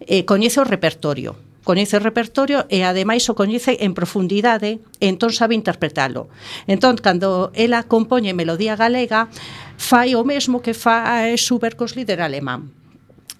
Eh, 0.03 0.23
coñece 0.23 0.59
o 0.59 0.65
repertorio 0.67 1.35
coñece 1.63 1.97
o 1.97 2.03
repertorio 2.03 2.67
e 2.67 2.83
ademais 2.83 3.23
o 3.31 3.37
coñece 3.39 3.79
en 3.79 3.95
profundidade 3.95 4.83
e 4.99 5.07
entón 5.07 5.31
sabe 5.31 5.55
interpretalo. 5.55 6.27
Entón, 6.67 6.99
cando 6.99 7.55
ela 7.55 7.87
compoñe 7.87 8.35
melodía 8.35 8.75
galega, 8.75 9.31
fai 9.77 10.15
o 10.15 10.23
mesmo 10.23 10.61
que 10.61 10.73
fai 10.73 11.37
Schubert 11.37 11.75
cos 11.75 11.95
líder 11.95 12.21
alemán 12.21 12.82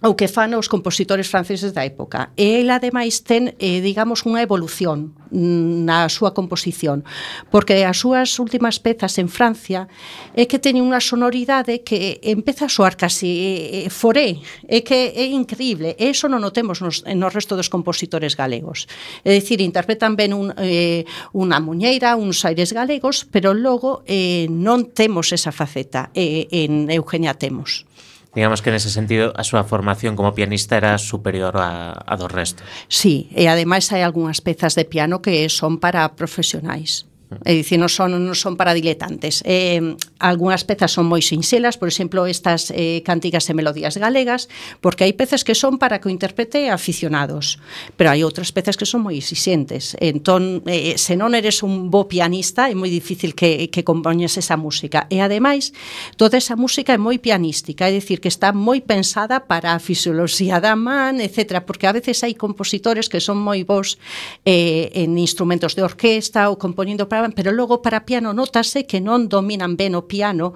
o 0.03 0.19
que 0.19 0.27
fan 0.27 0.51
os 0.59 0.67
compositores 0.67 1.31
franceses 1.31 1.71
da 1.71 1.87
época. 1.87 2.35
E 2.35 2.59
ele, 2.59 2.75
ademais, 2.75 3.23
ten, 3.23 3.55
eh, 3.55 3.79
digamos, 3.79 4.27
unha 4.27 4.43
evolución 4.43 5.15
mm, 5.31 5.87
na 5.87 6.11
súa 6.11 6.35
composición, 6.35 7.07
porque 7.47 7.87
as 7.87 8.03
súas 8.03 8.35
últimas 8.35 8.83
pezas 8.83 9.15
en 9.15 9.31
Francia 9.31 9.87
é 10.35 10.43
que 10.43 10.59
teñen 10.59 10.83
unha 10.83 10.99
sonoridade 10.99 11.87
que 11.87 12.19
empeza 12.19 12.67
a 12.67 12.73
soar 12.73 12.99
casi 12.99 13.31
eh, 13.31 13.87
eh, 13.87 13.89
foré, 13.89 14.43
é 14.67 14.83
que 14.83 15.15
é 15.15 15.31
increíble, 15.31 15.95
e 15.95 16.11
eso 16.11 16.27
non 16.27 16.43
o 16.43 16.51
temos 16.51 16.83
nos, 16.83 17.07
no 17.07 17.31
resto 17.31 17.55
dos 17.55 17.71
compositores 17.71 18.35
galegos. 18.35 18.91
É 19.23 19.31
dicir, 19.31 19.63
interpretan 19.63 20.19
ben 20.19 20.35
un, 20.35 20.51
eh, 20.59 21.07
unha 21.31 21.63
muñeira, 21.63 22.19
uns 22.19 22.43
aires 22.43 22.75
galegos, 22.75 23.23
pero 23.23 23.55
logo 23.55 24.03
eh, 24.03 24.51
non 24.51 24.91
temos 24.91 25.31
esa 25.31 25.55
faceta, 25.55 26.11
eh, 26.11 26.51
en 26.51 26.91
Eugenia 26.91 27.39
temos 27.39 27.87
digamos 28.35 28.61
que 28.61 28.73
nese 28.73 28.89
sentido 28.89 29.31
a 29.37 29.45
súa 29.45 29.63
formación 29.63 30.17
como 30.17 30.33
pianista 30.33 30.77
era 30.77 30.97
superior 30.97 31.53
a, 31.57 31.93
a 31.93 32.13
do 32.17 32.27
resto. 32.27 32.65
Sí, 32.89 33.29
e 33.33 33.45
ademais 33.45 33.89
hai 33.93 34.01
algunhas 34.01 34.41
pezas 34.41 34.73
de 34.73 34.85
piano 34.85 35.21
que 35.21 35.45
son 35.49 35.77
para 35.77 36.17
profesionais. 36.17 37.05
É 37.41 37.53
dicir, 37.57 37.81
non 37.81 37.89
son, 37.89 38.13
non 38.13 38.37
son 38.37 38.53
para 38.53 38.77
diletantes. 38.77 39.41
Eh, 39.43 39.81
algunhas 40.21 40.63
pezas 40.63 40.93
son 40.93 41.09
moi 41.09 41.25
sinxelas, 41.25 41.81
por 41.81 41.89
exemplo, 41.89 42.29
estas 42.29 42.69
eh, 42.69 43.01
cánticas 43.01 43.49
e 43.49 43.57
melodías 43.57 43.97
galegas, 43.97 44.47
porque 44.79 45.03
hai 45.03 45.13
pezas 45.17 45.41
que 45.41 45.57
son 45.57 45.81
para 45.81 45.97
que 45.97 46.07
o 46.07 46.13
interprete 46.13 46.69
aficionados, 46.69 47.57
pero 47.97 48.13
hai 48.13 48.21
outras 48.21 48.53
pezas 48.53 48.77
que 48.77 48.85
son 48.85 49.01
moi 49.01 49.17
exixentes. 49.17 49.97
Entón, 49.97 50.61
eh, 50.69 50.95
se 51.01 51.17
non 51.17 51.33
eres 51.33 51.65
un 51.65 51.89
bo 51.89 52.05
pianista, 52.05 52.69
é 52.69 52.75
moi 52.77 52.93
difícil 52.93 53.33
que, 53.33 53.73
que 53.73 53.81
compoñes 53.81 54.37
esa 54.37 54.55
música. 54.55 55.09
E 55.09 55.19
ademais, 55.19 55.73
toda 56.15 56.37
esa 56.37 56.53
música 56.53 56.93
é 56.93 56.99
moi 57.01 57.17
pianística, 57.17 57.89
é 57.89 57.93
dicir, 57.95 58.21
que 58.21 58.29
está 58.29 58.53
moi 58.53 58.83
pensada 58.83 59.43
para 59.49 59.73
a 59.73 59.79
fisioloxía 59.79 60.59
da 60.59 60.75
man, 60.75 61.19
etc. 61.19 61.63
Porque 61.65 61.87
a 61.87 61.95
veces 61.95 62.21
hai 62.21 62.35
compositores 62.37 63.09
que 63.09 63.23
son 63.23 63.39
moi 63.39 63.63
bons 63.63 63.97
eh, 64.45 64.91
en 64.93 65.15
instrumentos 65.17 65.75
de 65.75 65.81
orquesta 65.83 66.51
ou 66.51 66.59
compoñendo 66.59 67.07
para 67.07 67.22
tocaban, 67.23 67.31
pero 67.31 67.51
logo 67.51 67.81
para 67.81 68.05
piano 68.05 68.33
notase 68.33 68.85
que 68.85 68.99
non 68.99 69.31
dominan 69.31 69.79
ben 69.79 69.95
o 69.95 70.03
piano, 70.03 70.53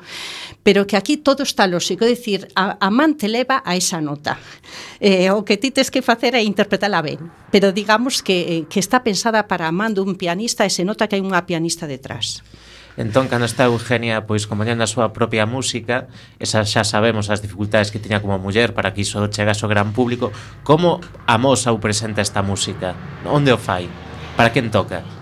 pero 0.64 0.84
que 0.84 1.00
aquí 1.00 1.18
todo 1.18 1.44
está 1.44 1.68
lógico, 1.68 2.04
é 2.04 2.12
dicir, 2.12 2.52
a, 2.56 2.76
a 2.80 2.90
man 2.92 3.16
te 3.16 3.32
leva 3.32 3.64
a 3.64 3.76
esa 3.76 4.04
nota. 4.04 4.38
Eh, 5.00 5.32
o 5.32 5.48
que 5.48 5.56
ti 5.56 5.72
tes 5.72 5.88
que 5.88 6.04
facer 6.04 6.36
é 6.36 6.44
interpretala 6.44 7.00
ben, 7.02 7.32
pero 7.52 7.72
digamos 7.72 8.20
que, 8.20 8.38
eh, 8.60 8.64
que 8.68 8.80
está 8.80 9.04
pensada 9.04 9.48
para 9.48 9.68
a 9.68 9.72
man 9.72 9.96
dun 9.96 10.20
pianista 10.20 10.68
e 10.68 10.72
se 10.72 10.84
nota 10.84 11.08
que 11.08 11.16
hai 11.16 11.24
unha 11.24 11.48
pianista 11.48 11.88
detrás. 11.88 12.44
Entón, 12.98 13.30
cando 13.30 13.46
está 13.46 13.70
Eugenia 13.70 14.26
pois 14.26 14.50
compoñendo 14.50 14.82
a 14.82 14.90
súa 14.90 15.14
propia 15.14 15.46
música, 15.46 16.10
esa 16.42 16.66
xa 16.66 16.82
sabemos 16.82 17.30
as 17.30 17.46
dificultades 17.46 17.94
que 17.94 18.02
tiña 18.02 18.26
como 18.26 18.42
muller 18.42 18.74
para 18.74 18.92
que 18.92 19.06
iso 19.06 19.22
chegase 19.30 19.64
ao 19.64 19.72
gran 19.72 19.94
público, 19.94 20.34
como 20.66 21.00
amosa 21.30 21.70
ou 21.70 21.78
presenta 21.78 22.26
esta 22.26 22.42
música? 22.42 22.98
Onde 23.22 23.54
o 23.54 23.62
fai? 23.62 23.86
Para 24.34 24.50
quen 24.50 24.74
toca? 24.74 25.17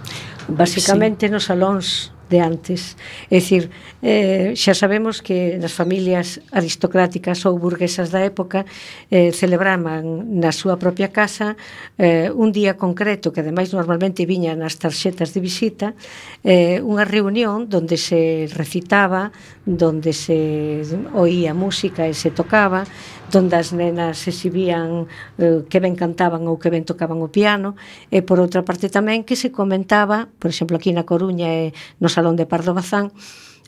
basicamente 0.47 1.27
sí. 1.27 1.31
nos 1.31 1.45
salóns 1.47 2.15
de 2.29 2.41
antes. 2.41 2.97
É 3.29 3.37
dicir, 3.37 3.69
eh, 4.01 4.57
xa 4.57 4.73
sabemos 4.73 5.21
que 5.21 5.57
nas 5.61 5.73
familias 5.77 6.41
aristocráticas 6.49 7.45
ou 7.45 7.57
burguesas 7.61 8.09
da 8.09 8.25
época 8.25 8.65
eh, 9.13 9.29
celebraban 9.29 10.25
na 10.41 10.49
súa 10.49 10.81
propia 10.81 11.13
casa 11.13 11.53
eh, 12.01 12.33
un 12.33 12.49
día 12.49 12.81
concreto, 12.81 13.29
que 13.29 13.45
ademais 13.45 13.69
normalmente 13.69 14.25
viña 14.25 14.57
nas 14.57 14.81
tarxetas 14.81 15.37
de 15.37 15.39
visita, 15.41 15.93
eh, 16.41 16.81
unha 16.81 17.05
reunión 17.05 17.69
donde 17.69 17.97
se 18.01 18.49
recitaba, 18.49 19.29
donde 19.65 20.09
se 20.13 20.81
oía 21.13 21.53
música 21.53 22.09
e 22.09 22.13
se 22.17 22.33
tocaba, 22.33 22.89
donde 23.31 23.57
as 23.57 23.73
nenas 23.73 24.27
exhibían 24.27 25.07
eh, 25.37 25.65
que 25.69 25.79
ben 25.81 25.97
cantaban 25.97 26.45
ou 26.45 26.61
que 26.61 26.69
ben 26.69 26.85
tocaban 26.85 27.21
o 27.21 27.29
piano, 27.29 27.73
e 28.13 28.21
por 28.21 28.37
outra 28.37 28.61
parte 28.61 28.91
tamén 28.91 29.25
que 29.25 29.37
se 29.37 29.49
comentaba, 29.49 30.29
por 30.37 30.49
exemplo, 30.49 30.77
aquí 30.77 30.93
na 30.93 31.07
Coruña 31.07 31.49
e 31.49 31.73
no 32.01 32.09
Salón 32.09 32.37
de 32.37 32.45
Pardo 32.45 32.75
Bazán, 32.75 33.13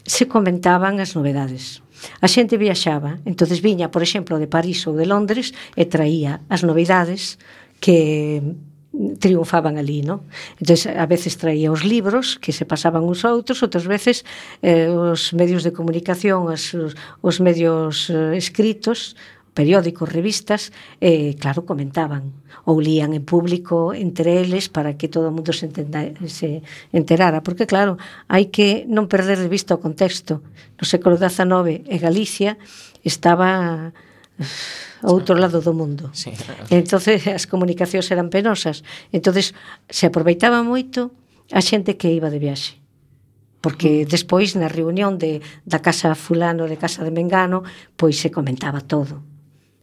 se 0.07 0.29
comentaban 0.29 1.03
as 1.03 1.17
novedades. 1.17 1.83
A 2.21 2.27
xente 2.29 2.61
viaxaba, 2.61 3.17
entonces 3.25 3.59
viña, 3.59 3.89
por 3.89 4.05
exemplo, 4.05 4.37
de 4.37 4.47
París 4.47 4.85
ou 4.85 4.93
de 4.93 5.09
Londres 5.09 5.51
e 5.73 5.89
traía 5.89 6.45
as 6.47 6.61
novidades 6.61 7.41
que 7.81 8.41
triunfaban 9.19 9.77
ali, 9.77 10.01
non? 10.01 10.25
Entón, 10.57 10.77
a 10.97 11.05
veces 11.05 11.37
traía 11.37 11.69
os 11.69 11.85
libros 11.85 12.41
que 12.41 12.55
se 12.55 12.65
pasaban 12.65 13.05
uns 13.05 13.21
a 13.25 13.33
outros, 13.33 13.61
outras 13.61 13.85
veces 13.85 14.25
eh, 14.65 14.89
os 14.89 15.33
medios 15.37 15.61
de 15.61 15.75
comunicación, 15.75 16.49
os, 16.49 16.73
os 16.73 17.35
medios 17.37 18.09
eh, 18.09 18.33
escritos, 18.37 19.13
periódicos, 19.57 20.05
revistas, 20.05 20.69
e, 21.01 21.33
claro, 21.33 21.65
comentaban 21.65 22.29
ou 22.69 22.77
lían 22.77 23.17
en 23.17 23.25
público 23.25 23.89
entre 23.97 24.37
eles 24.37 24.69
para 24.69 24.93
que 25.01 25.09
todo 25.09 25.33
o 25.33 25.33
mundo 25.33 25.49
se, 25.49 25.65
entenda, 25.65 26.05
se 26.29 26.61
enterara, 26.93 27.41
porque 27.41 27.65
claro, 27.65 27.97
hai 28.29 28.53
que 28.53 28.85
non 28.85 29.09
perder 29.09 29.41
de 29.41 29.49
vista 29.49 29.73
o 29.73 29.81
contexto. 29.81 30.45
No 30.77 30.85
século 30.85 31.17
XIX 31.17 31.81
e 31.89 31.95
Galicia 31.97 32.61
estaba 33.01 33.89
a 35.01 35.09
outro 35.09 35.33
lado 35.33 35.57
do 35.65 35.73
mundo. 35.73 36.13
Sí. 36.13 36.29
Entonces 36.69 37.25
as 37.25 37.49
comunicacións 37.49 38.05
eran 38.13 38.29
penosas. 38.29 38.85
Entonces 39.09 39.57
se 39.89 40.05
aproveitaba 40.05 40.61
moito 40.61 41.09
a 41.49 41.65
xente 41.65 41.97
que 41.97 42.13
iba 42.13 42.29
de 42.29 42.37
viaxe 42.37 42.77
porque 43.57 44.05
mm. 44.05 44.07
despois 44.07 44.53
na 44.53 44.69
reunión 44.69 45.17
de 45.17 45.41
da 45.65 45.81
casa 45.81 46.13
fulano, 46.13 46.69
de 46.69 46.77
casa 46.77 47.01
de 47.01 47.09
Mengano, 47.09 47.65
pois 47.97 48.21
se 48.21 48.29
comentaba 48.29 48.85
todo 48.85 49.36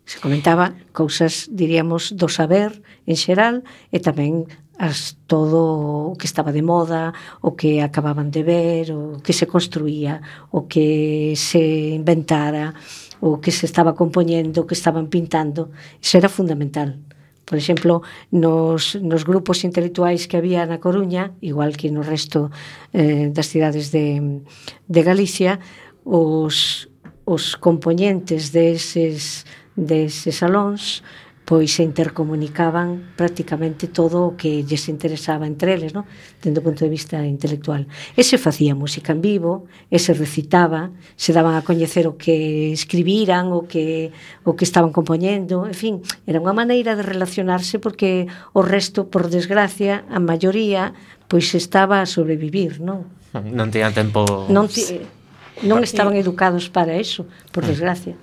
se 0.05 0.21
comentaba 0.21 0.77
cousas, 0.93 1.49
diríamos, 1.51 2.13
do 2.13 2.29
saber 2.29 2.85
en 3.09 3.17
xeral 3.17 3.65
e 3.89 3.99
tamén 4.05 4.45
as 4.77 5.17
todo 5.31 6.11
o 6.11 6.17
que 6.19 6.27
estaba 6.27 6.51
de 6.53 6.63
moda, 6.63 7.15
o 7.41 7.55
que 7.55 7.81
acababan 7.81 8.31
de 8.31 8.43
ver, 8.43 8.93
o 8.93 9.23
que 9.23 9.33
se 9.33 9.47
construía, 9.47 10.21
o 10.51 10.67
que 10.67 11.35
se 11.39 11.95
inventara, 11.95 12.75
o 13.23 13.41
que 13.41 13.55
se 13.55 13.67
estaba 13.67 13.95
compoñendo, 13.95 14.63
o 14.63 14.67
que 14.67 14.75
estaban 14.75 15.07
pintando. 15.09 15.71
Iso 16.03 16.19
era 16.19 16.29
fundamental. 16.29 16.99
Por 17.45 17.59
exemplo, 17.59 18.03
nos, 18.33 18.97
nos 19.01 19.25
grupos 19.25 19.65
intelectuais 19.65 20.27
que 20.27 20.37
había 20.37 20.67
na 20.67 20.81
Coruña, 20.81 21.37
igual 21.41 21.77
que 21.77 21.93
no 21.93 22.03
resto 22.03 22.51
eh, 22.93 23.31
das 23.31 23.53
cidades 23.53 23.93
de, 23.93 24.43
de 24.89 25.01
Galicia, 25.05 25.61
os, 26.03 26.89
os 27.25 27.55
componentes 27.57 28.51
deses 28.51 29.45
de 29.45 29.64
deses 29.77 30.39
salóns 30.39 31.03
pois 31.45 31.77
se 31.77 31.83
intercomunicaban 31.85 33.12
prácticamente 33.16 33.87
todo 33.89 34.33
o 34.33 34.37
que 34.37 34.64
lles 34.64 34.89
interesaba 34.89 35.47
entre 35.47 35.77
eles, 35.77 35.93
no? 35.93 36.09
dende 36.41 36.61
o 36.61 36.64
punto 36.64 36.89
de 36.89 36.91
vista 36.91 37.20
intelectual. 37.20 37.85
E 38.16 38.25
se 38.25 38.41
facía 38.41 38.72
música 38.72 39.12
en 39.12 39.20
vivo, 39.20 39.68
e 39.93 40.01
se 40.01 40.16
recitaba, 40.16 40.89
se 41.20 41.37
daban 41.37 41.53
a 41.53 41.61
coñecer 41.61 42.09
o 42.09 42.16
que 42.16 42.72
escribiran, 42.72 43.53
o 43.53 43.68
que, 43.68 44.09
o 44.49 44.57
que 44.57 44.64
estaban 44.64 44.89
compoñendo, 44.89 45.68
en 45.68 45.77
fin, 45.77 45.95
era 46.25 46.41
unha 46.41 46.57
maneira 46.57 46.97
de 46.97 47.05
relacionarse 47.05 47.77
porque 47.77 48.25
o 48.57 48.64
resto, 48.64 49.12
por 49.12 49.29
desgracia, 49.29 50.09
a 50.09 50.18
maioría 50.25 50.97
pois 51.29 51.53
estaba 51.53 52.01
a 52.01 52.09
sobrevivir, 52.09 52.81
non? 52.81 53.05
Non 53.37 53.68
tiña 53.68 53.93
tempo... 53.93 54.49
Non, 54.49 54.64
ti, 54.64 55.05
non 55.62 55.85
estaban 55.85 56.18
educados 56.18 56.66
para 56.72 56.97
eso, 56.97 57.29
por 57.53 57.62
mm. 57.62 57.68
desgracia. 57.68 58.14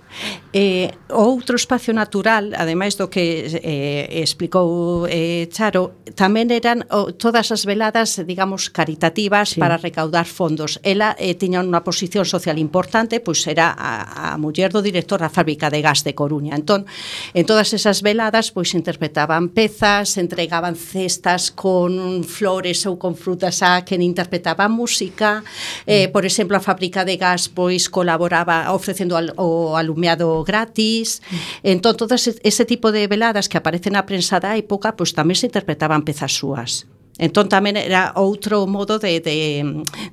Eh, 0.51 0.91
outro 1.07 1.55
espacio 1.55 1.95
natural, 1.95 2.51
ademais 2.59 2.99
do 2.99 3.07
que 3.07 3.47
eh, 3.47 4.19
explicou 4.19 5.07
eh, 5.07 5.47
Charo, 5.47 6.03
tamén 6.11 6.51
eran 6.51 6.83
oh, 6.91 7.15
todas 7.15 7.55
as 7.55 7.63
veladas, 7.63 8.19
digamos, 8.27 8.67
caritativas 8.67 9.55
sí. 9.55 9.63
para 9.63 9.79
recaudar 9.79 10.27
fondos. 10.27 10.75
Ela 10.83 11.15
eh, 11.15 11.39
tiña 11.39 11.63
unha 11.63 11.87
posición 11.87 12.27
social 12.27 12.59
importante, 12.59 13.23
pois 13.23 13.39
era 13.47 13.71
a, 13.71 14.35
a 14.35 14.35
muller 14.35 14.75
do 14.75 14.83
director 14.83 15.23
da 15.23 15.31
fábrica 15.31 15.71
de 15.71 15.79
gas 15.79 16.03
de 16.03 16.11
Coruña. 16.11 16.59
Entón, 16.59 16.83
en 17.31 17.47
todas 17.47 17.71
esas 17.71 18.03
veladas, 18.03 18.51
pois 18.51 18.75
interpretaban 18.75 19.55
pezas, 19.55 20.19
entregaban 20.19 20.75
cestas 20.75 21.47
con 21.47 22.27
flores 22.27 22.83
ou 22.83 22.99
con 22.99 23.15
frutas 23.15 23.63
a 23.63 23.87
quen 23.87 24.03
interpretaba 24.03 24.67
música. 24.67 25.47
Eh, 25.87 26.07
mm. 26.07 26.11
por 26.11 26.27
exemplo, 26.27 26.59
a 26.59 26.61
fábrica 26.61 27.07
de 27.07 27.15
gas 27.15 27.47
pois 27.47 27.87
colaboraba 27.87 28.75
ofrecendo 28.75 29.15
al, 29.15 29.31
o 29.39 29.79
alumno 29.79 30.00
meado 30.01 30.41
gratis. 30.41 31.21
Entón, 31.61 31.93
todas 31.93 32.25
ese 32.25 32.65
tipo 32.65 32.89
de 32.89 33.05
veladas 33.05 33.45
que 33.45 33.61
aparecen 33.61 33.93
na 33.93 34.09
prensa 34.09 34.41
da 34.41 34.57
época, 34.57 34.97
pois 34.97 35.13
tamén 35.13 35.37
se 35.37 35.45
interpretaban 35.45 36.01
pezas 36.01 36.33
súas. 36.33 36.89
Entón 37.21 37.53
tamén 37.53 37.77
era 37.77 38.17
outro 38.17 38.65
modo 38.65 38.97
de, 38.97 39.21
de 39.21 39.37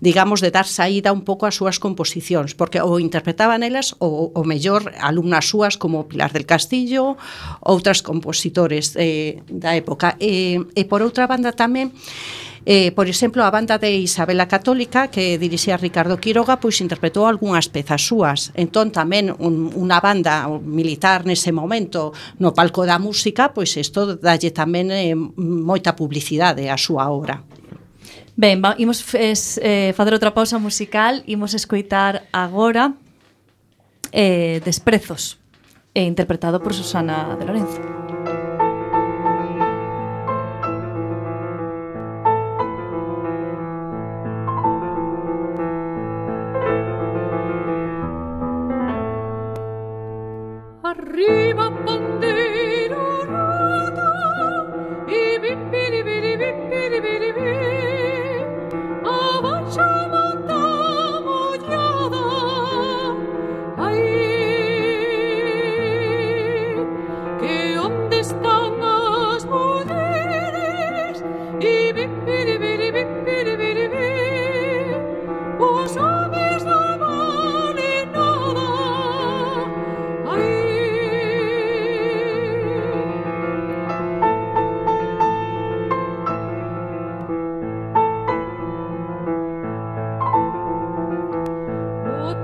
digamos 0.05 0.45
de 0.45 0.53
dar 0.53 0.68
saída 0.68 1.09
un 1.09 1.24
pouco 1.24 1.49
ás 1.49 1.57
súas 1.57 1.80
composicións, 1.80 2.53
porque 2.53 2.84
ou 2.84 3.01
interpretaban 3.01 3.64
elas 3.64 3.97
ou 3.97 4.28
o 4.34 4.43
mellor 4.45 4.93
alumnas 5.01 5.49
súas 5.49 5.80
como 5.80 6.05
Pilar 6.05 6.36
del 6.36 6.45
Castillo, 6.45 7.16
outras 7.64 8.05
compositores 8.05 8.93
eh, 9.01 9.41
da 9.49 9.72
época. 9.72 10.20
E, 10.20 10.61
e 10.76 10.82
por 10.84 11.01
outra 11.01 11.24
banda 11.24 11.57
tamén 11.57 11.97
Eh, 12.71 12.93
por 12.93 13.09
exemplo, 13.09 13.43
a 13.45 13.51
banda 13.51 13.79
de 13.79 13.97
Isabela 13.97 14.47
Católica 14.47 15.09
que 15.09 15.39
dirixía 15.39 15.79
Ricardo 15.79 16.21
Quiroga, 16.21 16.61
pois 16.61 16.85
interpretou 16.85 17.25
algunhas 17.25 17.64
pezas 17.73 18.05
súas. 18.05 18.53
Entón 18.53 18.93
tamén 18.93 19.33
un, 19.41 19.73
unha 19.73 19.97
banda 20.05 20.45
militar 20.61 21.25
nese 21.25 21.49
momento 21.49 22.12
no 22.37 22.53
palco 22.53 22.85
da 22.85 23.01
música, 23.01 23.57
pois 23.57 23.73
isto 23.81 24.21
dalle 24.21 24.53
tamén 24.53 24.93
eh, 24.93 25.16
moita 25.16 25.97
publicidade 25.97 26.69
á 26.69 26.77
súa 26.77 27.09
obra. 27.09 27.41
Ben, 28.37 28.61
va, 28.61 28.77
imos 28.77 29.01
es, 29.16 29.57
eh, 29.64 29.97
facer 29.97 30.12
outra 30.12 30.37
pausa 30.37 30.61
musical, 30.61 31.25
imos 31.25 31.57
escoitar 31.57 32.29
agora 32.37 33.01
eh, 34.12 34.61
Desprezos, 34.61 35.41
eh, 35.97 36.05
interpretado 36.05 36.61
por 36.61 36.77
Susana 36.77 37.33
de 37.33 37.49
Lorenzo. 37.49 37.81
Arriba 51.27 51.97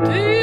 be 0.02 0.33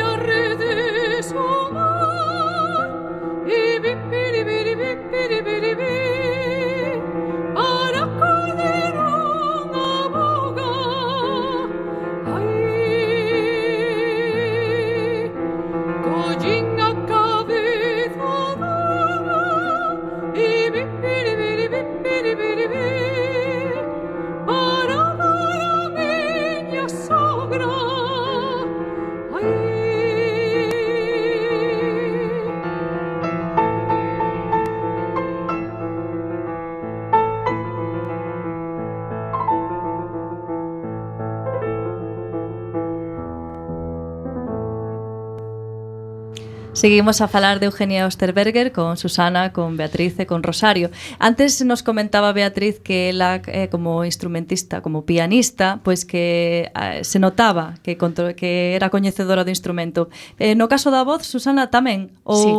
Seguimos 46.82 47.22
a 47.22 47.28
falar 47.28 47.60
de 47.60 47.68
Eugenia 47.68 48.08
Osterberger 48.08 48.72
con 48.72 48.98
Susana, 48.98 49.54
con 49.54 49.78
Beatriz 49.78 50.20
e 50.20 50.26
con 50.26 50.42
Rosario. 50.42 50.90
Antes 51.20 51.62
nos 51.62 51.84
comentaba 51.84 52.34
Beatriz 52.34 52.80
que 52.80 53.10
ela 53.14 53.40
eh, 53.46 53.70
como 53.70 54.04
instrumentista, 54.04 54.82
como 54.82 55.06
pianista, 55.06 55.78
pois 55.84 56.02
pues 56.02 56.06
que 56.10 56.72
eh, 56.74 57.04
se 57.06 57.20
notaba 57.20 57.76
que 57.84 58.02
que 58.34 58.74
era 58.74 58.90
coñecedora 58.90 59.46
do 59.46 59.54
instrumento. 59.54 60.10
Eh, 60.42 60.58
no 60.58 60.66
caso 60.66 60.90
da 60.90 61.06
voz, 61.06 61.22
Susana 61.22 61.70
tamén 61.70 62.10
ou 62.26 62.42
sí. 62.42 62.50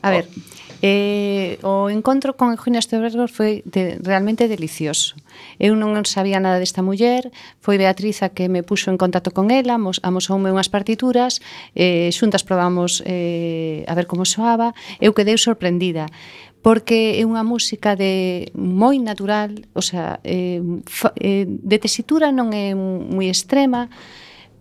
A 0.00 0.08
ver, 0.08 0.24
o... 0.24 0.53
Eh, 0.86 1.56
o 1.64 1.88
encontro 1.88 2.36
con 2.36 2.52
Eugenia 2.52 2.76
Estebergo 2.76 3.24
foi 3.24 3.64
de, 3.64 3.96
realmente 4.04 4.52
delicioso. 4.52 5.16
Eu 5.56 5.72
non 5.80 5.96
sabía 6.04 6.44
nada 6.44 6.60
desta 6.60 6.84
muller, 6.84 7.32
foi 7.64 7.80
Beatriz 7.80 8.20
a 8.20 8.36
que 8.36 8.52
me 8.52 8.60
puxo 8.60 8.92
en 8.92 9.00
contacto 9.00 9.32
con 9.32 9.48
ela, 9.48 9.80
mos, 9.80 9.96
amosoume 10.04 10.52
unhas 10.52 10.68
partituras, 10.68 11.40
eh, 11.72 12.12
xuntas 12.12 12.44
probamos 12.44 13.00
eh, 13.08 13.88
a 13.88 13.96
ver 13.96 14.04
como 14.04 14.28
soaba, 14.28 14.76
eu 15.00 15.16
quedei 15.16 15.40
sorprendida 15.40 16.12
porque 16.60 17.16
é 17.16 17.24
unha 17.24 17.40
música 17.44 17.96
de 17.96 18.52
moi 18.52 19.00
natural, 19.00 19.56
o 19.72 19.80
sea, 19.80 20.20
eh, 20.20 20.60
fa, 20.84 21.16
eh, 21.16 21.48
de 21.48 21.76
tesitura 21.80 22.28
non 22.28 22.52
é 22.52 22.76
moi 22.76 23.32
extrema, 23.32 23.88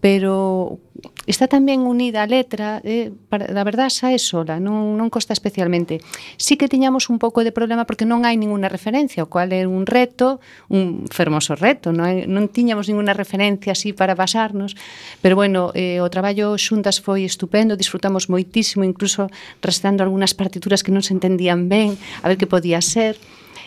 pero 0.04 0.84
está 1.24 1.47
tamén 1.47 1.88
unida 1.88 2.20
a 2.20 2.28
letra, 2.28 2.84
eh, 2.84 3.16
para, 3.32 3.47
a 3.47 3.64
verdad 3.64 3.88
xa 3.88 4.12
é 4.12 4.20
sola, 4.20 4.60
non, 4.60 4.99
non 4.99 5.08
costa 5.08 5.32
especialmente. 5.32 6.04
Sí 6.36 6.60
que 6.60 6.68
tiñamos 6.68 7.08
un 7.08 7.24
pouco 7.24 7.39
de 7.47 7.56
problema 7.56 7.88
porque 7.88 8.04
non 8.04 8.28
hai 8.28 8.36
ninguna 8.36 8.68
referencia, 8.68 9.24
o 9.24 9.32
cual 9.32 9.56
é 9.56 9.64
un 9.64 9.88
reto, 9.88 10.43
un 10.68 11.08
fermoso 11.08 11.56
reto, 11.56 11.95
non, 11.95 12.04
hai, 12.04 12.28
non 12.28 12.51
tiñamos 12.51 12.91
ninguna 12.91 13.16
referencia 13.16 13.72
así 13.72 13.95
para 13.95 14.12
basarnos, 14.12 14.76
pero 15.24 15.39
bueno, 15.39 15.72
eh, 15.72 16.04
o 16.04 16.12
traballo 16.12 16.60
xuntas 16.60 16.99
foi 16.99 17.24
estupendo, 17.24 17.80
disfrutamos 17.80 18.28
moitísimo, 18.28 18.84
incluso 18.84 19.32
restando 19.64 20.04
algunhas 20.04 20.36
partituras 20.36 20.84
que 20.84 20.91
non 20.91 20.99
se 20.99 21.16
entendían 21.16 21.72
ben, 21.72 21.95
a 22.20 22.28
ver 22.28 22.36
que 22.36 22.51
podía 22.51 22.84
ser, 22.84 23.16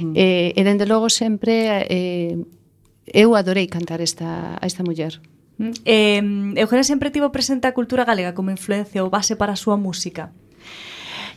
mm. 0.05 0.13
eh, 0.13 0.53
e 0.53 0.61
dende 0.69 0.85
logo 0.85 1.09
sempre... 1.09 1.89
Eh, 1.89 2.37
eu 3.07 3.39
adorei 3.39 3.71
cantar 3.71 4.03
esta, 4.03 4.59
a 4.59 4.67
esta 4.67 4.83
muller. 4.83 5.23
Eh, 5.59 6.21
Eugenia 6.57 6.85
sempre 6.85 7.11
tivo 7.11 7.33
presente 7.33 7.67
a 7.67 7.73
cultura 7.73 8.05
galega 8.05 8.37
como 8.37 8.53
influencia 8.53 9.01
ou 9.01 9.09
base 9.09 9.37
para 9.37 9.57
a 9.57 9.61
súa 9.61 9.81
música. 9.81 10.33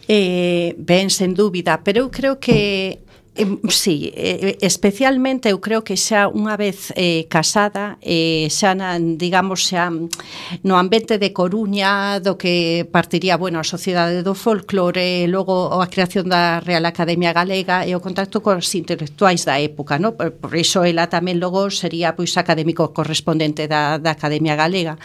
Eh, 0.10 0.76
ben, 0.82 1.08
sen 1.14 1.38
dúbida, 1.38 1.86
pero 1.86 2.04
eu 2.04 2.10
creo 2.10 2.42
que 2.42 3.00
Eh, 3.36 3.46
sí, 3.70 4.12
eh, 4.16 4.58
especialmente 4.62 5.50
eu 5.50 5.62
creo 5.62 5.84
que 5.86 5.96
xa 5.96 6.28
unha 6.28 6.58
vez 6.58 6.92
eh, 6.98 7.30
casada, 7.30 8.02
eh, 8.02 8.50
xa 8.50 8.74
na, 8.74 8.98
digamos 9.00 9.70
xa 9.70 9.94
no 10.66 10.76
ambiente 10.76 11.22
de 11.22 11.30
Coruña 11.32 12.20
do 12.20 12.36
que 12.42 12.90
partiría, 12.90 13.38
bueno, 13.38 13.62
a 13.62 13.64
Sociedade 13.64 14.26
do 14.26 14.34
Folclore, 14.34 15.30
logo 15.30 15.78
a 15.78 15.88
creación 15.88 16.28
da 16.28 16.60
Real 16.60 16.84
Academia 16.90 17.32
Galega 17.32 17.86
e 17.86 17.94
o 17.94 18.02
contacto 18.02 18.42
cos 18.42 18.66
intelectuais 18.74 19.46
da 19.46 19.62
época, 19.62 20.02
no? 20.02 20.18
Por, 20.18 20.34
por 20.36 20.52
iso 20.58 20.84
ela 20.84 21.08
tamén 21.08 21.38
logo 21.38 21.70
sería 21.70 22.18
pois 22.18 22.36
académico 22.36 22.92
correspondente 22.98 23.70
da, 23.70 24.02
da 24.02 24.18
Academia 24.18 24.58
Galega. 24.58 24.98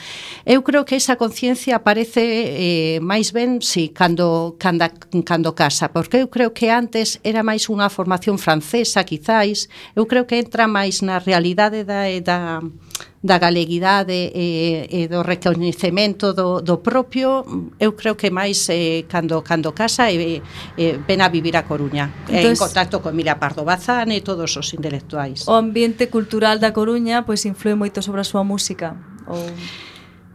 Eu 0.49 0.64
creo 0.64 0.89
que 0.89 0.97
esa 0.97 1.20
conciencia 1.20 1.77
aparece 1.77 2.25
eh, 2.25 2.99
máis 3.05 3.37
ben, 3.37 3.61
si 3.61 3.93
sí, 3.93 3.95
cando, 3.95 4.57
cando, 4.59 4.89
cando 5.22 5.55
casa, 5.55 5.93
porque 5.93 6.25
eu 6.25 6.33
creo 6.33 6.57
que 6.57 6.72
antes 6.72 7.20
era 7.22 7.45
máis 7.45 7.68
unha 7.68 7.87
formación 7.93 8.24
colonización 8.25 8.39
francesa, 8.39 9.05
quizáis, 9.05 9.68
eu 9.95 10.07
creo 10.07 10.27
que 10.27 10.39
entra 10.39 10.66
máis 10.66 11.03
na 11.03 11.18
realidade 11.20 11.85
da, 11.85 12.09
eh, 12.09 12.20
da, 12.20 12.62
da 13.22 13.37
galeguidade 13.39 14.33
e, 14.33 14.89
e 14.89 15.09
do 15.09 15.22
recoñecemento 15.22 16.33
do, 16.33 16.61
do 16.61 16.81
propio, 16.81 17.45
eu 17.79 17.93
creo 17.93 18.16
que 18.16 18.31
máis 18.31 18.68
eh, 18.70 19.05
cando, 19.09 19.43
cando 19.43 19.72
casa 19.72 20.11
e, 20.11 20.41
e 20.77 20.85
ven 21.05 21.20
a 21.20 21.29
vivir 21.29 21.57
a 21.57 21.64
Coruña. 21.68 22.09
Entonces, 22.29 22.33
en 22.33 22.53
entón- 22.57 22.64
contacto 22.64 23.03
con 23.03 23.12
Mila 23.16 23.37
Pardo 23.37 23.64
Bazán 23.64 24.11
e 24.12 24.20
todos 24.25 24.57
os 24.57 24.72
intelectuais. 24.72 25.45
O 25.47 25.55
ambiente 25.55 26.09
cultural 26.09 26.59
da 26.59 26.72
Coruña 26.72 27.29
pois 27.29 27.45
influe 27.45 27.77
moito 27.77 28.01
sobre 28.01 28.25
a 28.25 28.27
súa 28.27 28.45
música? 28.45 28.97
Ou... 29.29 29.41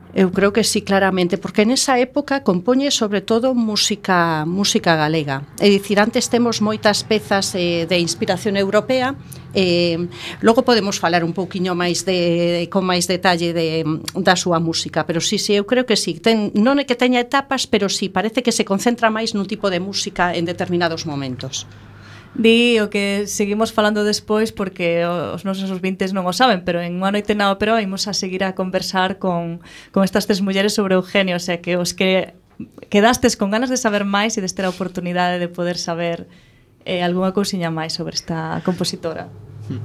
Eu 0.10 0.32
creo 0.34 0.50
que 0.50 0.64
sí, 0.64 0.82
claramente, 0.82 1.38
porque 1.38 1.70
nesa 1.70 2.02
época 2.02 2.42
compoñe 2.42 2.90
sobre 2.90 3.22
todo 3.22 3.54
música 3.54 4.42
música 4.50 4.98
galega. 4.98 5.46
É 5.62 5.70
dicir, 5.70 6.02
antes 6.02 6.34
temos 6.34 6.66
moitas 6.66 7.06
pezas 7.06 7.54
eh, 7.54 7.86
de 7.86 8.02
inspiración 8.02 8.58
europea, 8.58 9.14
eh, 9.54 10.02
logo 10.42 10.66
podemos 10.66 10.98
falar 10.98 11.22
un 11.22 11.38
pouquiño 11.38 11.78
máis 11.78 12.10
de, 12.10 12.66
con 12.74 12.90
máis 12.90 13.06
detalle 13.06 13.54
de, 13.54 13.86
da 14.18 14.34
súa 14.34 14.58
música, 14.58 15.06
pero 15.06 15.22
sí, 15.22 15.38
sí, 15.38 15.54
eu 15.54 15.70
creo 15.70 15.86
que 15.86 15.94
sí. 15.94 16.18
Ten, 16.18 16.58
non 16.58 16.82
é 16.82 16.90
que 16.90 16.98
teña 16.98 17.22
etapas, 17.22 17.70
pero 17.70 17.86
sí, 17.86 18.10
parece 18.10 18.42
que 18.42 18.50
se 18.50 18.66
concentra 18.66 19.14
máis 19.14 19.38
nun 19.38 19.46
tipo 19.46 19.70
de 19.70 19.78
música 19.78 20.34
en 20.34 20.50
determinados 20.50 21.06
momentos. 21.06 21.70
Di 22.36 22.78
o 22.80 22.94
que 22.94 23.26
seguimos 23.26 23.74
falando 23.74 24.06
despois 24.06 24.54
porque 24.54 25.04
os 25.04 25.44
nosos 25.44 25.82
vintes 25.82 26.14
non 26.14 26.30
o 26.30 26.34
saben, 26.34 26.62
pero 26.62 26.80
en 26.80 27.02
unha 27.02 27.10
noite 27.10 27.34
na 27.34 27.50
ópera 27.50 27.82
imos 27.82 28.06
a 28.06 28.14
seguir 28.14 28.46
a 28.46 28.54
conversar 28.54 29.18
con, 29.18 29.60
con 29.90 30.06
estas 30.06 30.30
tres 30.30 30.40
mulleres 30.46 30.78
sobre 30.78 30.94
Eugenio, 30.94 31.36
o 31.36 31.44
sea 31.44 31.60
que 31.60 31.76
os 31.76 31.98
que 31.98 32.38
quedastes 32.90 33.36
con 33.36 33.50
ganas 33.50 33.74
de 33.74 33.82
saber 33.82 34.06
máis 34.06 34.38
e 34.38 34.44
deste 34.46 34.62
a 34.62 34.70
oportunidade 34.70 35.42
de 35.42 35.50
poder 35.50 35.76
saber 35.76 36.30
eh, 36.86 37.02
algunha 37.02 37.34
cousiña 37.34 37.74
máis 37.74 37.98
sobre 37.98 38.14
esta 38.14 38.62
compositora. 38.62 39.28
Hmm. 39.70 39.82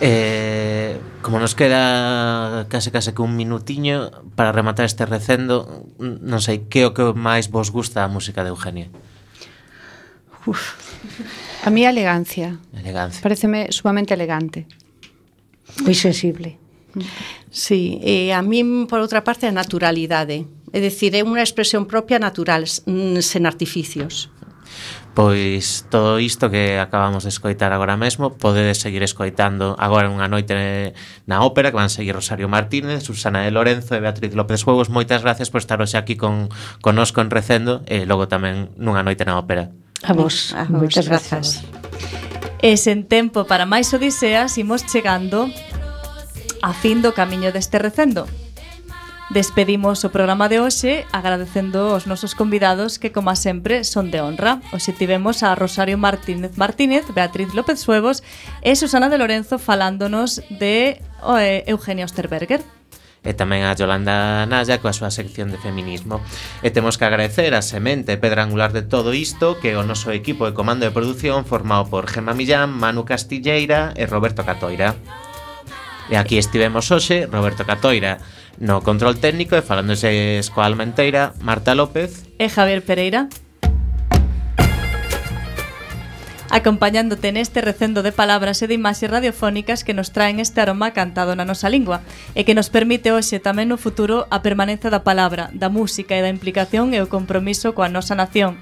Eh, 0.00 0.98
como 1.22 1.38
nos 1.38 1.54
queda 1.54 2.66
case 2.66 2.90
case 2.90 3.14
que 3.14 3.22
un 3.22 3.36
minutiño 3.36 4.10
para 4.34 4.52
rematar 4.52 4.86
este 4.86 5.04
recendo, 5.04 5.86
non 6.02 6.40
sei, 6.40 6.66
que 6.66 6.88
o 6.88 6.94
que 6.96 7.14
máis 7.14 7.46
vos 7.52 7.68
gusta 7.70 8.02
a 8.02 8.08
música 8.08 8.42
de 8.42 8.50
Eugenia? 8.50 8.88
Uf. 10.48 10.89
A 11.64 11.70
mí 11.70 11.84
a 11.84 11.90
elegancia. 11.90 12.58
Elegancia. 12.72 13.20
Pareceme 13.20 13.68
sumamente 13.70 14.14
elegante. 14.14 14.66
Moi 15.84 15.94
sensible. 15.94 16.56
Sí, 17.50 18.00
e 18.02 18.32
a 18.32 18.42
mí, 18.42 18.64
por 18.88 18.98
outra 18.98 19.22
parte, 19.22 19.46
a 19.46 19.54
naturalidade. 19.54 20.46
Eh. 20.46 20.48
É 20.72 20.78
dicir, 20.78 21.12
é 21.18 21.22
unha 21.22 21.42
expresión 21.42 21.84
propia 21.84 22.22
natural, 22.22 22.64
sen 22.66 23.42
mm, 23.42 23.46
artificios. 23.46 24.30
Pois 25.14 25.90
todo 25.90 26.22
isto 26.22 26.48
que 26.48 26.78
acabamos 26.78 27.26
de 27.26 27.34
escoitar 27.34 27.74
agora 27.74 27.98
mesmo 27.98 28.38
Podedes 28.38 28.78
seguir 28.78 29.02
escoitando 29.02 29.74
agora 29.74 30.06
unha 30.06 30.30
noite 30.30 30.54
eh, 30.54 30.94
na 31.26 31.42
ópera 31.42 31.74
Que 31.74 31.82
van 31.82 31.90
seguir 31.90 32.14
Rosario 32.14 32.46
Martínez, 32.46 33.02
Susana 33.02 33.42
de 33.42 33.50
Lorenzo 33.50 33.98
e 33.98 34.00
Beatriz 34.00 34.30
López 34.38 34.62
Huevos 34.62 34.86
Moitas 34.86 35.26
gracias 35.26 35.50
por 35.50 35.58
estar 35.58 35.82
hoxe 35.82 35.98
aquí 35.98 36.14
con, 36.14 36.46
conosco 36.78 37.18
en 37.18 37.34
Recendo 37.34 37.82
E 37.90 38.06
logo 38.06 38.30
tamén 38.30 38.70
nunha 38.78 39.02
noite 39.02 39.26
na 39.26 39.34
ópera 39.34 39.74
A 40.02 40.12
vos, 40.12 40.54
a 40.56 40.64
vos 40.64 40.70
moitas 40.70 41.06
grazas. 41.08 41.64
E 42.60 42.76
sen 42.76 43.08
tempo 43.08 43.48
para 43.48 43.64
máis 43.64 43.88
odiseas, 43.96 44.56
imos 44.60 44.84
chegando 44.84 45.48
a 46.60 46.72
fin 46.76 47.00
do 47.00 47.16
camiño 47.16 47.52
deste 47.52 47.80
recendo. 47.80 48.28
Despedimos 49.30 50.02
o 50.02 50.10
programa 50.10 50.50
de 50.50 50.58
hoxe 50.58 51.06
agradecendo 51.14 51.94
aos 51.94 52.10
nosos 52.10 52.34
convidados 52.34 52.98
que, 52.98 53.14
como 53.14 53.30
sempre, 53.38 53.86
son 53.86 54.10
de 54.10 54.18
honra. 54.18 54.58
Hoxe 54.74 54.90
tivemos 54.90 55.46
a 55.46 55.54
Rosario 55.54 55.94
Martínez 55.96 56.58
Martínez, 56.58 57.06
Beatriz 57.14 57.54
López 57.54 57.78
Suevos 57.78 58.26
e 58.58 58.74
Susana 58.74 59.06
de 59.06 59.22
Lorenzo 59.22 59.62
falándonos 59.62 60.42
de 60.50 60.98
eh, 61.38 61.62
Eugenio 61.70 62.04
Osterberger 62.04 62.60
e 63.20 63.36
tamén 63.36 63.68
a 63.68 63.76
Yolanda 63.76 64.48
Naya 64.48 64.80
coa 64.80 64.96
súa 64.96 65.12
sección 65.12 65.52
de 65.52 65.60
feminismo. 65.60 66.24
E 66.64 66.72
temos 66.72 66.96
que 66.96 67.04
agradecer 67.04 67.52
a 67.52 67.60
semente 67.60 68.16
pedra 68.16 68.46
angular 68.46 68.72
de 68.72 68.80
todo 68.80 69.12
isto 69.12 69.60
que 69.60 69.76
o 69.76 69.84
noso 69.84 70.08
equipo 70.10 70.48
de 70.48 70.56
comando 70.56 70.88
de 70.88 70.94
produción 70.94 71.44
formado 71.44 71.88
por 71.92 72.08
Gemma 72.08 72.32
Millán, 72.32 72.72
Manu 72.72 73.04
Castilleira 73.04 73.92
e 73.96 74.08
Roberto 74.08 74.42
Catoira. 74.42 74.96
E 76.10 76.16
aquí 76.16 76.40
estivemos 76.40 76.90
hoxe, 76.90 77.28
Roberto 77.28 77.62
Catoira, 77.62 78.18
no 78.58 78.82
control 78.82 79.20
técnico 79.20 79.54
e 79.54 79.62
falándose 79.62 80.40
coa 80.50 80.66
Almenteira, 80.66 81.36
Marta 81.44 81.76
López 81.76 82.24
e 82.40 82.48
Javier 82.48 82.82
Pereira 82.82 83.28
acompañándote 86.50 87.30
neste 87.30 87.62
recendo 87.62 88.02
de 88.02 88.10
palabras 88.10 88.58
e 88.60 88.66
de 88.66 88.74
imaxes 88.74 89.10
radiofónicas 89.10 89.86
que 89.86 89.94
nos 89.94 90.10
traen 90.10 90.42
este 90.42 90.58
aroma 90.60 90.90
cantado 90.90 91.38
na 91.38 91.46
nosa 91.46 91.70
lingua 91.70 92.02
e 92.34 92.42
que 92.42 92.58
nos 92.58 92.68
permite 92.68 93.14
hoxe 93.14 93.38
tamén 93.38 93.70
no 93.70 93.78
futuro 93.78 94.26
a 94.34 94.42
permanencia 94.42 94.90
da 94.90 95.06
palabra, 95.06 95.48
da 95.54 95.70
música 95.70 96.18
e 96.18 96.22
da 96.22 96.28
implicación 96.28 96.90
e 96.90 96.98
o 96.98 97.10
compromiso 97.10 97.72
coa 97.72 97.88
nosa 97.88 98.18
nación, 98.18 98.58